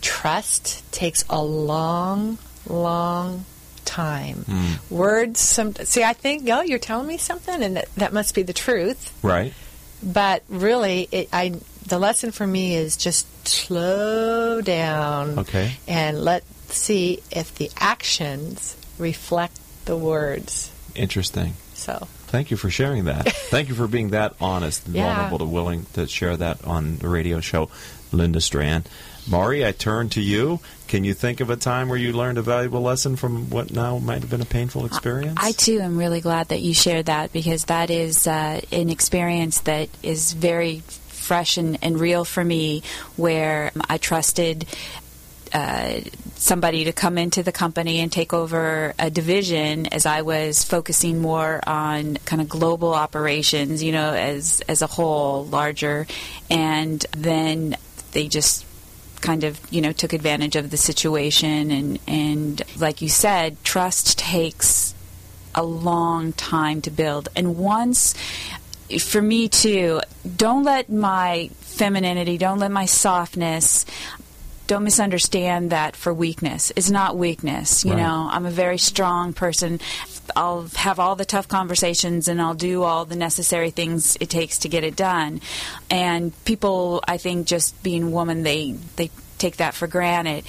trust 0.00 0.82
takes 0.92 1.24
a 1.28 1.42
long, 1.42 2.38
long 2.66 3.44
time. 3.84 4.44
Hmm. 4.44 4.94
Words, 4.94 5.40
some 5.40 5.74
see, 5.74 6.02
I 6.04 6.12
think, 6.12 6.48
oh, 6.50 6.62
you're 6.62 6.78
telling 6.78 7.06
me 7.08 7.18
something, 7.18 7.62
and 7.62 7.76
that, 7.76 7.94
that 7.96 8.12
must 8.12 8.34
be 8.34 8.42
the 8.42 8.52
truth. 8.52 9.12
Right. 9.22 9.52
But 10.02 10.42
really, 10.48 11.08
it, 11.12 11.28
I 11.32 11.54
the 11.86 11.98
lesson 11.98 12.30
for 12.32 12.46
me 12.46 12.74
is 12.76 12.96
just 12.96 13.26
slow 13.46 14.60
down. 14.60 15.40
Okay. 15.40 15.72
And 15.88 16.22
let's 16.22 16.46
see 16.74 17.22
if 17.30 17.54
the 17.56 17.70
actions 17.76 18.76
reflect 18.98 19.58
the 19.84 19.96
words. 19.96 20.70
Interesting. 20.94 21.54
So 21.74 22.06
Thank 22.28 22.50
you 22.50 22.56
for 22.56 22.70
sharing 22.70 23.04
that. 23.04 23.30
Thank 23.50 23.68
you 23.68 23.74
for 23.74 23.86
being 23.86 24.10
that 24.10 24.34
honest 24.40 24.86
and 24.86 24.94
Yeah. 24.94 25.12
vulnerable 25.14 25.38
to 25.38 25.44
willing 25.44 25.86
to 25.94 26.06
share 26.06 26.34
that 26.36 26.64
on 26.64 26.96
the 26.96 27.08
radio 27.08 27.40
show, 27.40 27.68
Linda 28.10 28.40
Strand. 28.40 28.88
Mari, 29.28 29.64
I 29.64 29.72
turn 29.72 30.08
to 30.10 30.20
you. 30.20 30.60
Can 30.88 31.04
you 31.04 31.14
think 31.14 31.40
of 31.40 31.48
a 31.48 31.56
time 31.56 31.88
where 31.88 31.98
you 31.98 32.12
learned 32.12 32.38
a 32.38 32.42
valuable 32.42 32.82
lesson 32.82 33.16
from 33.16 33.50
what 33.50 33.70
now 33.70 33.98
might 33.98 34.20
have 34.20 34.30
been 34.30 34.40
a 34.40 34.46
painful 34.46 34.84
experience? 34.84 35.38
I 35.40 35.52
too 35.52 35.78
am 35.80 35.96
really 35.96 36.20
glad 36.20 36.48
that 36.48 36.60
you 36.60 36.74
shared 36.74 37.06
that 37.06 37.32
because 37.32 37.66
that 37.66 37.90
is 37.90 38.26
uh, 38.26 38.60
an 38.72 38.90
experience 38.90 39.60
that 39.60 39.88
is 40.02 40.32
very 40.32 40.80
fresh 40.88 41.56
and, 41.56 41.78
and 41.82 41.98
real 41.98 42.24
for 42.24 42.44
me 42.44 42.82
where 43.16 43.70
I 43.88 43.98
trusted 43.98 44.66
uh, 45.52 46.00
somebody 46.34 46.84
to 46.84 46.92
come 46.92 47.18
into 47.18 47.42
the 47.42 47.52
company 47.52 48.00
and 48.00 48.10
take 48.10 48.32
over 48.32 48.94
a 48.98 49.10
division 49.10 49.86
as 49.86 50.06
I 50.06 50.22
was 50.22 50.64
focusing 50.64 51.20
more 51.20 51.60
on 51.66 52.16
kind 52.24 52.42
of 52.42 52.48
global 52.48 52.94
operations, 52.94 53.82
you 53.82 53.92
know, 53.92 54.12
as 54.14 54.62
as 54.68 54.82
a 54.82 54.86
whole, 54.86 55.44
larger, 55.46 56.06
and 56.50 57.04
then 57.16 57.76
they 58.12 58.28
just 58.28 58.64
kind 59.22 59.44
of 59.44 59.58
you 59.72 59.80
know 59.80 59.92
took 59.92 60.12
advantage 60.12 60.56
of 60.56 60.70
the 60.70 60.76
situation 60.76 61.70
and 61.70 61.98
and 62.06 62.62
like 62.78 63.00
you 63.00 63.08
said, 63.08 63.56
trust 63.64 64.18
takes 64.18 64.94
a 65.54 65.62
long 65.62 66.32
time 66.34 66.82
to 66.82 66.90
build, 66.90 67.28
and 67.36 67.56
once 67.56 68.14
for 69.00 69.22
me 69.22 69.48
too, 69.48 70.00
don't 70.36 70.64
let 70.64 70.90
my 70.90 71.48
femininity, 71.60 72.36
don't 72.36 72.58
let 72.58 72.70
my 72.70 72.84
softness 72.84 73.86
don't 74.68 74.84
misunderstand 74.84 75.70
that 75.70 75.96
for 75.96 76.14
weakness. 76.14 76.72
It's 76.76 76.88
not 76.90 77.16
weakness. 77.16 77.84
You 77.84 77.92
Right. 77.92 77.98
know, 78.02 78.28
I'm 78.30 78.46
a 78.46 78.50
very 78.50 78.78
strong 78.78 79.32
person. 79.32 79.80
I'll 80.36 80.68
have 80.76 80.98
all 80.98 81.16
the 81.16 81.24
tough 81.24 81.48
conversations 81.48 82.28
and 82.28 82.40
I'll 82.40 82.54
do 82.54 82.82
all 82.82 83.04
the 83.04 83.16
necessary 83.16 83.70
things 83.70 84.16
it 84.20 84.30
takes 84.30 84.58
to 84.58 84.68
get 84.68 84.84
it 84.84 84.96
done. 84.96 85.40
And 85.90 86.32
people, 86.44 87.02
I 87.06 87.18
think, 87.18 87.46
just 87.46 87.82
being 87.82 88.12
woman, 88.12 88.42
they 88.42 88.72
they 88.96 89.10
take 89.38 89.56
that 89.56 89.74
for 89.74 89.86
granted. 89.86 90.44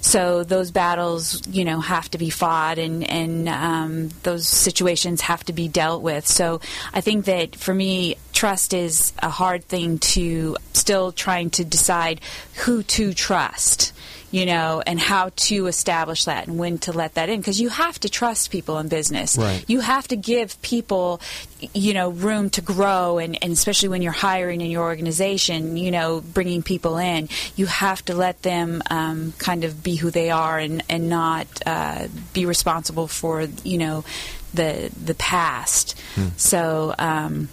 So 0.00 0.44
those 0.44 0.70
battles, 0.70 1.44
you 1.48 1.64
know, 1.64 1.80
have 1.80 2.08
to 2.12 2.18
be 2.18 2.30
fought, 2.30 2.78
and 2.78 3.08
and 3.10 3.48
um, 3.48 4.10
those 4.22 4.46
situations 4.46 5.20
have 5.22 5.42
to 5.44 5.52
be 5.52 5.66
dealt 5.66 6.00
with. 6.00 6.26
So 6.26 6.60
I 6.94 7.00
think 7.00 7.24
that 7.24 7.56
for 7.56 7.74
me, 7.74 8.16
trust 8.32 8.72
is 8.72 9.12
a 9.18 9.30
hard 9.30 9.64
thing 9.64 9.98
to 9.98 10.56
still 10.74 11.10
trying 11.10 11.50
to 11.50 11.64
decide 11.64 12.20
who 12.54 12.84
to 12.84 13.14
trust 13.14 13.92
you 14.30 14.46
know, 14.46 14.82
and 14.86 14.98
how 14.98 15.30
to 15.36 15.66
establish 15.66 16.24
that 16.24 16.46
and 16.46 16.58
when 16.58 16.78
to 16.78 16.92
let 16.92 17.14
that 17.14 17.28
in. 17.28 17.40
Because 17.40 17.60
you 17.60 17.68
have 17.68 17.98
to 18.00 18.08
trust 18.08 18.50
people 18.50 18.78
in 18.78 18.88
business. 18.88 19.36
Right. 19.38 19.64
You 19.68 19.80
have 19.80 20.08
to 20.08 20.16
give 20.16 20.60
people, 20.62 21.20
you 21.74 21.94
know, 21.94 22.10
room 22.10 22.50
to 22.50 22.60
grow, 22.60 23.18
and, 23.18 23.38
and 23.42 23.52
especially 23.52 23.88
when 23.88 24.02
you're 24.02 24.12
hiring 24.12 24.60
in 24.60 24.70
your 24.70 24.84
organization, 24.84 25.76
you 25.76 25.90
know, 25.90 26.20
bringing 26.20 26.62
people 26.62 26.98
in, 26.98 27.28
you 27.54 27.66
have 27.66 28.04
to 28.06 28.14
let 28.14 28.42
them 28.42 28.82
um, 28.90 29.32
kind 29.38 29.64
of 29.64 29.82
be 29.82 29.96
who 29.96 30.10
they 30.10 30.30
are 30.30 30.58
and, 30.58 30.82
and 30.88 31.08
not 31.08 31.46
uh, 31.64 32.08
be 32.32 32.46
responsible 32.46 33.06
for, 33.08 33.42
you 33.64 33.78
know, 33.78 34.04
the 34.54 34.90
the 35.04 35.14
past. 35.14 35.94
So. 36.36 36.94
Um, 36.98 37.48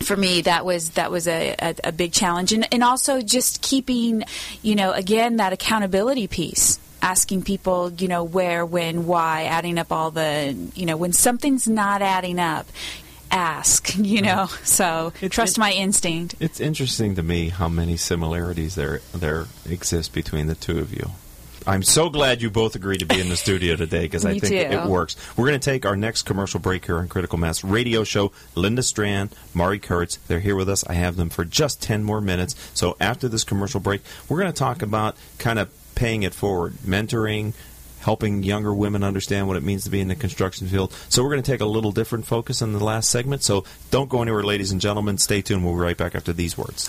for 0.00 0.16
me 0.16 0.42
that 0.42 0.64
was 0.64 0.90
that 0.90 1.10
was 1.10 1.26
a, 1.28 1.54
a, 1.58 1.74
a 1.84 1.92
big 1.92 2.12
challenge. 2.12 2.52
And, 2.52 2.66
and 2.72 2.82
also 2.84 3.20
just 3.20 3.62
keeping 3.62 4.24
you 4.62 4.74
know 4.74 4.92
again 4.92 5.36
that 5.36 5.52
accountability 5.52 6.26
piece. 6.26 6.78
Asking 7.00 7.42
people 7.42 7.92
you 7.92 8.08
know 8.08 8.24
where 8.24 8.66
when 8.66 9.06
why 9.06 9.44
adding 9.44 9.78
up 9.78 9.92
all 9.92 10.10
the 10.10 10.56
you 10.74 10.84
know 10.84 10.96
when 10.96 11.12
something's 11.12 11.68
not 11.68 12.02
adding 12.02 12.40
up 12.40 12.66
ask 13.30 13.94
you 13.98 14.20
know. 14.22 14.46
So 14.64 15.12
It's- 15.20 15.30
trust 15.32 15.58
it- 15.58 15.60
my 15.60 15.72
instinct. 15.72 16.34
It's 16.40 16.58
interesting 16.60 17.14
to 17.14 17.22
me 17.22 17.50
how 17.50 17.68
many 17.68 17.96
similarities 17.96 18.74
there 18.74 19.00
there 19.14 19.46
exist 19.68 20.12
between 20.12 20.46
the 20.48 20.54
two 20.56 20.78
of 20.78 20.92
you. 20.92 21.10
I'm 21.68 21.82
so 21.82 22.08
glad 22.08 22.40
you 22.40 22.48
both 22.48 22.76
agreed 22.76 23.00
to 23.00 23.04
be 23.04 23.20
in 23.20 23.28
the 23.28 23.36
studio 23.36 23.76
today 23.76 24.00
because 24.00 24.24
I 24.24 24.38
think 24.38 24.54
it, 24.54 24.70
too. 24.70 24.78
it 24.78 24.86
works. 24.86 25.16
We're 25.36 25.48
going 25.48 25.60
to 25.60 25.64
take 25.70 25.84
our 25.84 25.96
next 25.96 26.22
commercial 26.22 26.60
break 26.60 26.86
here 26.86 26.96
on 26.96 27.08
Critical 27.08 27.38
Mass 27.38 27.62
Radio 27.62 28.04
Show. 28.04 28.32
Linda 28.54 28.82
Strand, 28.82 29.36
Mari 29.52 29.78
Kurtz, 29.78 30.16
they're 30.28 30.40
here 30.40 30.56
with 30.56 30.70
us. 30.70 30.82
I 30.86 30.94
have 30.94 31.16
them 31.16 31.28
for 31.28 31.44
just 31.44 31.82
10 31.82 32.04
more 32.04 32.22
minutes. 32.22 32.54
So 32.72 32.96
after 33.00 33.28
this 33.28 33.44
commercial 33.44 33.80
break, 33.80 34.00
we're 34.30 34.38
going 34.38 34.50
to 34.50 34.58
talk 34.58 34.80
about 34.80 35.14
kind 35.36 35.58
of 35.58 35.70
paying 35.94 36.22
it 36.22 36.32
forward, 36.32 36.72
mentoring, 36.86 37.52
helping 38.00 38.42
younger 38.42 38.72
women 38.72 39.04
understand 39.04 39.46
what 39.46 39.58
it 39.58 39.62
means 39.62 39.84
to 39.84 39.90
be 39.90 40.00
in 40.00 40.08
the 40.08 40.16
construction 40.16 40.68
field. 40.68 40.90
So 41.10 41.22
we're 41.22 41.32
going 41.32 41.42
to 41.42 41.52
take 41.52 41.60
a 41.60 41.66
little 41.66 41.92
different 41.92 42.24
focus 42.24 42.62
in 42.62 42.72
the 42.72 42.82
last 42.82 43.10
segment. 43.10 43.42
So 43.42 43.64
don't 43.90 44.08
go 44.08 44.22
anywhere, 44.22 44.42
ladies 44.42 44.72
and 44.72 44.80
gentlemen. 44.80 45.18
Stay 45.18 45.42
tuned. 45.42 45.66
We'll 45.66 45.74
be 45.74 45.80
right 45.80 45.98
back 45.98 46.14
after 46.14 46.32
these 46.32 46.56
words. 46.56 46.88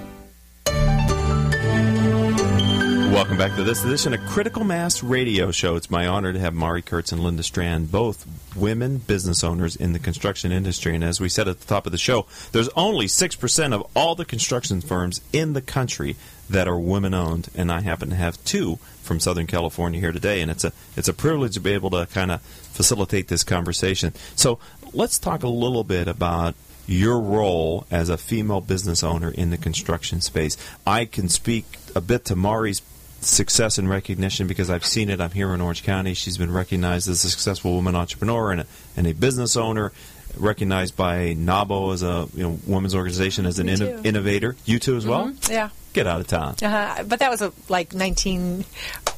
Welcome 3.11 3.37
back 3.37 3.57
to 3.57 3.63
this 3.63 3.83
edition 3.83 4.13
of 4.13 4.21
Critical 4.21 4.63
Mass 4.63 5.03
Radio 5.03 5.51
Show. 5.51 5.75
It's 5.75 5.91
my 5.91 6.07
honor 6.07 6.31
to 6.31 6.39
have 6.39 6.53
Mari 6.53 6.81
Kurtz 6.81 7.11
and 7.11 7.21
Linda 7.21 7.43
Strand, 7.43 7.91
both 7.91 8.25
women 8.55 8.99
business 8.99 9.43
owners 9.43 9.75
in 9.75 9.91
the 9.91 9.99
construction 9.99 10.53
industry. 10.53 10.95
And 10.95 11.03
as 11.03 11.19
we 11.19 11.27
said 11.27 11.49
at 11.49 11.59
the 11.59 11.67
top 11.67 11.85
of 11.85 11.91
the 11.91 11.97
show, 11.97 12.25
there's 12.53 12.69
only 12.69 13.07
6% 13.07 13.73
of 13.73 13.85
all 13.97 14.15
the 14.15 14.23
construction 14.23 14.79
firms 14.79 15.19
in 15.33 15.51
the 15.51 15.61
country 15.61 16.15
that 16.49 16.69
are 16.69 16.79
women 16.79 17.13
owned. 17.13 17.49
And 17.53 17.69
I 17.69 17.81
happen 17.81 18.11
to 18.11 18.15
have 18.15 18.41
two 18.45 18.77
from 19.03 19.19
Southern 19.19 19.45
California 19.45 19.99
here 19.99 20.13
today. 20.13 20.39
And 20.39 20.49
it's 20.49 20.63
a, 20.63 20.71
it's 20.95 21.09
a 21.09 21.13
privilege 21.13 21.55
to 21.55 21.59
be 21.59 21.73
able 21.73 21.89
to 21.89 22.05
kind 22.05 22.31
of 22.31 22.41
facilitate 22.41 23.27
this 23.27 23.43
conversation. 23.43 24.13
So 24.37 24.57
let's 24.93 25.19
talk 25.19 25.43
a 25.43 25.49
little 25.49 25.83
bit 25.83 26.07
about 26.07 26.55
your 26.87 27.19
role 27.19 27.85
as 27.91 28.07
a 28.07 28.17
female 28.17 28.61
business 28.61 29.03
owner 29.03 29.31
in 29.31 29.49
the 29.49 29.57
construction 29.57 30.21
space. 30.21 30.55
I 30.87 31.03
can 31.03 31.27
speak 31.27 31.65
a 31.93 31.99
bit 31.99 32.23
to 32.25 32.37
Mari's 32.37 32.81
success 33.21 33.77
and 33.77 33.89
recognition 33.89 34.47
because 34.47 34.69
I've 34.69 34.85
seen 34.85 35.09
it. 35.09 35.21
I'm 35.21 35.31
here 35.31 35.53
in 35.53 35.61
Orange 35.61 35.83
County. 35.83 36.13
She's 36.13 36.37
been 36.37 36.51
recognized 36.51 37.07
as 37.09 37.23
a 37.23 37.29
successful 37.29 37.73
woman 37.73 37.95
entrepreneur 37.95 38.51
and 38.51 38.61
a, 38.61 38.65
and 38.97 39.07
a 39.07 39.13
business 39.13 39.55
owner, 39.55 39.91
recognized 40.37 40.95
by 40.95 41.35
NAWBO 41.35 41.93
as 41.93 42.03
a 42.03 42.27
you 42.35 42.43
know 42.43 42.59
women's 42.65 42.95
organization 42.95 43.45
as 43.45 43.59
an 43.59 43.67
inno- 43.67 44.05
innovator. 44.05 44.55
You 44.65 44.79
too 44.79 44.95
as 44.97 45.05
well. 45.05 45.33
Yeah. 45.49 45.69
Get 45.93 46.07
out 46.07 46.21
of 46.21 46.27
town. 46.27 46.55
Uh, 46.63 47.03
but 47.05 47.19
that 47.19 47.29
was 47.29 47.41
a, 47.41 47.51
like 47.67 47.93
19 47.93 48.63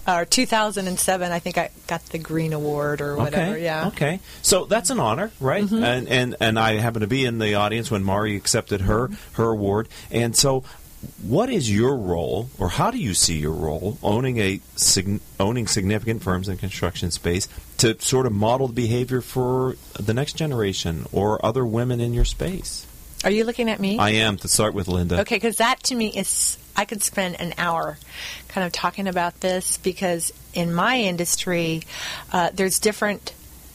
or 0.08 0.26
2007. 0.26 1.32
I 1.32 1.38
think 1.38 1.60
I 1.60 1.70
got 1.86 2.04
the 2.08 2.18
Green 2.18 2.52
Award 2.52 3.00
or 3.00 3.16
whatever. 3.16 3.52
Okay. 3.54 3.64
Yeah. 3.64 3.88
Okay. 3.90 4.20
So 4.42 4.66
that's 4.66 4.90
an 4.90 5.00
honor, 5.00 5.30
right? 5.40 5.64
Mhm. 5.64 5.84
And 5.84 6.08
and 6.08 6.36
and 6.40 6.58
I 6.60 6.78
happen 6.78 7.02
to 7.02 7.08
be 7.08 7.26
in 7.26 7.38
the 7.38 7.54
audience 7.56 7.92
when 7.92 8.04
Mari 8.04 8.36
accepted 8.36 8.82
her 8.82 9.12
her 9.34 9.52
award. 9.52 9.88
And 10.10 10.36
so, 10.36 10.64
what 11.22 11.50
is 11.50 11.74
your 11.74 11.96
role, 11.96 12.50
or 12.58 12.70
how 12.70 12.92
do 12.92 12.98
you 12.98 13.14
see 13.14 13.38
your 13.38 13.54
role 13.54 13.98
owning 14.04 14.38
a 14.38 14.60
owning 15.40 15.68
significant 15.68 16.24
firms 16.24 16.50
in 16.50 16.58
construction 16.58 17.12
space 17.12 17.48
to 17.78 18.00
sort 18.02 18.26
of 18.26 18.34
model 18.34 18.68
the 18.68 18.74
behavior 18.74 19.22
for 19.22 19.76
the 20.00 20.14
next 20.14 20.34
generation 20.34 21.06
or 21.12 21.44
other 21.46 21.66
women 21.66 22.00
in 22.00 22.14
your 22.14 22.26
space? 22.26 22.86
Are 23.24 23.32
you 23.32 23.46
looking 23.46 23.70
at 23.70 23.80
me? 23.80 23.98
I 24.00 24.12
am 24.12 24.38
to 24.38 24.48
start 24.48 24.74
with 24.74 24.88
Linda. 24.88 25.22
Okay, 25.22 25.36
because 25.36 25.58
that 25.58 25.82
to 25.84 25.96
me 25.96 26.08
is, 26.08 26.58
I 26.76 26.84
could 26.86 27.02
spend 27.02 27.40
an 27.40 27.54
hour 27.58 27.98
kind 28.50 28.68
of 28.68 28.74
talking 28.74 29.08
about 29.08 29.40
this 29.40 29.78
because 29.78 30.34
in 30.54 30.74
my 30.74 31.00
industry, 31.00 31.84
uh, 32.34 32.50
there's 32.54 32.80
different 32.80 33.34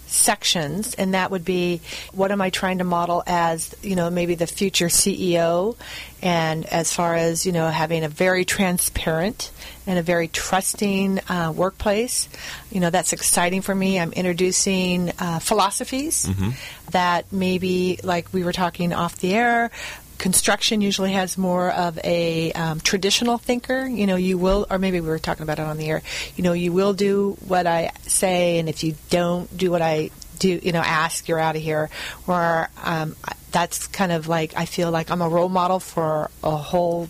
sections, 0.09 0.95
and 0.95 1.15
that 1.15 1.31
would 1.31 1.45
be 1.45 1.81
what 2.13 2.33
am 2.33 2.41
I 2.41 2.51
trying 2.51 2.79
to 2.79 2.85
model 2.85 3.23
as, 3.27 3.75
you 3.83 3.97
know, 3.97 4.11
maybe 4.11 4.35
the 4.35 4.47
future 4.47 4.87
CEO, 4.89 5.77
and 6.23 6.67
as 6.67 6.93
far 6.93 7.15
as, 7.15 7.47
you 7.47 7.53
know, 7.53 7.69
having 7.69 8.05
a 8.05 8.09
very 8.09 8.45
transparent 8.45 9.51
and 9.87 9.99
a 9.99 10.03
very 10.03 10.29
trusting 10.29 11.21
uh, 11.29 11.53
workplace. 11.55 12.29
You 12.71 12.81
know, 12.81 12.91
that's 12.91 13.13
exciting 13.13 13.63
for 13.63 13.75
me. 13.75 13.99
I'm 13.99 14.13
introducing 14.13 15.13
uh, 15.19 15.39
philosophies 15.39 16.27
Mm-hmm. 16.27 16.51
that 16.91 17.33
maybe, 17.33 17.99
like 18.03 18.33
we 18.33 18.43
were 18.45 18.53
talking 18.53 18.93
off 18.93 19.19
the 19.19 19.35
air, 19.35 19.71
construction 20.19 20.81
usually 20.81 21.13
has 21.13 21.39
more 21.39 21.71
of 21.71 21.99
a 22.05 22.53
um, 22.53 22.81
traditional 22.81 23.39
thinker. 23.39 23.87
You 23.87 24.07
know, 24.07 24.17
you 24.17 24.37
will, 24.37 24.67
or 24.71 24.79
maybe 24.79 25.01
we 25.01 25.09
were 25.09 25.19
talking 25.19 25.43
about 25.43 25.59
it 25.59 25.63
on 25.63 25.77
the 25.77 25.89
air. 25.89 26.03
You 26.37 26.45
know, 26.45 26.53
you 26.53 26.73
will 26.73 26.93
do 26.93 27.37
what 27.47 27.67
I 27.67 27.93
say, 28.03 28.59
and 28.59 28.69
if 28.69 28.85
you 28.85 28.97
don't 29.11 29.55
do 29.57 29.71
what 29.71 29.83
I 29.83 30.11
do, 30.39 30.61
you 30.63 30.73
know, 30.73 30.81
ask, 30.81 31.29
you're 31.29 31.39
out 31.39 31.57
of 31.57 31.63
here. 31.63 31.91
Where 32.27 32.71
um, 32.83 33.17
that's 33.53 33.87
kind 33.87 34.13
of 34.13 34.29
like 34.29 34.55
I 34.57 34.65
feel 34.65 34.91
like 34.91 35.11
I'm 35.11 35.23
a 35.23 35.29
role 35.29 35.49
model 35.49 35.81
for 35.81 36.31
a 36.43 36.57
whole 36.57 37.09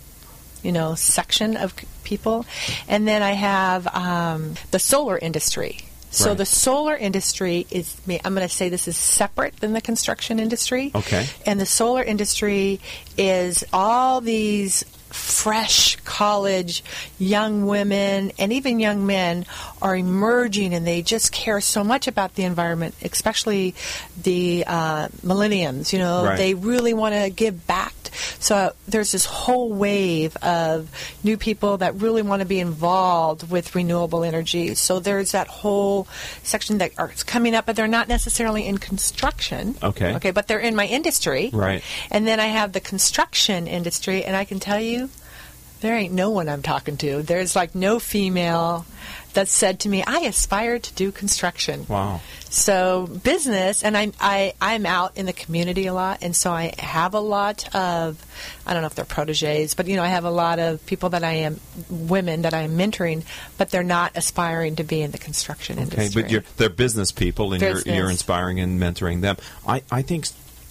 you 0.62 0.72
know 0.72 0.94
section 0.94 1.56
of 1.56 1.72
people 2.02 2.44
and 2.88 3.06
then 3.06 3.22
i 3.22 3.30
have 3.30 3.86
um, 3.94 4.54
the 4.72 4.78
solar 4.78 5.16
industry 5.16 5.88
so 6.18 6.28
Right. 6.30 6.38
the 6.38 6.46
solar 6.46 6.96
industry 6.96 7.66
is 7.70 7.96
i'm 8.24 8.34
going 8.34 8.46
to 8.46 8.52
say 8.54 8.68
this 8.68 8.88
is 8.88 8.96
separate 8.96 9.56
than 9.60 9.72
the 9.72 9.80
construction 9.80 10.38
industry 10.40 10.90
Okay. 10.94 11.26
and 11.46 11.60
the 11.60 11.66
solar 11.66 12.02
industry 12.02 12.80
is 13.16 13.64
all 13.72 14.20
these 14.20 14.84
fresh 15.11 15.96
college 16.04 16.82
young 17.18 17.66
women 17.66 18.32
and 18.38 18.52
even 18.52 18.78
young 18.80 19.06
men 19.06 19.44
are 19.80 19.96
emerging 19.96 20.74
and 20.74 20.86
they 20.86 21.02
just 21.02 21.32
care 21.32 21.61
so 21.61 21.82
much 21.82 22.06
about 22.09 22.34
the 22.34 22.44
environment 22.44 22.94
especially 23.02 23.74
the 24.22 24.64
uh, 24.66 25.09
millenniums 25.22 25.92
you 25.92 25.98
know 25.98 26.24
Right. 26.24 26.36
they 26.36 26.54
really 26.54 26.94
want 26.94 27.14
to 27.14 27.30
give 27.30 27.66
back 27.66 27.92
so 28.38 28.72
there's 28.86 29.12
this 29.12 29.24
whole 29.24 29.70
wave 29.72 30.36
of 30.38 30.90
new 31.22 31.36
people 31.36 31.78
that 31.78 31.94
really 31.96 32.22
want 32.22 32.40
to 32.40 32.46
be 32.46 32.61
involved 32.61 33.50
with 33.50 33.74
renewable 33.74 34.24
energy. 34.24 34.74
So 34.74 35.00
there's 35.00 35.32
that 35.32 35.46
whole 35.48 36.06
section 36.42 36.78
that 36.78 36.92
are 36.98 37.09
coming 37.26 37.54
up, 37.54 37.66
but 37.66 37.76
they're 37.76 37.86
not 37.86 38.09
necessarily 38.09 38.66
in 38.66 38.78
construction. 38.78 39.76
Okay. 39.82 40.14
Okay, 40.16 40.30
but 40.30 40.48
they're 40.48 40.59
in 40.59 40.74
my 40.74 40.86
industry. 40.86 41.50
Right. 41.52 41.82
And 42.11 42.26
then 42.26 42.40
I 42.40 42.46
have 42.46 42.72
the 42.72 42.80
construction 42.80 43.66
industry, 43.66 44.24
and 44.24 44.34
I 44.36 44.44
can 44.44 44.61
tell 44.61 44.80
you, 44.80 45.07
there 45.80 45.96
ain't 45.96 46.12
no 46.14 46.30
one 46.30 46.48
I'm 46.48 46.62
talking 46.62 46.96
to. 46.98 47.22
There's 47.22 47.54
like 47.54 47.74
no 47.74 47.98
female 47.98 48.84
that 49.34 49.46
said 49.48 49.80
to 49.80 49.88
me, 49.88 50.02
I 50.04 50.20
aspire 50.20 50.78
to 50.78 50.94
do 50.94 51.12
construction. 51.12 51.86
Wow. 51.88 52.20
So 52.50 53.06
business, 53.06 53.84
and 53.84 53.96
I'm 53.96 54.12
I, 54.18 54.54
I'm 54.60 54.86
out 54.86 55.16
in 55.18 55.26
the 55.26 55.32
community 55.34 55.86
a 55.86 55.92
lot, 55.94 56.18
and 56.22 56.34
so 56.34 56.50
I 56.50 56.72
have 56.78 57.14
a 57.14 57.20
lot 57.20 57.74
of 57.74 58.24
I 58.66 58.72
don't 58.72 58.82
know 58.82 58.86
if 58.86 58.94
they're 58.94 59.04
proteges, 59.04 59.74
but 59.74 59.86
you 59.86 59.96
know 59.96 60.02
I 60.02 60.08
have 60.08 60.24
a 60.24 60.30
lot 60.30 60.58
of 60.58 60.84
people 60.86 61.10
that 61.10 61.22
I 61.22 61.32
am 61.32 61.60
women 61.90 62.42
that 62.42 62.54
I 62.54 62.60
am 62.60 62.78
mentoring, 62.78 63.22
but 63.58 63.70
they're 63.70 63.82
not 63.84 64.16
aspiring 64.16 64.76
to 64.76 64.84
be 64.84 65.02
in 65.02 65.10
the 65.10 65.18
construction 65.18 65.78
Okay, 65.78 65.82
industry. 65.84 66.22
but 66.22 66.30
you're, 66.30 66.44
they're 66.56 66.70
business 66.70 67.12
people, 67.12 67.52
and 67.52 67.60
you're, 67.62 67.80
you're 67.80 68.10
inspiring 68.10 68.60
and 68.60 68.80
mentoring 68.80 69.20
them. 69.20 69.36
I, 69.66 69.82
I 69.90 70.00
think 70.02 70.26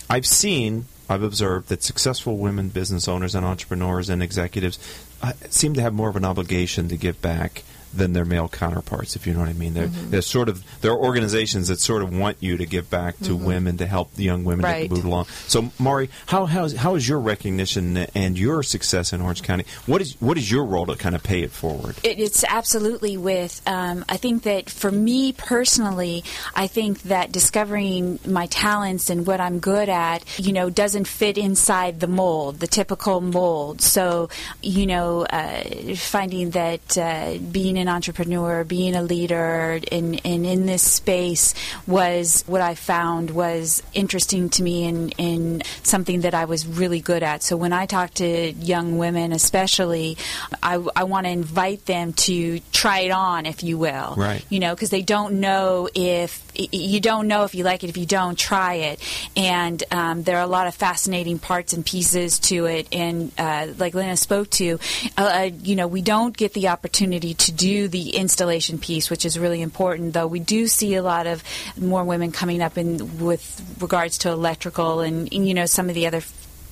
I've 0.10 0.26
seen, 0.26 0.86
I've 1.10 1.24
observed 1.24 1.70
that 1.70 1.84
successful 1.84 2.38
women 2.38 2.70
business 2.70 3.08
owners 3.08 3.36
and 3.36 3.46
entrepreneurs 3.46 4.10
and 4.10 4.22
executives 4.22 4.78
uh, 5.22 5.34
seem 5.50 5.74
to 5.76 5.82
have 5.82 5.94
more 5.94 6.10
of 6.10 6.16
an 6.16 6.26
obligation 6.26 6.90
to 6.90 6.98
give 6.98 7.22
back 7.22 7.64
than 7.94 8.14
their 8.14 8.26
male 8.26 8.48
counterparts, 8.50 9.16
if 9.16 9.26
you 9.28 9.34
know 9.34 9.40
what 9.40 9.50
I 9.50 9.54
mean. 9.54 9.74
They're, 9.74 9.88
Mhm. 9.88 10.10
they're 10.12 10.22
sort 10.22 10.50
of 10.50 10.64
there 10.82 10.92
are 10.92 10.98
organizations 10.98 11.68
that 11.70 11.80
sort 11.80 12.02
of 12.04 12.16
want 12.16 12.38
you 12.40 12.58
to 12.58 12.66
give 12.66 12.90
back 12.90 13.18
to 13.20 13.32
Mhm. 13.38 13.40
women 13.44 13.78
to 13.78 13.88
help 13.88 14.14
the 14.16 14.24
young 14.24 14.44
women 14.44 14.66
Right. 14.66 14.90
to 14.90 14.96
move 14.96 15.06
along. 15.06 15.26
So, 15.48 15.72
Mari, 15.80 16.10
how 16.28 16.46
how 16.46 16.66
is, 16.66 16.74
how 16.76 16.96
is 16.96 17.08
your 17.08 17.20
recognition 17.20 17.98
and 18.14 18.38
your 18.38 18.64
success 18.64 19.14
in 19.14 19.22
Orange 19.22 19.42
County? 19.44 19.66
What 19.86 20.02
is 20.02 20.16
what 20.20 20.38
is 20.38 20.50
your 20.52 20.66
role 20.66 20.86
to 20.88 20.96
kind 20.96 21.16
of 21.16 21.24
pay 21.24 21.42
it 21.44 21.52
forward? 21.52 21.96
It, 22.04 22.20
it's 22.20 22.44
absolutely 22.48 23.18
with. 23.18 23.62
Um, 23.66 24.04
I 24.10 24.18
think 24.18 24.44
that 24.44 24.70
for 24.70 24.92
me 24.92 25.32
personally, 25.32 26.24
I 26.56 26.68
think 26.68 27.04
that 27.04 27.32
discovering 27.32 28.20
my 28.26 28.48
talents 28.48 29.10
and 29.10 29.26
what 29.26 29.40
I'm 29.40 29.60
good 29.60 29.90
at, 29.90 30.24
you 30.38 30.52
know, 30.54 30.70
doesn't 30.70 31.08
fit 31.08 31.38
inside 31.38 32.00
the 32.00 32.08
mold, 32.08 32.60
the 32.60 32.68
typical 32.68 33.22
mold. 33.22 33.82
So, 33.82 34.30
you 34.62 34.86
know, 34.86 35.22
uh, 35.26 35.64
finding 35.96 36.52
that 36.52 36.98
uh, 36.98 37.38
being 37.52 37.77
an 37.78 37.88
entrepreneur, 37.88 38.64
being 38.64 38.96
a 38.96 39.02
leader, 39.02 39.80
and, 39.92 40.22
and 40.26 40.46
in 40.46 40.66
this 40.66 40.84
space 40.84 41.54
was 41.86 42.44
what 42.48 42.62
I 42.62 42.76
found 42.76 43.32
was 43.32 43.84
interesting 43.94 44.50
to 44.50 44.64
me 44.64 44.88
and, 44.88 45.14
and 45.20 45.66
something 45.84 46.22
that 46.22 46.34
I 46.34 46.46
was 46.46 46.66
really 46.68 47.00
good 47.00 47.24
at. 47.24 47.44
So 47.44 47.58
when 47.58 47.74
I 47.74 47.86
talk 47.86 48.14
to 48.16 48.52
young 48.52 48.98
women, 48.98 49.32
especially, 49.32 50.18
I, 50.62 50.84
I 50.96 51.04
want 51.04 51.26
to 51.26 51.32
invite 51.32 51.86
them 51.86 52.14
to 52.14 52.60
try 52.72 53.02
it 53.02 53.12
on, 53.12 53.46
if 53.46 53.64
you 53.64 53.78
will. 53.78 54.16
Right. 54.18 54.46
You 54.50 54.60
know, 54.60 54.76
because 54.76 54.90
they 54.90 55.02
don't 55.02 55.40
know 55.40 55.90
if 55.94 56.47
you 56.58 57.00
don't 57.00 57.28
know 57.28 57.44
if 57.44 57.56
you 57.56 57.64
like 57.64 57.84
it 57.84 57.90
if 57.90 57.98
you 57.98 58.06
don't 58.06 58.38
try 58.38 58.76
it, 58.76 59.00
and 59.36 59.84
um, 59.92 60.24
there 60.24 60.38
are 60.38 60.44
a 60.44 60.48
lot 60.48 60.68
of 60.68 60.76
fascinating 60.76 61.40
parts 61.40 61.74
and 61.74 61.86
pieces 61.86 62.40
to 62.40 62.66
it. 62.66 62.88
And 62.92 63.32
uh, 63.38 63.68
like 63.78 63.94
Lena 63.94 64.18
spoke 64.18 64.50
to, 64.52 64.80
uh, 65.18 65.22
uh, 65.22 65.50
you 65.64 65.76
know, 65.76 65.88
we 65.88 66.02
don't 66.02 66.36
get 66.36 66.54
the 66.54 66.70
opportunity 66.70 67.34
to 67.34 67.52
do 67.52 67.88
the 67.88 68.12
installation 68.12 68.80
piece, 68.80 69.10
which 69.10 69.26
is 69.26 69.38
really 69.38 69.62
important. 69.62 70.14
Though 70.14 70.28
we 70.28 70.40
do 70.40 70.68
see 70.68 70.96
a 70.96 71.02
lot 71.02 71.28
of 71.28 71.44
more 71.80 72.04
women 72.04 72.32
coming 72.32 72.62
up 72.62 72.78
in 72.78 73.20
with 73.20 73.62
regards 73.80 74.20
to 74.20 74.30
electrical 74.30 75.02
and, 75.02 75.32
and 75.34 75.48
you 75.48 75.54
know 75.54 75.66
some 75.66 75.90
of 75.90 75.96
the 75.96 76.08
other 76.08 76.22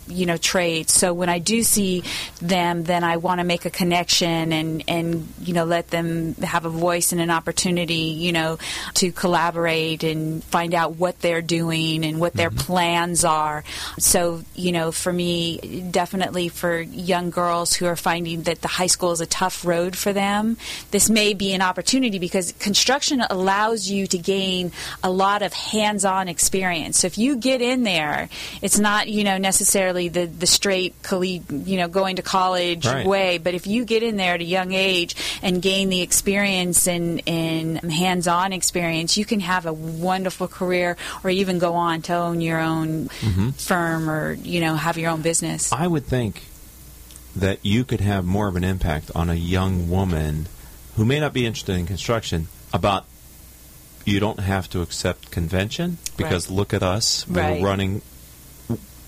you 0.08 0.26
know 0.26 0.38
trades 0.38 0.94
so 0.94 1.14
when 1.14 1.30
i 1.30 1.40
do 1.40 1.64
see 1.64 2.04
them 2.42 2.84
then 2.84 3.04
i 3.04 3.18
want 3.18 3.40
to 3.40 3.44
make 3.44 3.66
a 3.66 3.70
connection 3.70 4.52
and 4.52 4.84
and 4.88 5.28
you 5.40 5.54
know 5.54 5.66
let 5.66 5.90
them 5.90 6.34
have 6.36 6.66
a 6.66 6.70
voice 6.70 7.12
and 7.12 7.22
an 7.22 7.32
opportunity 7.32 7.96
you 7.96 8.32
know 8.32 8.58
to 8.94 9.12
collaborate 9.12 10.04
and 10.04 10.44
find 10.44 10.74
out 10.74 10.96
what 10.96 11.20
they're 11.22 11.42
doing 11.42 12.06
and 12.06 12.20
what 12.20 12.34
their 12.34 12.50
mm-hmm. 12.50 12.60
plans 12.60 13.26
are. 13.26 13.64
So 13.98 14.44
you 14.54 14.72
know 14.72 14.92
for 14.92 15.12
me 15.12 15.90
definitely 15.92 16.50
for 16.50 16.80
young 16.80 17.30
girls 17.30 17.74
who 17.74 17.86
are 17.86 17.96
finding 17.96 18.44
that 18.44 18.62
the 18.62 18.68
high 18.68 18.88
school 18.88 19.12
is 19.12 19.22
a 19.22 19.26
tough 19.26 19.66
road 19.66 19.96
for 19.98 20.14
them 20.14 20.58
this 20.92 21.10
may 21.10 21.34
be 21.34 21.54
an 21.54 21.62
opportunity 21.62 22.20
because 22.20 22.52
construction 22.54 23.22
allows 23.30 23.90
you 23.90 24.08
to 24.08 24.18
gain 24.18 24.72
a 25.04 25.10
lot 25.10 25.42
of 25.42 25.54
hands-on 25.54 26.28
experience. 26.28 27.00
So 27.00 27.08
if 27.08 27.18
you 27.18 27.38
get 27.38 27.62
in 27.62 27.84
there 27.84 28.30
it's 28.62 28.80
not 28.80 29.08
you 29.08 29.24
know 29.24 29.38
necessarily 29.38 29.95
the, 29.96 30.26
the 30.26 30.46
straight 30.48 30.94
you 31.22 31.78
know 31.78 31.88
going 31.88 32.18
to 32.18 32.22
college 32.22 32.86
Right. 32.86 33.06
way 33.08 33.38
but 33.38 33.54
if 33.54 33.66
you 33.68 33.86
get 33.86 34.04
in 34.04 34.18
there 34.18 34.34
at 34.36 34.42
a 34.42 34.46
young 34.46 34.74
age 34.74 35.16
and 35.42 35.62
gain 35.62 35.90
the 35.90 36.02
experience 36.02 36.88
and, 36.88 37.22
and 37.28 37.80
hands-on 37.92 38.54
experience 38.54 39.18
you 39.18 39.26
can 39.26 39.40
have 39.40 39.66
a 39.66 39.74
wonderful 39.74 40.48
career 40.48 40.98
or 41.24 41.30
even 41.30 41.58
go 41.60 41.74
on 41.74 42.02
to 42.04 42.14
own 42.14 42.42
your 42.42 42.60
own 42.60 43.08
Mhm. 43.22 43.54
firm 43.56 44.10
or 44.10 44.34
you 44.34 44.60
know 44.62 44.76
have 44.76 44.98
your 44.98 45.10
own 45.12 45.22
business 45.22 45.72
I 45.74 45.88
would 45.88 46.06
think 46.06 46.44
that 47.36 47.60
you 47.64 47.84
could 47.84 48.02
have 48.02 48.26
more 48.26 48.48
of 48.48 48.56
an 48.56 48.64
impact 48.64 49.12
on 49.16 49.30
a 49.30 49.36
young 49.36 49.90
woman 49.90 50.48
who 50.96 51.04
may 51.06 51.20
not 51.20 51.34
be 51.34 51.46
interested 51.46 51.76
in 51.78 51.86
construction 51.86 52.48
about 52.74 53.06
you 54.06 54.20
don't 54.20 54.40
have 54.40 54.70
to 54.70 54.82
accept 54.82 55.32
convention 55.32 55.98
because 56.16 56.50
look 56.50 56.74
at 56.74 56.84
us 56.84 57.26
we're 57.28 57.42
Right. 57.42 57.62
running 57.64 58.02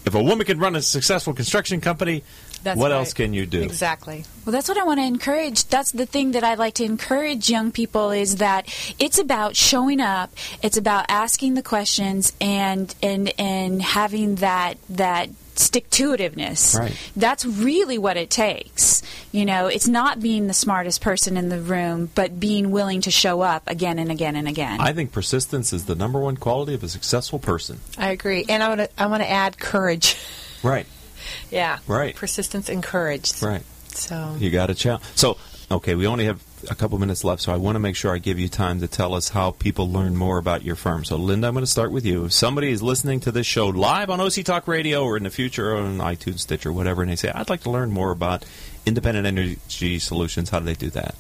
if 0.08 0.16
a 0.16 0.24
woman 0.24 0.45
can 0.45 0.58
run 0.58 0.76
a 0.76 0.82
successful 0.82 1.34
construction 1.34 1.82
company 1.82 2.24
That's 2.64 2.80
what 2.80 2.91
right. 2.91 2.97
else 2.97 3.14
can 3.14 3.34
you 3.34 3.45
do 3.45 3.62
Exactly. 3.62 4.26
Well, 4.45 4.53
that's 4.53 4.70
what 4.70 4.78
I 4.78 4.84
want 4.84 4.99
to 4.99 5.05
encourage. 5.05 5.66
That's 5.66 5.91
the 5.91 6.05
thing 6.05 6.32
that 6.32 6.43
I 6.43 6.55
like 6.55 6.76
to 6.76 6.86
encourage 6.86 7.49
young 7.49 7.72
people 7.72 8.12
is 8.12 8.38
that 8.38 8.68
it's 8.97 9.20
about 9.20 9.55
showing 9.55 9.99
up. 9.99 10.32
It's 10.64 10.78
about 10.78 11.05
asking 11.10 11.55
the 11.55 11.62
questions 11.62 12.34
and 12.39 12.93
and 13.03 13.34
and 13.38 13.82
having 13.82 14.36
that 14.36 14.78
that 14.89 15.30
stick 15.60 15.89
to 15.91 16.12
itiveness. 16.12 16.78
Right. 16.78 16.95
That's 17.16 17.45
really 17.45 17.97
what 17.97 18.18
it 18.18 18.30
takes. 18.30 19.01
You 19.32 19.45
know, 19.45 19.68
it's 19.68 19.88
not 19.88 20.20
being 20.20 20.47
the 20.47 20.53
smartest 20.53 21.01
person 21.01 21.38
in 21.38 21.49
the 21.49 21.60
room, 21.60 22.10
but 22.16 22.39
being 22.39 22.72
willing 22.72 23.01
to 23.01 23.12
show 23.12 23.41
up 23.41 23.64
again 23.68 23.99
and 23.99 24.12
again 24.12 24.36
and 24.36 24.47
again. 24.47 24.80
I 24.80 24.93
think 24.93 25.12
persistence 25.12 25.74
is 25.74 25.86
the 25.86 25.95
number 25.95 26.20
one 26.20 26.38
quality 26.38 26.74
of 26.74 26.84
a 26.84 26.89
successful 26.89 27.39
person 27.39 27.80
I 27.97 28.10
agree, 28.10 28.45
and 28.47 28.64
I 28.64 28.70
want 28.70 28.82
to 28.82 28.89
I 28.97 29.08
want 29.08 29.24
to 29.24 29.30
add 29.30 29.58
courage. 29.60 30.18
right 30.64 30.86
yeah. 31.51 31.80
Right. 31.88 32.16
Persistence 32.16 32.70
and 32.70 32.82
courage. 32.84 33.41
right 33.41 33.64
So 33.89 34.36
You 34.39 34.49
got 34.49 34.68
to 34.68 34.76
challenge. 34.76 35.03
So, 35.16 35.38
okay, 35.72 35.95
we 35.95 36.08
only 36.08 36.26
have 36.26 36.41
a 36.70 36.76
couple 36.76 36.97
minutes 36.99 37.24
left, 37.24 37.41
so 37.41 37.53
I 37.53 37.58
want 37.58 37.76
to 37.76 37.80
make 37.80 37.95
sure 37.95 38.14
I 38.14 38.18
give 38.18 38.39
you 38.39 38.49
time 38.49 38.80
to 38.80 38.88
tell 38.88 39.14
us 39.14 39.30
how 39.30 39.51
people 39.51 39.91
learn 39.91 40.16
more 40.16 40.38
about 40.38 40.64
your 40.64 40.76
firm. 40.76 41.05
So, 41.05 41.16
Linda, 41.16 41.47
I'm 41.47 41.53
going 41.53 41.64
to 41.64 41.72
start 41.72 41.91
with 41.91 42.05
you. 42.05 42.26
If 42.26 42.34
somebody 42.34 42.72
is 42.72 42.82
listening 42.82 43.20
to 43.22 43.32
this 43.32 43.45
show 43.45 43.68
live 43.68 44.10
on 44.10 44.20
OC 44.20 44.43
Talk 44.43 44.68
Radio 44.68 45.03
or 45.03 45.18
in 45.18 45.24
the 45.24 45.30
future 45.30 45.76
on 45.76 45.97
iTunes, 45.99 46.39
Stitch, 46.39 46.66
or 46.66 46.74
whatever, 46.74 47.01
and 47.01 47.12
they 47.12 47.16
say, 47.16 47.30
I'd 47.30 47.49
like 47.49 47.62
to 47.62 47.70
learn 47.70 47.91
more 47.91 48.12
about 48.12 48.45
independent 48.86 49.28
energy 49.28 49.99
solutions, 49.99 50.49
how 50.49 50.60
do 50.60 50.66
they 50.66 50.74
do 50.74 50.89
that? 50.91 51.16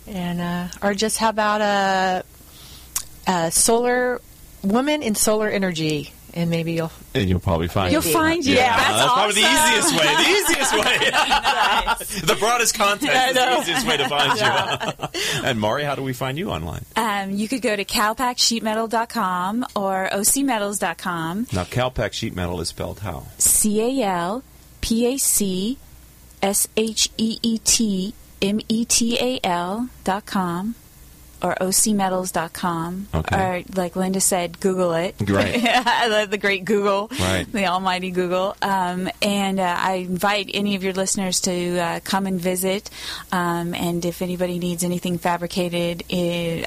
And, 0.08 0.42
uh, 0.42 0.68
or 0.82 0.94
just 0.94 1.18
how 1.18 1.30
about 1.30 1.62
a, 1.62 2.24
a 3.28 3.52
solar 3.52 4.22
woman 4.64 5.04
in 5.04 5.16
solar 5.16 5.50
energy? 5.50 6.14
And 6.34 6.50
maybe 6.52 6.74
you'll 6.74 6.92
And 7.16 7.28
you'll 7.28 7.40
probably 7.40 7.68
find 7.68 7.92
You'll 7.92 8.06
it. 8.06 8.14
find 8.14 8.46
you. 8.46 8.56
Yeah, 8.56 8.78
That's 8.78 9.00
that's, 9.00 9.14
probably 9.14 9.42
the 9.42 9.48
easiest 9.50 9.92
way. 9.98 10.16
The 10.16 10.30
easiest 10.30 10.74
way. 12.22 12.26
the 12.34 12.36
broadest 12.40 12.76
context 12.76 13.16
is 13.30 13.34
the 13.34 13.60
easiest 13.62 13.88
way 13.88 13.98
to 13.98 14.08
find 14.08 14.40
you. 14.40 15.44
and 15.44 15.60
Mari, 15.60 15.84
how 15.84 15.96
do 15.96 16.04
we 16.04 16.14
find 16.14 16.38
you 16.38 16.52
online? 16.52 16.86
Um, 16.96 17.32
you 17.32 17.48
could 17.48 17.64
go 17.64 17.76
to 17.76 17.84
calpacsheetmetal.com 17.84 19.66
or 19.76 20.10
ocmetals.com. 20.12 21.48
Now, 21.54 21.64
Calpac 21.64 22.14
sheet 22.14 22.36
metal 22.36 22.62
is 22.62 22.70
spelled 22.70 23.00
how? 23.00 23.24
C 23.40 23.82
A 24.02 24.06
L 24.06 24.44
P 24.82 25.08
A 25.08 25.18
C 25.18 25.80
S 26.44 26.68
H 26.78 27.10
E 27.18 27.40
E 27.42 27.58
T 27.60 28.14
M 28.44 28.60
E 28.70 28.86
T 28.86 29.18
A 29.20 29.40
L 29.44 29.90
dot 30.04 30.26
com 30.28 30.76
or 31.42 31.56
ocmetals.com. 31.56 33.08
Okay. 33.14 33.36
Or, 33.38 33.64
like 33.76 33.96
Linda 33.96 34.20
said, 34.22 34.60
Google 34.60 34.94
it. 34.94 35.16
Right. 35.28 35.62
I 35.66 36.08
love 36.08 36.30
the 36.32 36.38
great 36.38 36.66
Google, 36.66 37.10
Right. 37.20 37.46
the 37.52 37.66
almighty 37.68 38.12
Google. 38.12 38.56
Um, 38.62 39.10
and 39.22 39.60
uh, 39.60 39.76
I 39.78 39.94
invite 39.96 40.50
any 40.54 40.76
of 40.76 40.84
your 40.84 40.94
listeners 40.94 41.42
to 41.42 41.78
uh, 41.80 42.00
come 42.04 42.26
and 42.28 42.40
visit. 42.40 42.90
Um, 43.32 43.74
and 43.76 44.04
if 44.06 44.22
anybody 44.22 44.60
needs 44.60 44.84
anything 44.84 45.18
fabricated 45.18 46.04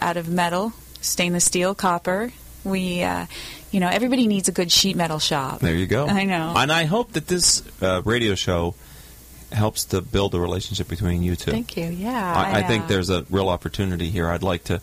out 0.01 0.17
of 0.17 0.29
metal, 0.29 0.73
stainless 1.01 1.45
steel, 1.45 1.75
copper, 1.75 2.33
we, 2.65 3.03
uh, 3.03 3.27
you 3.71 3.81
know, 3.81 3.89
everybody 3.89 4.27
needs 4.27 4.49
a 4.49 4.53
good 4.53 4.71
sheet 4.71 4.97
metal 4.97 5.19
shop. 5.19 5.61
There 5.61 5.75
you 5.75 5.87
go. 5.87 6.07
I 6.07 6.25
know. 6.25 6.53
And 6.57 6.71
I 6.71 6.85
hope 6.85 7.13
that 7.13 7.27
this 7.27 7.63
uh, 7.83 8.03
radio 8.05 8.35
show 8.35 8.75
helps 9.53 9.85
to 9.87 10.01
build 10.01 10.35
a 10.35 10.41
relationship 10.41 10.89
between 10.89 11.23
you 11.23 11.37
two. 11.37 11.51
Thank 11.51 11.77
you. 11.77 11.87
Yeah. 11.87 12.35
I, 12.35 12.61
I 12.61 12.63
think 12.63 12.85
know. 12.85 12.89
there's 12.89 13.11
a 13.11 13.25
real 13.31 13.49
opportunity 13.49 14.11
here. 14.11 14.29
I'd 14.29 14.43
like 14.43 14.65
to. 14.65 14.81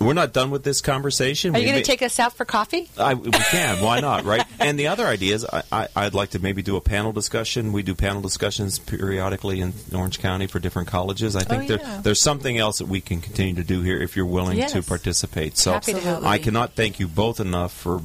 We're 0.00 0.14
not 0.14 0.32
done 0.32 0.50
with 0.50 0.64
this 0.64 0.80
conversation. 0.80 1.54
Are 1.54 1.58
you 1.58 1.66
going 1.66 1.76
to 1.76 1.84
take 1.84 2.00
us 2.00 2.18
out 2.18 2.32
for 2.32 2.46
coffee? 2.46 2.88
I, 2.96 3.12
we 3.12 3.30
can. 3.32 3.84
Why 3.84 4.00
not? 4.00 4.24
Right. 4.24 4.42
And 4.58 4.78
the 4.78 4.86
other 4.86 5.06
idea 5.06 5.34
is, 5.34 5.44
I, 5.44 5.62
I, 5.70 5.88
I'd 5.94 6.14
like 6.14 6.30
to 6.30 6.38
maybe 6.38 6.62
do 6.62 6.76
a 6.76 6.80
panel 6.80 7.12
discussion. 7.12 7.70
We 7.74 7.82
do 7.82 7.94
panel 7.94 8.22
discussions 8.22 8.78
periodically 8.78 9.60
in 9.60 9.74
Orange 9.94 10.18
County 10.18 10.46
for 10.46 10.58
different 10.58 10.88
colleges. 10.88 11.36
I 11.36 11.42
think 11.42 11.64
Oh, 11.64 11.66
there, 11.66 11.78
yeah. 11.80 12.00
there's 12.02 12.20
something 12.22 12.56
else 12.56 12.78
that 12.78 12.88
we 12.88 13.02
can 13.02 13.20
continue 13.20 13.54
to 13.56 13.62
do 13.62 13.82
here 13.82 14.00
if 14.00 14.16
you're 14.16 14.24
willing 14.24 14.56
Yes. 14.56 14.72
to 14.72 14.82
participate. 14.82 15.58
So 15.58 15.72
Happy 15.74 15.92
to 15.92 16.00
help. 16.00 16.24
I 16.24 16.38
cannot 16.38 16.72
thank 16.72 16.98
you 16.98 17.06
both 17.06 17.38
enough 17.38 17.74
for 17.74 18.00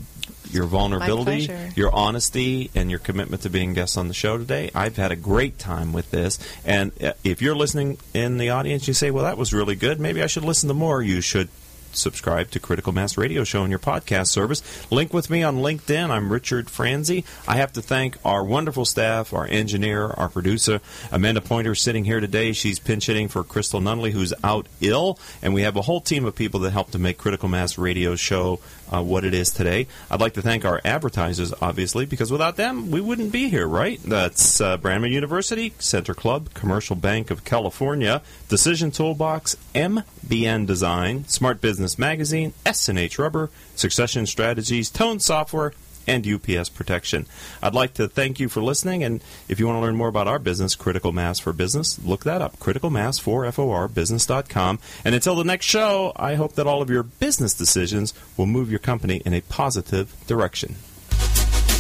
your 0.56 0.66
vulnerability, 0.66 1.50
your 1.76 1.94
honesty, 1.94 2.72
and 2.74 2.90
your 2.90 3.00
commitment 3.00 3.44
to 3.44 3.50
being 3.50 3.74
guests 3.74 3.98
on 3.98 4.08
the 4.08 4.14
show 4.14 4.38
today. 4.38 4.72
I've 4.74 4.98
had 4.98 5.12
a 5.12 5.16
great 5.16 5.60
time 5.60 5.94
with 5.94 6.10
this. 6.10 6.40
And 6.66 6.92
uh, 7.04 7.14
if 7.24 7.42
you're 7.42 7.56
listening 7.56 7.98
in 8.14 8.38
the 8.38 8.50
audience, 8.50 8.88
you 8.88 8.94
say, 8.94 9.12
well, 9.12 9.26
that 9.26 9.38
was 9.38 9.54
really 9.54 9.76
good. 9.76 10.00
Maybe 10.00 10.24
I 10.24 10.28
should 10.28 10.46
listen 10.46 10.68
to 10.70 10.74
more. 10.74 11.02
You 11.02 11.22
should 11.22 11.50
subscribe 11.98 12.52
to 12.52 12.60
Critical 12.60 12.92
Mass 12.92 13.18
Radio 13.18 13.44
Show 13.44 13.64
in 13.64 13.70
your 13.70 13.80
podcast 13.80 14.28
service. 14.28 14.62
Link 14.92 15.14
with 15.14 15.30
me 15.30 15.44
on 15.44 15.58
LinkedIn. 15.58 16.10
I'm 16.10 16.32
Richard 16.32 16.70
Franzi. 16.70 17.24
I 17.48 17.58
have 17.58 17.74
to 17.74 17.82
thank 17.82 18.18
our 18.26 18.44
wonderful 18.44 18.86
staff, 18.86 19.34
our 19.34 19.48
engineer, 19.48 20.08
our 20.08 20.30
producer, 20.30 20.82
Amanda 21.12 21.42
Pointer, 21.42 21.76
sitting 21.76 22.06
here 22.06 22.20
today. 22.20 22.54
She's 22.54 22.80
pinch 22.80 23.08
hitting 23.08 23.28
for 23.28 23.44
Crystal 23.44 23.80
Nunley, 23.80 24.12
who's 24.12 24.34
out 24.44 24.68
ill, 24.82 25.20
and 25.42 25.54
we 25.54 25.62
have 25.62 25.76
a 25.76 25.82
whole 25.82 26.02
team 26.02 26.26
of 26.26 26.36
people 26.36 26.60
that 26.62 26.72
help 26.72 26.92
to 26.92 27.00
make 27.00 27.18
Critical 27.18 27.50
Mass 27.50 27.78
Radio 27.78 28.16
Show 28.16 28.60
uh, 28.92 29.02
what 29.02 29.24
it 29.24 29.34
is 29.34 29.52
today. 29.52 29.88
I'd 30.10 30.22
like 30.22 30.34
to 30.34 30.42
thank 30.42 30.66
our 30.66 30.82
advertisers, 30.86 31.54
obviously, 31.62 32.06
because 32.06 32.32
without 32.32 32.56
them, 32.56 32.92
we 32.92 33.02
wouldn't 33.02 33.32
be 33.32 33.50
here, 33.50 33.68
right? 33.68 34.00
That's 34.04 34.62
uh, 34.62 34.78
Brandman 34.78 35.12
University, 35.12 35.74
Center 35.80 36.14
Club, 36.14 36.54
Commercial 36.54 36.96
Bank 36.96 37.32
of 37.32 37.44
California, 37.44 38.22
Decision 38.50 38.92
Toolbox, 38.92 39.58
MBN 39.74 40.66
Design, 40.66 41.26
Smart 41.28 41.62
Business 41.62 41.98
Magazine, 41.98 42.54
S&H 42.66 43.20
Rubber, 43.20 43.50
Succession 43.76 44.26
Strategies, 44.26 44.90
Tone 44.90 45.20
Software, 45.20 45.74
and 46.08 46.28
UPS 46.28 46.70
Protection. 46.70 47.26
I'd 47.62 47.74
like 47.74 47.94
to 47.96 48.08
thank 48.08 48.40
you 48.40 48.50
for 48.50 48.62
listening, 48.62 49.04
and 49.04 49.24
if 49.48 49.60
you 49.60 49.68
want 49.68 49.78
to 49.78 49.82
learn 49.82 49.96
more 49.96 50.08
about 50.08 50.28
our 50.28 50.40
business, 50.40 50.76
Critical 50.76 51.12
Mass 51.12 51.40
for 51.40 51.54
Business, 51.54 52.00
look 52.04 52.24
that 52.24 52.42
up, 52.42 52.60
Critical 52.60 52.90
Mass 52.90 53.20
for 53.20 53.50
FOR 53.52 53.88
Business.com. 53.88 54.80
And 55.04 55.16
until 55.16 55.36
the 55.36 55.44
next 55.44 55.66
show, 55.66 56.12
I 56.16 56.36
hope 56.36 56.54
that 56.54 56.68
all 56.68 56.82
of 56.82 56.90
your 56.90 57.04
business 57.04 57.54
decisions 57.54 58.14
will 58.38 58.46
move 58.46 58.70
your 58.70 58.80
company 58.80 59.22
in 59.26 59.34
a 59.34 59.42
positive 59.42 60.14
direction. 60.28 60.76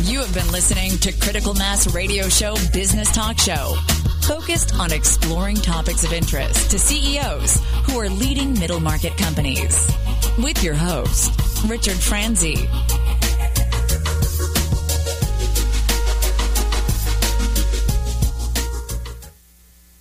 You 0.04 0.20
have 0.20 0.34
been 0.34 0.52
listening 0.52 0.98
to 1.00 1.14
Critical 1.14 1.54
Mass 1.54 1.94
Radio 1.96 2.28
Show 2.28 2.56
Business 2.74 3.10
Talk 3.14 3.40
Show, 3.40 3.76
focused 4.28 4.76
on 4.76 4.92
exploring 4.92 5.56
topics 5.56 6.04
of 6.04 6.12
interest 6.12 6.70
to 6.72 6.78
CEOs 6.78 7.58
who 7.86 7.98
are 7.98 8.10
leading 8.10 8.54
middle 8.60 8.82
market 8.82 9.16
companies. 9.18 9.90
With 10.38 10.62
your 10.64 10.76
host, 10.76 11.32
Richard 11.66 11.96
Franzi. 11.96 12.68